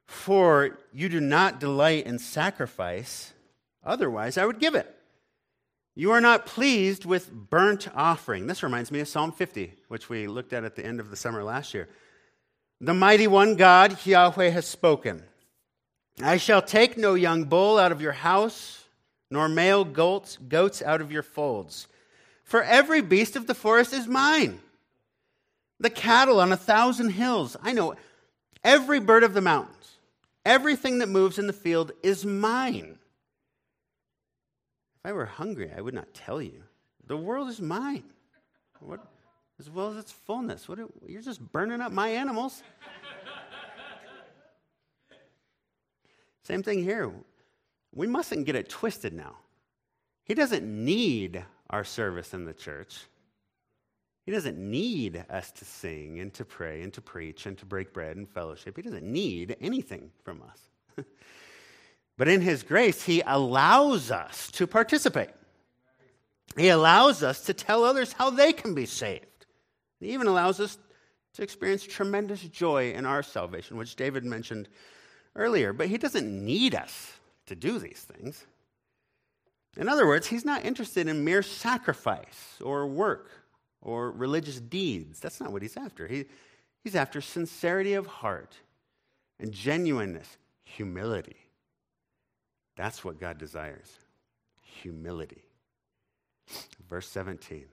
For 0.07 0.79
you 0.93 1.09
do 1.09 1.21
not 1.21 1.61
delight 1.61 2.07
in 2.07 2.19
sacrifice, 2.19 3.33
otherwise 3.85 4.37
I 4.37 4.47
would 4.47 4.59
give 4.59 4.75
it. 4.75 4.95
You 5.97 6.11
are 6.11 6.21
not 6.21 6.47
pleased 6.47 7.05
with 7.05 7.33
burnt 7.33 7.89
offering. 7.95 8.47
This 8.47 8.63
reminds 8.63 8.91
me 8.91 9.01
of 9.01 9.09
Psalm 9.09 9.31
50, 9.31 9.75
which 9.89 10.09
we 10.09 10.27
looked 10.27 10.53
at 10.53 10.65
at 10.65 10.75
the 10.75 10.85
end 10.85 10.99
of 10.99 11.11
the 11.11 11.17
summer 11.17 11.45
last 11.45 11.73
year. 11.73 11.89
The 12.81 12.95
mighty 12.95 13.29
one 13.29 13.55
God, 13.55 14.05
Yahweh, 14.05 14.51
has 14.51 14.67
spoken. 14.67 15.23
I 16.23 16.37
shall 16.37 16.63
take 16.63 16.97
no 16.97 17.15
young 17.15 17.45
bull 17.45 17.79
out 17.79 17.93
of 17.93 18.01
your 18.01 18.13
house, 18.13 18.85
nor 19.31 19.49
male 19.49 19.85
goats, 19.85 20.37
goats 20.37 20.83
out 20.83 21.01
of 21.01 21.13
your 21.13 21.23
folds. 21.23 21.87
For 22.43 22.63
every 22.63 23.01
beast 23.01 23.37
of 23.37 23.47
the 23.47 23.55
forest 23.55 23.93
is 23.93 24.07
mine. 24.07 24.61
The 25.85 25.91
cattle 25.91 26.41
on 26.41 26.51
a 26.51 26.57
thousand 26.57 27.11
hills. 27.11 27.59
I 27.63 27.73
know 27.73 27.95
every 28.65 29.01
bird 29.01 29.23
of 29.23 29.35
the 29.35 29.43
mountains, 29.43 29.99
everything 30.47 31.01
that 31.01 31.11
moves 31.11 31.39
in 31.39 31.47
the 31.47 31.53
field 31.53 31.93
is 32.03 32.25
mine. 32.25 32.99
If 34.97 35.11
I 35.11 35.13
were 35.13 35.27
hungry, 35.27 35.71
I 35.77 35.83
would 35.83 35.93
not 35.93 36.15
tell 36.15 36.41
you. 36.41 36.63
The 37.07 37.19
world 37.19 37.51
is 37.51 37.61
mine, 37.61 38.05
what, 38.81 39.07
as 39.61 39.69
well 39.69 39.91
as 39.91 39.99
its 39.99 40.11
fullness. 40.11 40.67
What, 40.71 40.79
you're 41.07 41.21
just 41.21 41.53
burning 41.53 41.83
up 41.83 41.93
my 41.93 42.09
animals. 42.09 42.63
Same 46.45 46.63
thing 46.63 46.83
here. 46.83 47.13
We 47.95 48.07
mustn't 48.07 48.47
get 48.47 48.57
it 48.57 48.71
twisted 48.71 49.13
now. 49.13 49.37
He 50.25 50.33
doesn't 50.33 50.65
need 50.65 51.45
our 51.69 51.85
service 51.85 52.33
in 52.33 52.47
the 52.47 52.55
church. 52.55 53.01
He 54.25 54.33
doesn't 54.33 54.59
need 54.59 55.25
us 55.29 55.51
to 55.53 55.65
sing 55.65 56.19
and 56.19 56.33
to 56.35 56.45
pray 56.45 56.83
and 56.83 56.93
to 56.95 57.03
preach 57.03 57.45
and 57.45 57.59
to 57.59 57.67
break 57.67 57.93
bread 57.93 58.17
and 58.17 58.29
fellowship. 58.29 58.77
He 58.77 58.83
doesn't 58.83 59.05
need 59.05 59.57
anything 59.61 60.11
from 60.23 60.43
us. 60.43 61.05
But 62.17 62.29
in 62.29 62.41
His 62.41 62.63
grace, 62.63 63.03
He 63.03 63.23
allows 63.27 64.11
us 64.11 64.51
to 64.53 64.67
participate. 64.67 65.31
He 66.57 66.69
allows 66.69 67.23
us 67.23 67.41
to 67.47 67.55
tell 67.55 67.83
others 67.83 68.13
how 68.13 68.31
they 68.31 68.53
can 68.53 68.75
be 68.75 68.87
saved. 68.87 69.47
He 69.99 70.13
even 70.13 70.29
allows 70.29 70.61
us 70.61 70.79
to 71.35 71.43
experience 71.43 71.83
tremendous 71.83 72.41
joy 72.43 72.93
in 72.93 73.05
our 73.05 73.25
salvation, 73.25 73.77
which 73.77 73.97
David 73.97 74.25
mentioned 74.25 74.69
earlier. 75.35 75.73
But 75.73 75.89
He 75.89 75.99
doesn't 75.99 76.45
need 76.45 76.77
us 76.77 77.15
to 77.47 77.57
do 77.57 77.81
these 77.81 78.07
things. 78.15 78.47
In 79.77 79.89
other 79.89 80.07
words, 80.07 80.29
He's 80.29 80.45
not 80.45 80.65
interested 80.65 81.09
in 81.09 81.25
mere 81.25 81.43
sacrifice 81.43 82.61
or 82.63 82.87
work 82.87 83.44
or 83.85 84.11
religious 84.11 84.59
deeds. 84.61 85.21
That's 85.21 85.41
not 85.41 85.53
what 85.53 85.63
He's 85.63 85.77
after. 85.77 86.09
He, 86.09 86.25
he's 86.83 86.97
after 86.97 87.21
sincerity 87.21 87.95
of 87.95 88.07
heart 88.07 88.57
and 89.39 89.53
genuineness, 89.53 90.37
humility. 90.65 91.37
That's 92.77 93.05
what 93.05 93.21
God 93.21 93.39
desires 93.39 93.91
humility. 94.83 95.43
Verse 96.89 97.09
17 97.09 97.65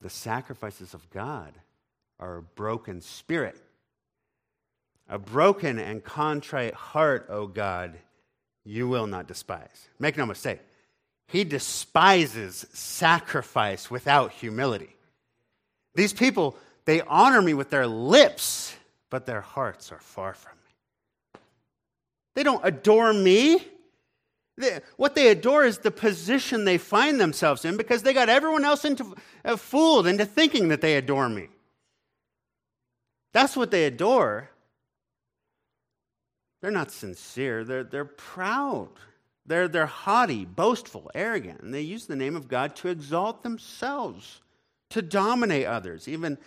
The 0.00 0.10
sacrifices 0.10 0.94
of 0.94 1.08
God 1.10 1.52
are 2.20 2.38
a 2.38 2.42
broken 2.42 3.00
spirit, 3.00 3.56
a 5.08 5.18
broken 5.18 5.78
and 5.78 6.02
contrite 6.02 6.74
heart, 6.74 7.26
O 7.28 7.46
God, 7.46 7.96
you 8.64 8.88
will 8.88 9.06
not 9.06 9.26
despise. 9.26 9.88
Make 9.98 10.16
no 10.16 10.26
mistake, 10.26 10.60
He 11.26 11.44
despises 11.44 12.66
sacrifice 12.72 13.90
without 13.90 14.32
humility. 14.32 14.94
These 15.98 16.12
people, 16.12 16.56
they 16.84 17.00
honor 17.00 17.42
me 17.42 17.54
with 17.54 17.70
their 17.70 17.88
lips, 17.88 18.72
but 19.10 19.26
their 19.26 19.40
hearts 19.40 19.90
are 19.90 19.98
far 19.98 20.32
from 20.32 20.52
me. 20.52 21.40
They 22.36 22.44
don't 22.44 22.64
adore 22.64 23.12
me. 23.12 23.66
They, 24.56 24.78
what 24.96 25.16
they 25.16 25.26
adore 25.26 25.64
is 25.64 25.78
the 25.78 25.90
position 25.90 26.64
they 26.64 26.78
find 26.78 27.20
themselves 27.20 27.64
in 27.64 27.76
because 27.76 28.04
they 28.04 28.12
got 28.12 28.28
everyone 28.28 28.64
else 28.64 28.84
into, 28.84 29.16
uh, 29.44 29.56
fooled 29.56 30.06
into 30.06 30.24
thinking 30.24 30.68
that 30.68 30.82
they 30.82 30.94
adore 30.94 31.28
me. 31.28 31.48
That's 33.32 33.56
what 33.56 33.72
they 33.72 33.84
adore. 33.84 34.50
They're 36.60 36.70
not 36.70 36.92
sincere, 36.92 37.64
they're, 37.64 37.82
they're 37.82 38.04
proud. 38.04 38.90
They're, 39.46 39.66
they're 39.66 39.86
haughty, 39.86 40.44
boastful, 40.44 41.10
arrogant, 41.12 41.62
and 41.62 41.74
they 41.74 41.80
use 41.80 42.06
the 42.06 42.14
name 42.14 42.36
of 42.36 42.46
God 42.46 42.76
to 42.76 42.88
exalt 42.88 43.42
themselves, 43.42 44.42
to 44.90 45.02
dominate 45.02 45.66
others, 45.66 46.08
even 46.08 46.38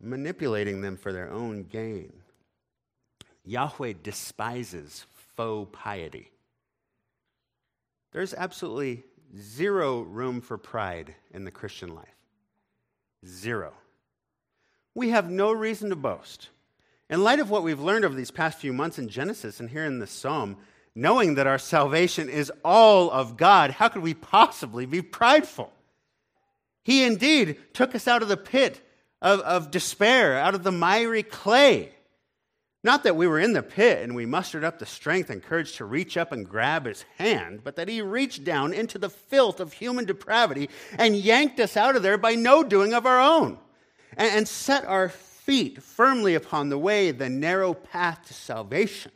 manipulating 0.00 0.80
them 0.80 0.96
for 0.96 1.12
their 1.12 1.30
own 1.30 1.64
gain. 1.64 2.12
Yahweh 3.44 3.94
despises 4.02 5.06
faux 5.36 5.70
piety. 5.72 6.30
There's 8.12 8.34
absolutely 8.34 9.04
zero 9.38 10.02
room 10.02 10.40
for 10.40 10.58
pride 10.58 11.14
in 11.32 11.44
the 11.44 11.50
Christian 11.50 11.94
life. 11.94 12.06
Zero. 13.26 13.72
We 14.94 15.10
have 15.10 15.30
no 15.30 15.52
reason 15.52 15.90
to 15.90 15.96
boast. 15.96 16.50
In 17.08 17.24
light 17.24 17.40
of 17.40 17.50
what 17.50 17.62
we've 17.62 17.80
learned 17.80 18.04
over 18.04 18.14
these 18.14 18.30
past 18.30 18.58
few 18.58 18.72
months 18.72 18.98
in 18.98 19.08
Genesis 19.08 19.60
and 19.60 19.70
here 19.70 19.84
in 19.84 19.98
this 19.98 20.10
psalm, 20.10 20.56
knowing 20.94 21.34
that 21.34 21.46
our 21.46 21.58
salvation 21.58 22.28
is 22.28 22.52
all 22.64 23.10
of 23.10 23.36
God, 23.36 23.70
how 23.70 23.88
could 23.88 24.02
we 24.02 24.14
possibly 24.14 24.84
be 24.86 25.00
prideful? 25.00 25.72
He 26.82 27.04
indeed 27.04 27.58
took 27.74 27.94
us 27.94 28.08
out 28.08 28.22
of 28.22 28.28
the 28.28 28.36
pit 28.36 28.80
of, 29.20 29.40
of 29.40 29.70
despair, 29.70 30.36
out 30.36 30.54
of 30.54 30.64
the 30.64 30.72
miry 30.72 31.22
clay. 31.22 31.92
Not 32.84 33.04
that 33.04 33.14
we 33.14 33.28
were 33.28 33.38
in 33.38 33.52
the 33.52 33.62
pit 33.62 34.02
and 34.02 34.16
we 34.16 34.26
mustered 34.26 34.64
up 34.64 34.80
the 34.80 34.86
strength 34.86 35.30
and 35.30 35.42
courage 35.42 35.76
to 35.76 35.84
reach 35.84 36.16
up 36.16 36.32
and 36.32 36.48
grab 36.48 36.86
his 36.86 37.04
hand, 37.16 37.60
but 37.62 37.76
that 37.76 37.88
he 37.88 38.02
reached 38.02 38.42
down 38.42 38.72
into 38.72 38.98
the 38.98 39.08
filth 39.10 39.60
of 39.60 39.72
human 39.72 40.04
depravity 40.04 40.68
and 40.98 41.14
yanked 41.14 41.60
us 41.60 41.76
out 41.76 41.94
of 41.94 42.02
there 42.02 42.18
by 42.18 42.34
no 42.34 42.64
doing 42.64 42.92
of 42.92 43.06
our 43.06 43.20
own 43.20 43.58
and, 44.16 44.34
and 44.34 44.48
set 44.48 44.84
our 44.84 45.08
feet 45.08 45.80
firmly 45.80 46.34
upon 46.34 46.68
the 46.68 46.78
way, 46.78 47.12
the 47.12 47.28
narrow 47.28 47.72
path 47.72 48.26
to 48.26 48.34
salvation. 48.34 49.12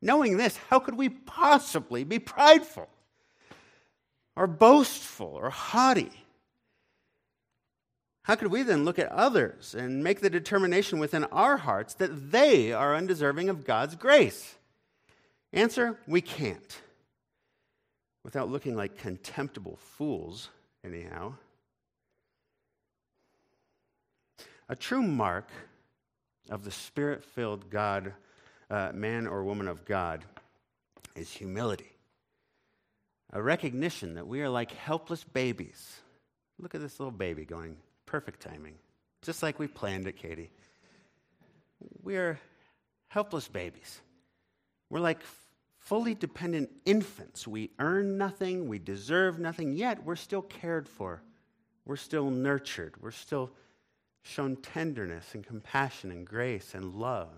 Knowing 0.00 0.36
this, 0.36 0.56
how 0.68 0.78
could 0.78 0.96
we 0.96 1.08
possibly 1.08 2.04
be 2.04 2.20
prideful 2.20 2.88
or 4.36 4.46
boastful 4.46 5.28
or 5.34 5.50
haughty? 5.50 6.23
How 8.24 8.36
could 8.36 8.50
we 8.50 8.62
then 8.62 8.86
look 8.86 8.98
at 8.98 9.12
others 9.12 9.74
and 9.74 10.02
make 10.02 10.20
the 10.20 10.30
determination 10.30 10.98
within 10.98 11.24
our 11.24 11.58
hearts 11.58 11.92
that 11.94 12.32
they 12.32 12.72
are 12.72 12.96
undeserving 12.96 13.50
of 13.50 13.66
God's 13.66 13.96
grace? 13.96 14.54
Answer 15.52 15.98
we 16.06 16.22
can't. 16.22 16.80
Without 18.24 18.50
looking 18.50 18.76
like 18.76 18.96
contemptible 18.96 19.76
fools, 19.76 20.48
anyhow. 20.82 21.34
A 24.70 24.74
true 24.74 25.02
mark 25.02 25.50
of 26.48 26.64
the 26.64 26.70
spirit 26.70 27.22
filled 27.22 27.68
God, 27.68 28.14
uh, 28.70 28.92
man 28.94 29.26
or 29.26 29.44
woman 29.44 29.68
of 29.68 29.84
God, 29.84 30.24
is 31.14 31.30
humility. 31.30 31.92
A 33.34 33.42
recognition 33.42 34.14
that 34.14 34.26
we 34.26 34.40
are 34.40 34.48
like 34.48 34.72
helpless 34.72 35.24
babies. 35.24 36.00
Look 36.58 36.74
at 36.74 36.80
this 36.80 36.98
little 36.98 37.12
baby 37.12 37.44
going, 37.44 37.76
Perfect 38.06 38.40
timing. 38.40 38.74
Just 39.22 39.42
like 39.42 39.58
we 39.58 39.66
planned 39.66 40.06
it, 40.06 40.16
Katie. 40.16 40.50
We're 42.02 42.38
helpless 43.08 43.48
babies. 43.48 44.00
We're 44.90 45.00
like 45.00 45.20
fully 45.78 46.14
dependent 46.14 46.70
infants. 46.84 47.46
We 47.46 47.70
earn 47.78 48.18
nothing, 48.18 48.68
we 48.68 48.78
deserve 48.78 49.38
nothing, 49.38 49.72
yet 49.72 50.04
we're 50.04 50.16
still 50.16 50.42
cared 50.42 50.88
for. 50.88 51.22
We're 51.86 51.96
still 51.96 52.30
nurtured. 52.30 52.94
We're 53.00 53.10
still 53.10 53.50
shown 54.22 54.56
tenderness 54.56 55.34
and 55.34 55.46
compassion 55.46 56.10
and 56.10 56.26
grace 56.26 56.74
and 56.74 56.94
love. 56.94 57.28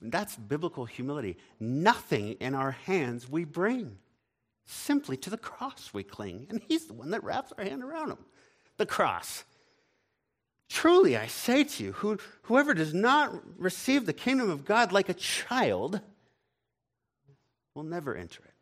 That's 0.00 0.36
biblical 0.36 0.84
humility. 0.84 1.36
Nothing 1.58 2.32
in 2.34 2.54
our 2.54 2.72
hands 2.72 3.28
we 3.28 3.44
bring. 3.44 3.98
Simply 4.66 5.16
to 5.18 5.30
the 5.30 5.36
cross 5.36 5.90
we 5.92 6.04
cling, 6.04 6.46
and 6.48 6.62
He's 6.66 6.86
the 6.86 6.94
one 6.94 7.10
that 7.10 7.24
wraps 7.24 7.52
our 7.58 7.64
hand 7.64 7.82
around 7.82 8.10
Him 8.10 8.18
the 8.76 8.86
cross. 8.86 9.44
Truly, 10.68 11.16
I 11.16 11.26
say 11.26 11.64
to 11.64 11.84
you, 11.84 11.92
who, 11.92 12.18
whoever 12.42 12.74
does 12.74 12.94
not 12.94 13.32
receive 13.58 14.06
the 14.06 14.12
kingdom 14.12 14.50
of 14.50 14.64
God 14.64 14.92
like 14.92 15.08
a 15.08 15.14
child 15.14 16.00
will 17.74 17.82
never 17.82 18.14
enter 18.16 18.42
it. 18.42 18.54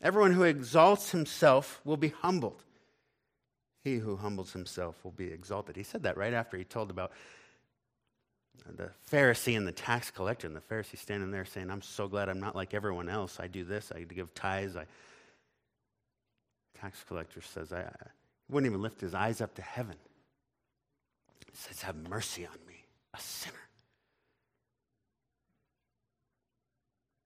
Everyone 0.00 0.32
who 0.32 0.44
exalts 0.44 1.10
himself 1.10 1.80
will 1.84 1.96
be 1.96 2.08
humbled. 2.08 2.62
He 3.84 3.96
who 3.96 4.16
humbles 4.16 4.52
himself 4.52 4.96
will 5.04 5.12
be 5.12 5.26
exalted. 5.26 5.76
He 5.76 5.82
said 5.82 6.02
that 6.04 6.16
right 6.16 6.32
after 6.32 6.56
he 6.56 6.64
told 6.64 6.90
about 6.90 7.12
the 8.66 8.90
Pharisee 9.10 9.56
and 9.56 9.66
the 9.66 9.72
tax 9.72 10.10
collector, 10.10 10.46
and 10.46 10.56
the 10.56 10.60
Pharisee 10.60 10.98
standing 10.98 11.30
there 11.30 11.44
saying, 11.44 11.70
I'm 11.70 11.82
so 11.82 12.08
glad 12.08 12.28
I'm 12.28 12.40
not 12.40 12.56
like 12.56 12.74
everyone 12.74 13.08
else. 13.08 13.38
I 13.40 13.46
do 13.46 13.64
this, 13.64 13.92
I 13.94 14.02
give 14.02 14.34
tithes. 14.34 14.76
I... 14.76 14.84
Tax 16.80 17.04
collector 17.06 17.40
says, 17.40 17.72
I, 17.72 17.80
I 17.82 17.92
wouldn't 18.50 18.70
even 18.70 18.82
lift 18.82 19.00
his 19.00 19.14
eyes 19.14 19.40
up 19.40 19.54
to 19.56 19.62
heaven. 19.62 19.96
He 21.46 21.56
says, 21.56 21.82
Have 21.82 21.96
mercy 21.96 22.46
on 22.46 22.58
me, 22.66 22.84
a 23.14 23.20
sinner. 23.20 23.54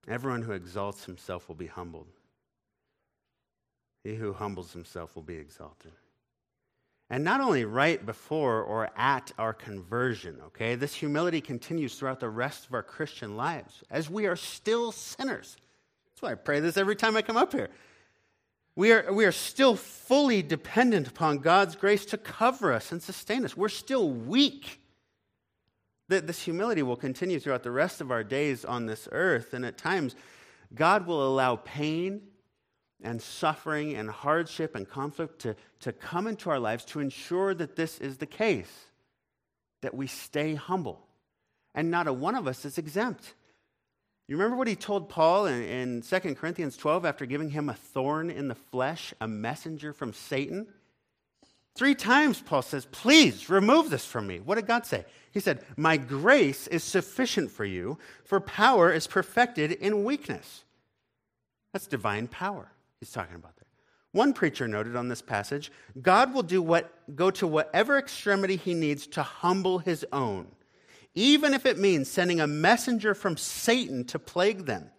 Everyone 0.08 0.42
who 0.42 0.52
exalts 0.52 1.04
himself 1.04 1.48
will 1.48 1.54
be 1.54 1.66
humbled. 1.66 2.08
He 4.02 4.16
who 4.16 4.32
humbles 4.32 4.72
himself 4.72 5.14
will 5.14 5.22
be 5.22 5.36
exalted. 5.36 5.92
And 7.08 7.22
not 7.22 7.40
only 7.40 7.64
right 7.64 8.04
before 8.04 8.62
or 8.62 8.90
at 8.96 9.32
our 9.38 9.52
conversion, 9.52 10.38
okay? 10.46 10.74
This 10.74 10.94
humility 10.94 11.40
continues 11.40 11.94
throughout 11.94 12.20
the 12.20 12.28
rest 12.28 12.66
of 12.66 12.74
our 12.74 12.82
Christian 12.82 13.36
lives 13.36 13.84
as 13.90 14.10
we 14.10 14.26
are 14.26 14.34
still 14.34 14.92
sinners. 14.92 15.56
That's 16.06 16.22
why 16.22 16.32
I 16.32 16.36
pray 16.36 16.60
this 16.60 16.76
every 16.76 16.96
time 16.96 17.16
I 17.16 17.22
come 17.22 17.36
up 17.36 17.52
here. 17.52 17.68
We 18.74 18.92
are, 18.92 19.12
we 19.12 19.24
are 19.26 19.32
still 19.32 19.76
fully 19.76 20.42
dependent 20.42 21.08
upon 21.08 21.38
God's 21.38 21.76
grace 21.76 22.06
to 22.06 22.18
cover 22.18 22.72
us 22.72 22.90
and 22.90 23.02
sustain 23.02 23.44
us. 23.44 23.56
We're 23.56 23.68
still 23.68 24.10
weak. 24.10 24.80
This 26.08 26.42
humility 26.42 26.82
will 26.82 26.96
continue 26.96 27.38
throughout 27.38 27.62
the 27.62 27.70
rest 27.70 28.00
of 28.00 28.10
our 28.10 28.24
days 28.24 28.64
on 28.64 28.86
this 28.86 29.08
earth. 29.12 29.54
And 29.54 29.64
at 29.64 29.78
times, 29.78 30.14
God 30.74 31.06
will 31.06 31.26
allow 31.26 31.56
pain 31.56 32.22
and 33.02 33.20
suffering 33.20 33.94
and 33.94 34.10
hardship 34.10 34.74
and 34.74 34.88
conflict 34.88 35.40
to, 35.40 35.56
to 35.80 35.92
come 35.92 36.26
into 36.26 36.50
our 36.50 36.58
lives 36.58 36.84
to 36.86 37.00
ensure 37.00 37.54
that 37.54 37.76
this 37.76 37.98
is 37.98 38.18
the 38.18 38.26
case, 38.26 38.86
that 39.82 39.94
we 39.94 40.06
stay 40.06 40.54
humble. 40.54 41.06
And 41.74 41.90
not 41.90 42.06
a 42.06 42.12
one 42.12 42.34
of 42.34 42.46
us 42.46 42.64
is 42.64 42.78
exempt. 42.78 43.34
You 44.28 44.36
remember 44.36 44.56
what 44.56 44.68
he 44.68 44.76
told 44.76 45.08
Paul 45.08 45.46
in, 45.46 45.62
in 45.62 46.02
2 46.02 46.34
Corinthians 46.36 46.76
12 46.76 47.04
after 47.04 47.26
giving 47.26 47.50
him 47.50 47.68
a 47.68 47.74
thorn 47.74 48.30
in 48.30 48.48
the 48.48 48.54
flesh, 48.54 49.12
a 49.20 49.28
messenger 49.28 49.92
from 49.92 50.12
Satan? 50.12 50.66
Three 51.74 51.94
times 51.94 52.40
Paul 52.40 52.62
says, 52.62 52.86
Please 52.92 53.48
remove 53.48 53.90
this 53.90 54.04
from 54.04 54.26
me. 54.26 54.40
What 54.40 54.56
did 54.56 54.66
God 54.66 54.86
say? 54.86 55.04
He 55.32 55.40
said, 55.40 55.64
My 55.76 55.96
grace 55.96 56.66
is 56.66 56.84
sufficient 56.84 57.50
for 57.50 57.64
you, 57.64 57.98
for 58.24 58.40
power 58.40 58.92
is 58.92 59.06
perfected 59.06 59.72
in 59.72 60.04
weakness. 60.04 60.64
That's 61.72 61.86
divine 61.86 62.28
power 62.28 62.70
he's 63.00 63.10
talking 63.10 63.36
about 63.36 63.56
there. 63.56 63.66
One 64.12 64.34
preacher 64.34 64.68
noted 64.68 64.94
on 64.94 65.08
this 65.08 65.22
passage 65.22 65.72
God 66.00 66.34
will 66.34 66.42
do 66.42 66.60
what, 66.60 66.92
go 67.16 67.30
to 67.32 67.46
whatever 67.46 67.98
extremity 67.98 68.56
he 68.56 68.74
needs 68.74 69.06
to 69.08 69.22
humble 69.22 69.78
his 69.78 70.04
own, 70.12 70.48
even 71.14 71.54
if 71.54 71.66
it 71.66 71.78
means 71.78 72.10
sending 72.10 72.40
a 72.40 72.46
messenger 72.46 73.14
from 73.14 73.36
Satan 73.36 74.04
to 74.06 74.18
plague 74.18 74.66
them, 74.66 74.90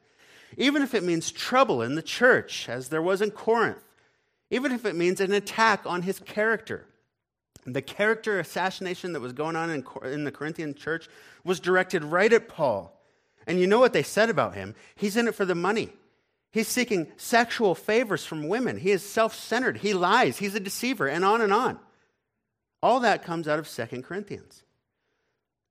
even 0.57 0.81
if 0.81 0.93
it 0.93 1.03
means 1.03 1.31
trouble 1.31 1.81
in 1.81 1.95
the 1.95 2.01
church, 2.01 2.69
as 2.69 2.89
there 2.89 3.01
was 3.01 3.21
in 3.21 3.31
Corinth, 3.31 3.83
even 4.51 4.71
if 4.71 4.85
it 4.85 4.95
means 4.95 5.19
an 5.19 5.33
attack 5.33 5.81
on 5.85 6.03
his 6.03 6.19
character. 6.19 6.85
The 7.65 7.81
character 7.81 8.39
assassination 8.39 9.13
that 9.13 9.21
was 9.21 9.33
going 9.33 9.55
on 9.55 9.69
in, 9.69 9.85
in 10.03 10.23
the 10.25 10.31
Corinthian 10.31 10.75
church 10.75 11.07
was 11.43 11.59
directed 11.59 12.03
right 12.03 12.31
at 12.31 12.49
Paul. 12.49 12.99
And 13.47 13.59
you 13.59 13.67
know 13.67 13.79
what 13.79 13.93
they 13.93 14.03
said 14.03 14.29
about 14.29 14.53
him? 14.53 14.75
He's 14.95 15.17
in 15.17 15.27
it 15.27 15.35
for 15.35 15.45
the 15.45 15.55
money. 15.55 15.89
He's 16.51 16.67
seeking 16.67 17.07
sexual 17.17 17.73
favors 17.73 18.25
from 18.25 18.47
women. 18.47 18.77
He 18.77 18.91
is 18.91 19.03
self 19.03 19.33
centered. 19.33 19.77
He 19.77 19.93
lies. 19.93 20.37
He's 20.37 20.53
a 20.53 20.59
deceiver, 20.59 21.07
and 21.07 21.25
on 21.25 21.41
and 21.41 21.51
on. 21.51 21.79
All 22.83 22.99
that 22.99 23.23
comes 23.23 23.47
out 23.47 23.59
of 23.59 23.67
Second 23.67 24.03
Corinthians. 24.03 24.61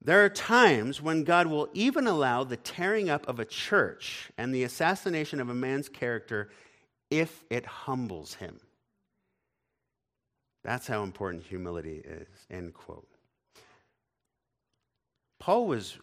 There 0.04 0.24
are 0.24 0.28
times 0.28 1.00
when 1.00 1.22
God 1.22 1.46
will 1.46 1.68
even 1.74 2.08
allow 2.08 2.42
the 2.42 2.56
tearing 2.56 3.08
up 3.08 3.28
of 3.28 3.38
a 3.38 3.44
church 3.44 4.30
and 4.36 4.52
the 4.52 4.64
assassination 4.64 5.40
of 5.40 5.48
a 5.48 5.54
man's 5.54 5.88
character 5.88 6.50
if 7.10 7.44
it 7.50 7.64
humbles 7.64 8.34
him. 8.34 8.58
That's 10.64 10.86
how 10.86 11.04
important 11.04 11.44
humility 11.44 12.02
is. 12.04 12.28
End 12.50 12.74
quote. 12.74 13.06
Paul 15.38 15.66
was 15.66 15.98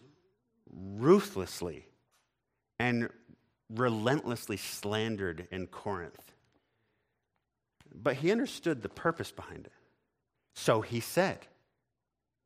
ruthlessly 0.72 1.86
and 2.78 3.10
relentlessly 3.70 4.56
slandered 4.56 5.46
in 5.50 5.66
Corinth. 5.66 6.32
But 7.94 8.16
he 8.16 8.30
understood 8.30 8.82
the 8.82 8.88
purpose 8.88 9.30
behind 9.30 9.66
it. 9.66 9.72
So 10.54 10.80
he 10.80 11.00
said, 11.00 11.46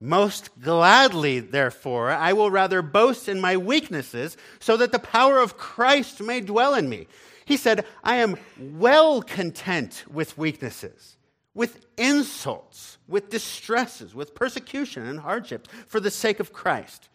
Most 0.00 0.50
gladly, 0.60 1.40
therefore, 1.40 2.10
I 2.10 2.32
will 2.32 2.50
rather 2.50 2.82
boast 2.82 3.28
in 3.28 3.40
my 3.40 3.56
weaknesses 3.56 4.36
so 4.58 4.76
that 4.76 4.92
the 4.92 4.98
power 4.98 5.38
of 5.38 5.56
Christ 5.56 6.20
may 6.20 6.40
dwell 6.40 6.74
in 6.74 6.88
me. 6.88 7.06
He 7.44 7.56
said, 7.56 7.86
I 8.02 8.16
am 8.16 8.36
well 8.58 9.22
content 9.22 10.04
with 10.10 10.36
weaknesses, 10.38 11.16
with 11.54 11.86
insults, 11.96 12.98
with 13.06 13.30
distresses, 13.30 14.14
with 14.14 14.34
persecution 14.34 15.06
and 15.06 15.20
hardships 15.20 15.68
for 15.86 16.00
the 16.00 16.10
sake 16.10 16.40
of 16.40 16.52
Christ. 16.52 17.08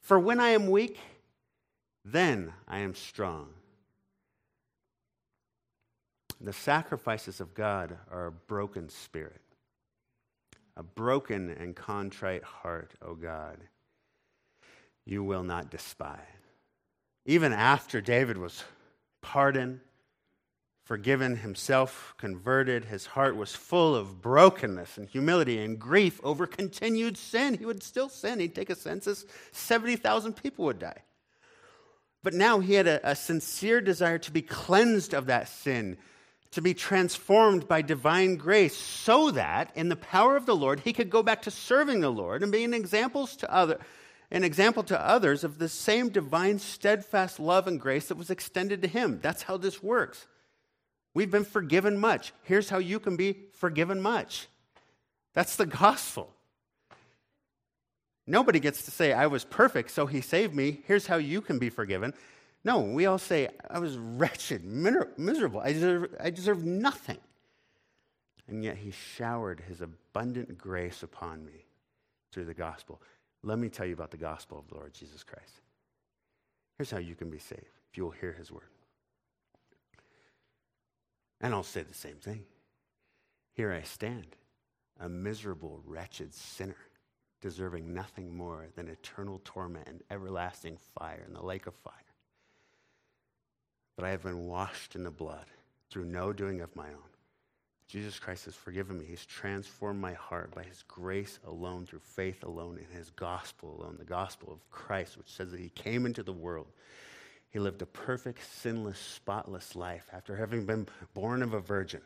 For 0.00 0.18
when 0.18 0.40
I 0.40 0.50
am 0.50 0.68
weak, 0.68 0.98
then 2.04 2.52
I 2.66 2.78
am 2.80 2.94
strong. 2.94 3.50
The 6.40 6.52
sacrifices 6.52 7.40
of 7.40 7.54
God 7.54 7.96
are 8.10 8.26
a 8.26 8.32
broken 8.32 8.88
spirit, 8.88 9.42
a 10.76 10.82
broken 10.82 11.50
and 11.50 11.74
contrite 11.76 12.42
heart, 12.42 12.92
O 13.02 13.14
God, 13.14 13.58
you 15.04 15.22
will 15.22 15.42
not 15.42 15.70
despise. 15.70 16.18
Even 17.26 17.52
after 17.52 18.00
David 18.00 18.38
was 18.38 18.64
pardoned, 19.22 19.80
forgiven, 20.84 21.36
himself 21.36 22.14
converted, 22.18 22.86
his 22.86 23.06
heart 23.06 23.36
was 23.36 23.54
full 23.54 23.94
of 23.94 24.20
brokenness 24.20 24.98
and 24.98 25.08
humility 25.08 25.58
and 25.58 25.78
grief 25.78 26.20
over 26.24 26.46
continued 26.46 27.16
sin. 27.16 27.58
He 27.58 27.66
would 27.66 27.82
still 27.82 28.08
sin. 28.08 28.40
He'd 28.40 28.54
take 28.54 28.70
a 28.70 28.74
census, 28.74 29.24
70,000 29.52 30.32
people 30.34 30.64
would 30.64 30.78
die. 30.78 31.02
But 32.22 32.34
now 32.34 32.60
he 32.60 32.74
had 32.74 32.86
a, 32.86 33.10
a 33.10 33.16
sincere 33.16 33.80
desire 33.80 34.18
to 34.18 34.30
be 34.30 34.42
cleansed 34.42 35.14
of 35.14 35.26
that 35.26 35.48
sin, 35.48 35.96
to 36.52 36.60
be 36.60 36.74
transformed 36.74 37.68
by 37.68 37.80
divine 37.80 38.36
grace, 38.36 38.76
so 38.76 39.30
that 39.30 39.70
in 39.76 39.88
the 39.88 39.96
power 39.96 40.36
of 40.36 40.46
the 40.46 40.56
Lord 40.56 40.80
he 40.80 40.92
could 40.92 41.10
go 41.10 41.22
back 41.22 41.42
to 41.42 41.50
serving 41.50 42.00
the 42.00 42.10
Lord 42.10 42.42
and 42.42 42.50
be 42.50 42.64
an 42.64 42.74
example 42.74 43.26
to 43.26 43.52
other, 43.52 43.78
an 44.30 44.42
example 44.42 44.82
to 44.84 45.00
others 45.00 45.44
of 45.44 45.58
the 45.58 45.68
same 45.68 46.08
divine, 46.08 46.58
steadfast 46.58 47.38
love 47.38 47.68
and 47.68 47.80
grace 47.80 48.08
that 48.08 48.18
was 48.18 48.30
extended 48.30 48.82
to 48.82 48.88
him. 48.88 49.20
That's 49.22 49.42
how 49.42 49.56
this 49.56 49.82
works. 49.82 50.26
We've 51.14 51.30
been 51.30 51.44
forgiven 51.44 51.98
much. 51.98 52.32
Here's 52.42 52.70
how 52.70 52.78
you 52.78 53.00
can 53.00 53.16
be 53.16 53.36
forgiven 53.52 54.00
much. 54.00 54.48
That's 55.34 55.56
the 55.56 55.66
gospel. 55.66 56.32
Nobody 58.26 58.60
gets 58.60 58.84
to 58.84 58.92
say, 58.92 59.12
I 59.12 59.26
was 59.26 59.44
perfect, 59.44 59.90
so 59.90 60.06
he 60.06 60.20
saved 60.20 60.54
me. 60.54 60.82
Here's 60.86 61.06
how 61.06 61.16
you 61.16 61.40
can 61.40 61.58
be 61.58 61.68
forgiven. 61.68 62.14
No, 62.64 62.80
we 62.80 63.06
all 63.06 63.18
say, 63.18 63.48
I 63.70 63.78
was 63.78 63.96
wretched, 63.96 64.64
miserable. 64.64 65.60
I 65.60 65.72
deserve, 65.72 66.14
I 66.20 66.30
deserve 66.30 66.64
nothing. 66.64 67.18
And 68.48 68.62
yet 68.62 68.76
he 68.76 68.90
showered 68.90 69.62
his 69.66 69.80
abundant 69.80 70.58
grace 70.58 71.02
upon 71.02 71.44
me 71.44 71.64
through 72.32 72.44
the 72.44 72.54
gospel. 72.54 73.00
Let 73.42 73.58
me 73.58 73.68
tell 73.68 73.86
you 73.86 73.94
about 73.94 74.10
the 74.10 74.16
gospel 74.16 74.58
of 74.58 74.68
the 74.68 74.74
Lord 74.74 74.92
Jesus 74.92 75.24
Christ. 75.24 75.60
Here's 76.76 76.90
how 76.90 76.98
you 76.98 77.14
can 77.14 77.30
be 77.30 77.38
saved 77.38 77.62
if 77.90 77.96
you 77.96 78.04
will 78.04 78.10
hear 78.10 78.32
his 78.32 78.50
word. 78.50 78.68
And 81.40 81.54
I'll 81.54 81.62
say 81.62 81.82
the 81.82 81.94
same 81.94 82.16
thing. 82.16 82.44
Here 83.54 83.72
I 83.72 83.82
stand, 83.82 84.36
a 84.98 85.08
miserable, 85.08 85.80
wretched 85.86 86.34
sinner 86.34 86.76
deserving 87.40 87.94
nothing 87.94 88.36
more 88.36 88.66
than 88.76 88.88
eternal 88.88 89.40
torment 89.44 89.88
and 89.88 90.02
everlasting 90.10 90.76
fire 90.98 91.24
in 91.26 91.32
the 91.32 91.42
lake 91.42 91.66
of 91.66 91.74
fire. 91.74 91.94
But 94.00 94.06
I 94.06 94.12
have 94.12 94.22
been 94.22 94.46
washed 94.46 94.94
in 94.94 95.04
the 95.04 95.10
blood 95.10 95.44
through 95.90 96.06
no 96.06 96.32
doing 96.32 96.62
of 96.62 96.74
my 96.74 96.88
own. 96.88 97.10
Jesus 97.86 98.18
Christ 98.18 98.46
has 98.46 98.54
forgiven 98.54 98.98
me. 98.98 99.04
He's 99.04 99.26
transformed 99.26 100.00
my 100.00 100.14
heart 100.14 100.54
by 100.54 100.62
his 100.62 100.82
grace 100.88 101.38
alone, 101.46 101.84
through 101.84 101.98
faith 101.98 102.42
alone, 102.42 102.78
in 102.78 102.96
his 102.96 103.10
gospel 103.10 103.76
alone, 103.78 103.96
the 103.98 104.06
gospel 104.06 104.54
of 104.54 104.70
Christ, 104.70 105.18
which 105.18 105.28
says 105.28 105.50
that 105.50 105.60
he 105.60 105.68
came 105.68 106.06
into 106.06 106.22
the 106.22 106.32
world. 106.32 106.68
He 107.50 107.58
lived 107.58 107.82
a 107.82 107.86
perfect, 107.86 108.40
sinless, 108.42 108.98
spotless 108.98 109.76
life 109.76 110.06
after 110.14 110.34
having 110.34 110.64
been 110.64 110.88
born 111.12 111.42
of 111.42 111.52
a 111.52 111.60
virgin, 111.60 112.00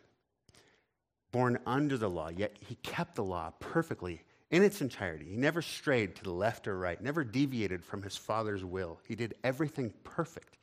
born 1.30 1.60
under 1.64 1.96
the 1.96 2.10
law, 2.10 2.28
yet 2.28 2.56
he 2.58 2.74
kept 2.82 3.14
the 3.14 3.22
law 3.22 3.52
perfectly 3.60 4.22
in 4.54 4.62
its 4.62 4.80
entirety. 4.80 5.26
He 5.28 5.36
never 5.36 5.60
strayed 5.60 6.14
to 6.14 6.22
the 6.22 6.30
left 6.30 6.68
or 6.68 6.78
right, 6.78 7.02
never 7.02 7.24
deviated 7.24 7.84
from 7.84 8.02
his 8.02 8.16
Father's 8.16 8.64
will. 8.64 9.00
He 9.08 9.16
did 9.16 9.34
everything 9.42 9.92
perfect. 10.04 10.58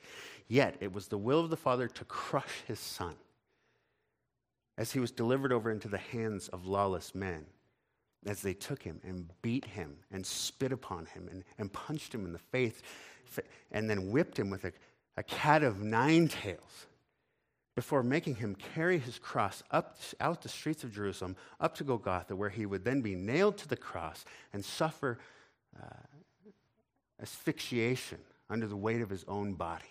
Yet 0.47 0.77
it 0.79 0.93
was 0.93 1.09
the 1.09 1.17
will 1.17 1.41
of 1.41 1.49
the 1.49 1.57
Father 1.57 1.89
to 1.89 2.05
crush 2.05 2.61
his 2.65 2.79
Son. 2.79 3.15
as 4.77 4.93
he 4.93 4.99
was 5.01 5.11
delivered 5.11 5.51
over 5.51 5.69
into 5.69 5.89
the 5.89 5.97
hands 5.97 6.47
of 6.47 6.65
lawless 6.65 7.13
men, 7.13 7.45
as 8.25 8.41
they 8.41 8.53
took 8.53 8.81
him 8.81 9.01
and 9.03 9.29
beat 9.41 9.65
him 9.65 9.97
and 10.09 10.25
spit 10.25 10.71
upon 10.71 11.05
him 11.07 11.27
and, 11.29 11.43
and 11.57 11.73
punched 11.73 12.15
him 12.15 12.23
in 12.25 12.31
the 12.31 12.39
face, 12.39 12.81
and 13.71 13.89
then 13.89 14.09
whipped 14.09 14.39
him 14.39 14.49
with 14.49 14.63
a, 14.63 14.71
a 15.17 15.23
cat 15.23 15.63
of 15.63 15.81
nine 15.81 16.29
tails 16.29 16.87
before 17.75 18.03
making 18.03 18.35
him 18.35 18.55
carry 18.55 18.97
his 18.97 19.17
cross 19.17 19.63
up 19.71 19.97
out 20.19 20.41
the 20.41 20.49
streets 20.49 20.83
of 20.83 20.93
Jerusalem, 20.93 21.35
up 21.59 21.75
to 21.75 21.83
Golgotha, 21.83 22.35
where 22.35 22.49
he 22.49 22.65
would 22.65 22.83
then 22.83 23.01
be 23.01 23.15
nailed 23.15 23.57
to 23.59 23.67
the 23.67 23.77
cross 23.77 24.25
and 24.53 24.63
suffer 24.63 25.19
uh, 25.81 25.85
asphyxiation 27.21 28.19
under 28.49 28.67
the 28.67 28.75
weight 28.75 29.01
of 29.01 29.09
his 29.09 29.23
own 29.27 29.53
body. 29.53 29.85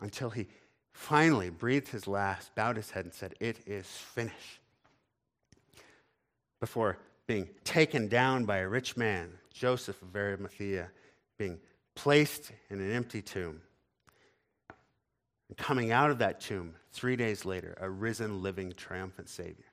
Until 0.00 0.30
he 0.30 0.48
finally 0.92 1.50
breathed 1.50 1.88
his 1.88 2.06
last, 2.06 2.54
bowed 2.54 2.76
his 2.76 2.90
head, 2.90 3.04
and 3.04 3.14
said, 3.14 3.34
It 3.38 3.58
is 3.66 3.86
finished. 3.86 4.60
Before 6.60 6.98
being 7.26 7.48
taken 7.64 8.08
down 8.08 8.44
by 8.44 8.58
a 8.58 8.68
rich 8.68 8.96
man, 8.96 9.32
Joseph 9.52 10.00
of 10.00 10.14
Arimathea, 10.16 10.88
being 11.38 11.58
placed 11.94 12.52
in 12.70 12.80
an 12.80 12.92
empty 12.92 13.20
tomb. 13.20 13.60
And 15.52 15.56
coming 15.58 15.92
out 15.92 16.10
of 16.10 16.16
that 16.20 16.40
tomb, 16.40 16.76
three 16.92 17.14
days 17.14 17.44
later, 17.44 17.76
a 17.78 17.90
risen, 17.90 18.42
living, 18.42 18.72
triumphant 18.72 19.28
Savior. 19.28 19.66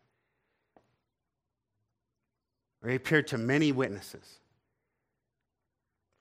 He 2.86 2.96
appeared 2.96 3.28
to 3.28 3.38
many 3.38 3.72
witnesses. 3.72 4.42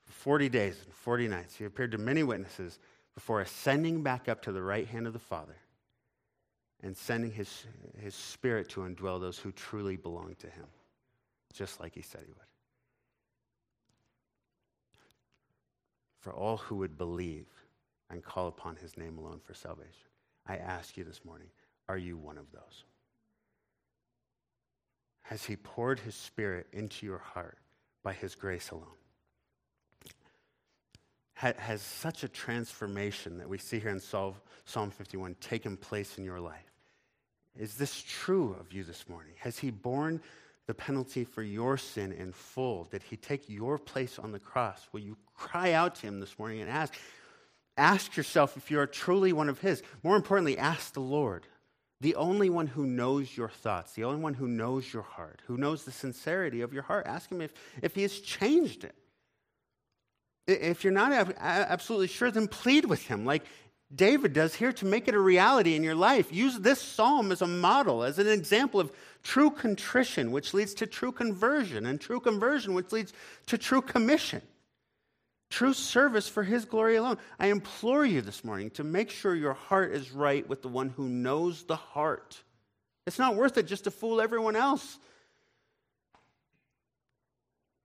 For 0.04 0.12
40 0.12 0.48
days 0.48 0.80
and 0.84 0.94
40 0.94 1.26
nights, 1.26 1.56
he 1.56 1.64
appeared 1.64 1.90
to 1.90 1.98
many 1.98 2.22
witnesses 2.22 2.78
before 3.16 3.40
ascending 3.40 4.04
back 4.04 4.28
up 4.28 4.42
to 4.42 4.52
the 4.52 4.62
right 4.62 4.86
hand 4.86 5.08
of 5.08 5.12
the 5.12 5.18
Father 5.18 5.56
and 6.84 6.96
sending 6.96 7.32
his, 7.32 7.66
his 8.00 8.14
Spirit 8.14 8.68
to 8.68 8.82
indwell 8.82 9.20
those 9.20 9.38
who 9.38 9.50
truly 9.50 9.96
belong 9.96 10.36
to 10.38 10.46
him, 10.46 10.66
just 11.52 11.80
like 11.80 11.96
he 11.96 12.02
said 12.02 12.20
he 12.24 12.30
would. 12.32 12.46
For 16.20 16.32
all 16.32 16.58
who 16.58 16.76
would 16.76 16.96
believe 16.96 17.46
and 18.10 18.22
call 18.22 18.48
upon 18.48 18.76
his 18.76 18.96
name 18.96 19.18
alone 19.18 19.40
for 19.44 19.54
salvation. 19.54 20.08
I 20.46 20.56
ask 20.56 20.96
you 20.96 21.04
this 21.04 21.24
morning 21.24 21.48
are 21.88 21.98
you 21.98 22.16
one 22.16 22.36
of 22.36 22.50
those? 22.52 22.84
Has 25.22 25.44
he 25.44 25.56
poured 25.56 26.00
his 26.00 26.14
Spirit 26.14 26.66
into 26.72 27.06
your 27.06 27.18
heart 27.18 27.58
by 28.02 28.12
his 28.12 28.34
grace 28.34 28.70
alone? 28.70 28.86
has 31.34 31.80
such 31.82 32.24
a 32.24 32.28
transformation 32.28 33.38
that 33.38 33.48
we 33.48 33.58
see 33.58 33.78
here 33.78 33.90
in 33.90 34.00
Psalm 34.00 34.34
51 34.90 35.36
taken 35.40 35.76
place 35.76 36.18
in 36.18 36.24
your 36.24 36.40
life? 36.40 36.72
Is 37.56 37.74
this 37.74 38.04
true 38.08 38.56
of 38.58 38.72
you 38.72 38.82
this 38.82 39.08
morning? 39.08 39.34
Has 39.38 39.58
He 39.58 39.70
borne 39.70 40.20
the 40.66 40.74
penalty 40.74 41.24
for 41.24 41.42
your 41.42 41.76
sin 41.76 42.12
in 42.12 42.32
full? 42.32 42.84
Did 42.84 43.02
He 43.02 43.16
take 43.16 43.48
your 43.48 43.78
place 43.78 44.18
on 44.18 44.32
the 44.32 44.38
cross? 44.38 44.88
Will 44.92 45.00
you 45.00 45.16
cry 45.34 45.72
out 45.72 45.94
to 45.96 46.02
Him 46.02 46.18
this 46.18 46.38
morning 46.38 46.60
and 46.60 46.70
ask? 46.70 46.94
Ask 47.78 48.16
yourself 48.16 48.56
if 48.56 48.70
you 48.70 48.78
are 48.80 48.86
truly 48.86 49.32
one 49.32 49.48
of 49.48 49.60
His. 49.60 49.82
More 50.02 50.16
importantly, 50.16 50.58
ask 50.58 50.92
the 50.92 51.00
Lord, 51.00 51.46
the 52.00 52.16
only 52.16 52.50
one 52.50 52.66
who 52.66 52.84
knows 52.84 53.36
your 53.36 53.48
thoughts, 53.48 53.92
the 53.92 54.04
only 54.04 54.20
one 54.20 54.34
who 54.34 54.48
knows 54.48 54.92
your 54.92 55.02
heart, 55.02 55.40
who 55.46 55.56
knows 55.56 55.84
the 55.84 55.92
sincerity 55.92 56.60
of 56.60 56.72
your 56.72 56.82
heart. 56.82 57.06
Ask 57.06 57.30
Him 57.30 57.40
if, 57.40 57.54
if 57.80 57.94
He 57.94 58.02
has 58.02 58.18
changed 58.18 58.84
it. 58.84 58.94
If 60.48 60.82
you're 60.82 60.94
not 60.94 61.12
absolutely 61.38 62.06
sure, 62.06 62.30
then 62.30 62.48
plead 62.48 62.86
with 62.86 63.06
him, 63.06 63.26
like 63.26 63.44
David 63.94 64.32
does 64.32 64.54
here, 64.54 64.72
to 64.72 64.86
make 64.86 65.06
it 65.06 65.14
a 65.14 65.20
reality 65.20 65.76
in 65.76 65.82
your 65.82 65.94
life. 65.94 66.32
Use 66.32 66.58
this 66.58 66.80
psalm 66.80 67.30
as 67.32 67.42
a 67.42 67.46
model, 67.46 68.02
as 68.02 68.18
an 68.18 68.28
example 68.28 68.80
of 68.80 68.90
true 69.22 69.50
contrition, 69.50 70.32
which 70.32 70.54
leads 70.54 70.72
to 70.74 70.86
true 70.86 71.12
conversion, 71.12 71.84
and 71.84 72.00
true 72.00 72.18
conversion, 72.18 72.72
which 72.72 72.92
leads 72.92 73.12
to 73.46 73.58
true 73.58 73.82
commission. 73.82 74.40
True 75.50 75.72
service 75.72 76.28
for 76.28 76.42
his 76.42 76.64
glory 76.64 76.96
alone. 76.96 77.16
I 77.38 77.46
implore 77.46 78.04
you 78.04 78.20
this 78.20 78.44
morning 78.44 78.70
to 78.70 78.84
make 78.84 79.10
sure 79.10 79.34
your 79.34 79.54
heart 79.54 79.92
is 79.92 80.12
right 80.12 80.46
with 80.48 80.62
the 80.62 80.68
one 80.68 80.90
who 80.90 81.08
knows 81.08 81.64
the 81.64 81.76
heart. 81.76 82.42
It's 83.06 83.18
not 83.18 83.36
worth 83.36 83.56
it 83.56 83.66
just 83.66 83.84
to 83.84 83.90
fool 83.90 84.20
everyone 84.20 84.56
else. 84.56 84.98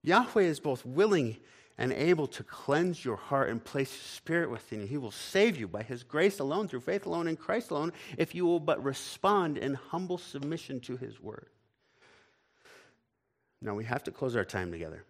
Yahweh 0.03 0.43
is 0.43 0.59
both 0.59 0.85
willing 0.85 1.37
and 1.77 1.93
able 1.93 2.27
to 2.27 2.43
cleanse 2.43 3.03
your 3.03 3.15
heart 3.15 3.49
and 3.49 3.63
place 3.63 3.91
His 3.91 4.01
Spirit 4.01 4.51
within 4.51 4.81
you. 4.81 4.85
He 4.85 4.97
will 4.97 5.11
save 5.11 5.57
you 5.57 5.67
by 5.67 5.81
His 5.81 6.03
grace 6.03 6.39
alone, 6.39 6.67
through 6.67 6.81
faith 6.81 7.05
alone, 7.05 7.27
in 7.27 7.37
Christ 7.37 7.71
alone, 7.71 7.93
if 8.17 8.35
you 8.35 8.45
will 8.45 8.59
but 8.59 8.83
respond 8.83 9.57
in 9.57 9.73
humble 9.73 10.17
submission 10.17 10.81
to 10.81 10.97
His 10.97 11.21
word. 11.21 11.47
Now, 13.61 13.73
we 13.73 13.85
have 13.85 14.03
to 14.03 14.11
close 14.11 14.35
our 14.35 14.43
time 14.43 14.71
together. 14.71 15.05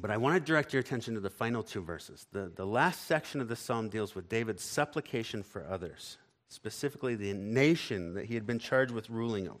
But 0.00 0.10
I 0.10 0.16
want 0.16 0.34
to 0.34 0.40
direct 0.40 0.72
your 0.72 0.80
attention 0.80 1.14
to 1.14 1.20
the 1.20 1.30
final 1.30 1.62
two 1.62 1.80
verses. 1.80 2.26
The, 2.32 2.50
the 2.54 2.66
last 2.66 3.06
section 3.06 3.40
of 3.40 3.48
the 3.48 3.56
psalm 3.56 3.88
deals 3.88 4.14
with 4.14 4.28
David's 4.28 4.64
supplication 4.64 5.42
for 5.42 5.66
others, 5.66 6.18
specifically 6.48 7.14
the 7.14 7.32
nation 7.32 8.14
that 8.14 8.26
he 8.26 8.34
had 8.34 8.46
been 8.46 8.58
charged 8.58 8.92
with 8.92 9.08
ruling 9.08 9.48
over. 9.48 9.60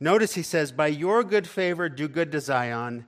Notice 0.00 0.34
he 0.34 0.42
says, 0.42 0.70
By 0.70 0.88
your 0.88 1.24
good 1.24 1.46
favor, 1.46 1.88
do 1.88 2.08
good 2.08 2.30
to 2.32 2.40
Zion 2.40 3.06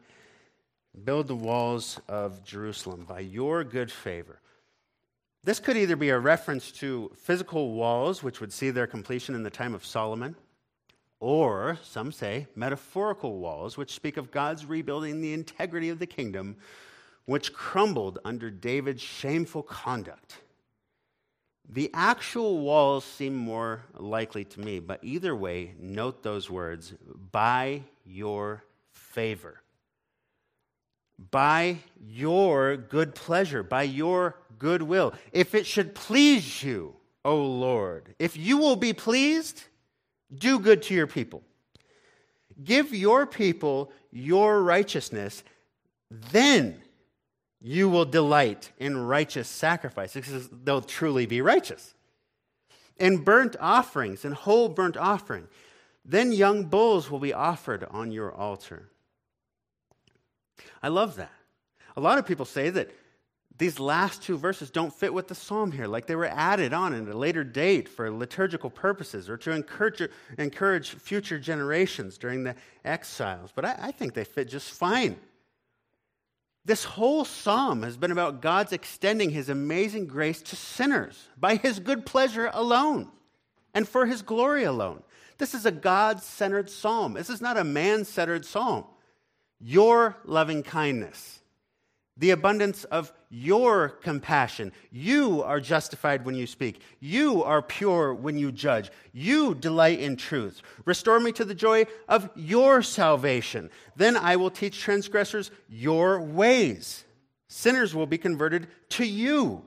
Build 1.05 1.29
the 1.29 1.37
walls 1.37 2.01
of 2.09 2.43
Jerusalem 2.45 3.05
by 3.09 3.21
your 3.21 3.63
good 3.63 3.93
favor. 3.93 4.41
This 5.45 5.61
could 5.61 5.77
either 5.77 5.97
be 5.97 6.11
a 6.11 6.19
reference 6.19 6.73
to 6.73 7.13
physical 7.17 7.73
walls, 7.73 8.23
which 8.23 8.41
would 8.41 8.53
see 8.53 8.71
their 8.71 8.87
completion 8.87 9.35
in 9.35 9.43
the 9.43 9.51
time 9.51 9.75
of 9.75 9.87
Solomon, 9.87 10.35
or, 11.21 11.79
some 11.83 12.11
say, 12.11 12.47
metaphorical 12.57 13.39
walls, 13.39 13.77
which 13.77 13.95
speak 13.95 14.17
of 14.17 14.31
God's 14.31 14.67
rebuilding 14.67 15.21
the 15.21 15.33
integrity 15.33 15.91
of 15.91 15.99
the 15.99 16.07
kingdom, 16.07 16.57
which 17.27 17.53
crumbled 17.53 18.19
under 18.25 18.51
David's 18.51 19.03
shameful 19.03 19.63
conduct. 19.63 20.39
The 21.69 21.91
actual 21.95 22.59
walls 22.59 23.05
seem 23.05 23.37
more 23.37 23.85
likely 23.97 24.45
to 24.45 24.61
me, 24.61 24.81
but 24.81 24.99
either 25.05 25.37
way, 25.37 25.75
note 25.79 26.23
those 26.23 26.51
words 26.51 26.95
by 27.31 27.83
your 28.05 28.65
favor 28.91 29.61
by 31.31 31.79
your 32.09 32.77
good 32.77 33.15
pleasure, 33.15 33.63
by 33.63 33.83
your 33.83 34.37
good 34.59 34.83
will. 34.83 35.13
If 35.33 35.55
it 35.55 35.67
should 35.67 35.95
please 35.95 36.63
you, 36.63 36.95
O 37.25 37.37
Lord, 37.37 38.15
if 38.19 38.37
you 38.37 38.57
will 38.57 38.77
be 38.77 38.93
pleased, 38.93 39.65
do 40.37 40.59
good 40.59 40.83
to 40.83 40.95
your 40.95 41.07
people. 41.07 41.43
Give 42.63 42.95
your 42.95 43.27
people 43.27 43.93
your 44.13 44.63
righteousness, 44.63 45.43
then 46.11 46.81
you 47.61 47.89
will 47.89 48.05
delight 48.05 48.73
in 48.79 49.07
righteous 49.07 49.49
sacrifices. 49.49 50.49
They'll 50.65 50.81
truly 50.81 51.27
be 51.27 51.41
righteous. 51.41 51.95
In 52.99 53.19
burnt 53.19 53.57
offerings 53.61 54.25
and 54.25 54.35
whole 54.35 54.69
burnt 54.69 54.97
offering, 54.97 55.49
then 56.05 56.33
young 56.33 56.65
bulls 56.65 57.11
will 57.11 57.19
be 57.19 57.33
offered 57.33 57.85
on 57.91 58.11
your 58.11 58.33
altar. 58.33 58.91
I 60.83 60.89
love 60.89 61.17
that. 61.17 61.33
A 61.97 62.01
lot 62.01 62.19
of 62.19 62.27
people 62.27 62.45
say 62.45 62.71
that 62.71 62.91
these 63.61 63.79
last 63.79 64.23
two 64.23 64.39
verses 64.39 64.71
don't 64.71 64.93
fit 64.93 65.13
with 65.13 65.29
the 65.29 65.35
psalm 65.35 65.71
here, 65.71 65.87
like 65.87 66.07
they 66.07 66.17
were 66.17 66.25
added 66.25 66.73
on 66.73 66.95
at 66.95 67.15
a 67.15 67.17
later 67.17 67.45
date 67.45 67.91
for 67.91 68.11
liturgical 68.11 68.71
purposes 68.71 69.29
or 69.29 69.37
to 69.37 69.51
encourage, 69.51 70.09
encourage 70.39 70.91
future 70.95 71.39
generations 71.39 72.17
during 72.17 72.43
the 72.43 72.55
exiles. 72.87 73.53
But 73.55 73.67
I, 73.67 73.77
I 73.79 73.93
think 73.93 74.15
they 74.15 74.25
fit 74.25 74.49
just 74.49 74.71
fine. 74.71 75.17
This 76.65 76.85
whole 76.85 77.27
psalm 77.27 77.83
has 77.83 77.99
been 77.99 78.13
about 78.13 78.41
God's 78.41 78.73
extending 78.73 79.29
his 79.29 79.51
amazing 79.51 80.07
grace 80.07 80.41
to 80.41 80.57
sinners 80.57 81.29
by 81.37 81.57
his 81.57 81.81
good 81.81 82.07
pleasure 82.07 82.51
alone 82.55 83.11
and 83.75 83.87
for 83.87 84.07
his 84.07 84.23
glory 84.23 84.65
alone. 84.65 85.03
This 85.37 85.53
is 85.53 85.67
a 85.67 85.71
God 85.71 86.23
centered 86.23 86.71
psalm. 86.71 87.13
This 87.13 87.29
is 87.29 87.43
not 87.43 87.59
a 87.59 87.65
man 87.65 88.07
centered 88.07 88.47
psalm 88.47 88.87
your 89.61 90.17
loving 90.25 90.63
kindness, 90.63 91.40
the 92.21 92.31
abundance 92.31 92.85
of 92.85 93.13
your 93.31 93.89
compassion. 93.89 94.73
You 94.93 95.43
are 95.43 95.59
justified 95.59 96.25
when 96.25 96.35
you 96.35 96.47
speak. 96.47 96.81
You 97.01 97.43
are 97.43 97.63
pure 97.63 98.13
when 98.13 98.37
you 98.37 98.53
judge. 98.53 98.91
You 99.13 99.55
delight 99.55 100.01
in 100.01 100.17
truth. 100.17 100.61
Restore 100.85 101.19
me 101.19 101.33
to 101.33 101.47
the 101.47 101.55
joy 101.55 101.87
of 102.09 102.29
your 102.37 102.83
salvation. 102.83 103.71
Then 103.97 104.17
I 104.17 104.37
will 104.37 104.51
teach 104.51 104.81
transgressors 104.81 105.51
your 105.69 106.21
ways. 106.21 107.05
Sinners 107.49 107.95
will 107.95 108.07
be 108.07 108.19
converted 108.19 108.69
to 108.91 109.05
you. 109.07 109.65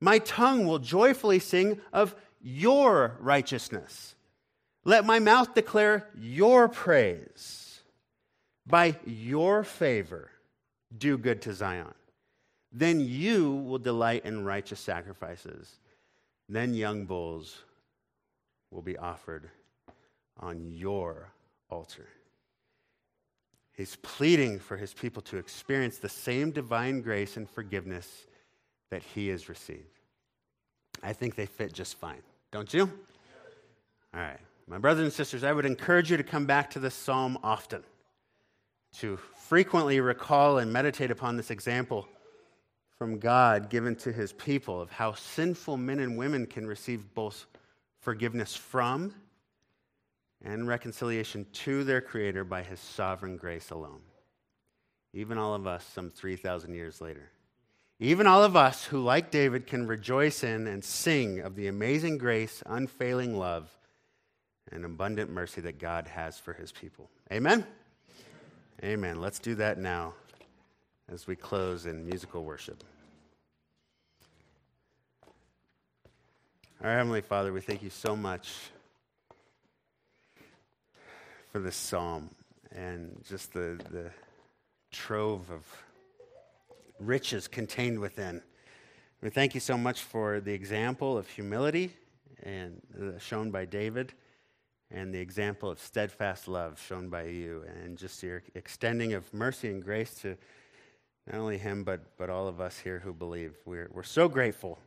My 0.00 0.20
tongue 0.20 0.66
will 0.66 0.78
joyfully 0.78 1.40
sing 1.40 1.80
of 1.92 2.14
your 2.40 3.16
righteousness. 3.18 4.14
Let 4.84 5.04
my 5.04 5.18
mouth 5.18 5.52
declare 5.52 6.06
your 6.16 6.68
praise. 6.68 7.80
By 8.64 8.96
your 9.04 9.64
favor, 9.64 10.30
do 10.98 11.18
good 11.18 11.42
to 11.42 11.52
Zion. 11.52 11.94
Then 12.72 13.00
you 13.00 13.52
will 13.52 13.78
delight 13.78 14.24
in 14.24 14.44
righteous 14.44 14.80
sacrifices. 14.80 15.78
Then 16.48 16.74
young 16.74 17.04
bulls 17.04 17.62
will 18.70 18.82
be 18.82 18.96
offered 18.96 19.48
on 20.38 20.64
your 20.70 21.28
altar. 21.70 22.06
He's 23.72 23.96
pleading 23.96 24.58
for 24.58 24.76
his 24.76 24.94
people 24.94 25.22
to 25.22 25.36
experience 25.36 25.98
the 25.98 26.08
same 26.08 26.50
divine 26.50 27.02
grace 27.02 27.36
and 27.36 27.48
forgiveness 27.48 28.26
that 28.90 29.02
he 29.02 29.28
has 29.28 29.48
received. 29.48 30.00
I 31.02 31.12
think 31.12 31.34
they 31.34 31.46
fit 31.46 31.72
just 31.72 31.98
fine, 31.98 32.22
don't 32.52 32.72
you? 32.72 32.90
All 34.14 34.20
right. 34.20 34.40
My 34.68 34.78
brothers 34.78 35.04
and 35.04 35.12
sisters, 35.12 35.44
I 35.44 35.52
would 35.52 35.66
encourage 35.66 36.10
you 36.10 36.16
to 36.16 36.24
come 36.24 36.46
back 36.46 36.70
to 36.70 36.80
this 36.80 36.94
psalm 36.94 37.38
often, 37.42 37.84
to 39.00 39.16
frequently 39.16 40.00
recall 40.00 40.58
and 40.58 40.72
meditate 40.72 41.10
upon 41.10 41.36
this 41.36 41.50
example 41.50 42.06
from 42.98 43.18
God 43.18 43.68
given 43.68 43.94
to 43.96 44.12
his 44.12 44.32
people 44.32 44.80
of 44.80 44.90
how 44.90 45.12
sinful 45.14 45.76
men 45.76 46.00
and 46.00 46.16
women 46.16 46.46
can 46.46 46.66
receive 46.66 47.14
both 47.14 47.46
forgiveness 48.00 48.56
from 48.56 49.14
and 50.42 50.66
reconciliation 50.66 51.46
to 51.52 51.84
their 51.84 52.00
Creator 52.00 52.44
by 52.44 52.62
his 52.62 52.80
sovereign 52.80 53.36
grace 53.36 53.70
alone. 53.70 54.00
Even 55.12 55.38
all 55.38 55.54
of 55.54 55.66
us, 55.66 55.84
some 55.84 56.10
3,000 56.10 56.74
years 56.74 57.00
later. 57.00 57.30
Even 57.98 58.26
all 58.26 58.44
of 58.44 58.56
us 58.56 58.84
who, 58.84 59.02
like 59.02 59.30
David, 59.30 59.66
can 59.66 59.86
rejoice 59.86 60.44
in 60.44 60.66
and 60.66 60.84
sing 60.84 61.40
of 61.40 61.56
the 61.56 61.68
amazing 61.68 62.18
grace, 62.18 62.62
unfailing 62.66 63.38
love, 63.38 63.74
and 64.70 64.84
abundant 64.84 65.30
mercy 65.30 65.60
that 65.62 65.78
God 65.78 66.06
has 66.08 66.38
for 66.38 66.52
his 66.52 66.72
people. 66.72 67.08
Amen? 67.32 67.66
Amen. 68.84 69.22
Let's 69.22 69.38
do 69.38 69.54
that 69.54 69.78
now 69.78 70.12
as 71.10 71.26
we 71.26 71.34
close 71.34 71.86
in 71.86 72.04
musical 72.04 72.44
worship. 72.44 72.84
Our 76.82 76.98
Heavenly 76.98 77.22
Father, 77.22 77.54
we 77.54 77.62
thank 77.62 77.82
you 77.82 77.88
so 77.88 78.14
much 78.14 78.52
for 81.50 81.58
this 81.58 81.74
psalm 81.74 82.28
and 82.70 83.18
just 83.26 83.54
the, 83.54 83.80
the 83.90 84.10
trove 84.92 85.50
of 85.50 85.64
riches 87.00 87.48
contained 87.48 87.98
within. 87.98 88.42
We 89.22 89.30
thank 89.30 89.54
you 89.54 89.60
so 89.60 89.78
much 89.78 90.02
for 90.02 90.38
the 90.38 90.52
example 90.52 91.16
of 91.16 91.26
humility 91.30 91.92
and 92.42 92.82
uh, 93.00 93.18
shown 93.18 93.50
by 93.50 93.64
David 93.64 94.12
and 94.90 95.12
the 95.12 95.18
example 95.18 95.70
of 95.70 95.78
steadfast 95.80 96.48
love 96.48 96.80
shown 96.80 97.08
by 97.08 97.24
you 97.24 97.64
and 97.82 97.98
just 97.98 98.22
your 98.22 98.42
extending 98.54 99.14
of 99.14 99.32
mercy 99.34 99.68
and 99.68 99.82
grace 99.82 100.14
to 100.22 100.36
not 101.30 101.40
only 101.40 101.58
him 101.58 101.82
but, 101.82 102.16
but 102.16 102.30
all 102.30 102.46
of 102.48 102.60
us 102.60 102.78
here 102.78 103.00
who 103.00 103.12
believe. 103.12 103.54
We're, 103.64 103.90
we're 103.92 104.02
so 104.04 104.28
grateful. 104.28 104.78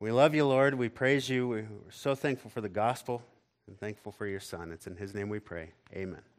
We 0.00 0.10
love 0.10 0.34
you, 0.34 0.46
Lord. 0.46 0.74
We 0.74 0.88
praise 0.88 1.28
you. 1.28 1.48
We're 1.48 1.68
so 1.90 2.14
thankful 2.14 2.50
for 2.50 2.60
the 2.60 2.68
gospel 2.68 3.22
and 3.66 3.78
thankful 3.78 4.12
for 4.12 4.26
your 4.26 4.40
son. 4.40 4.72
It's 4.72 4.86
in 4.86 4.96
his 4.96 5.14
name 5.14 5.28
we 5.28 5.38
pray. 5.38 5.72
Amen. 5.94 6.33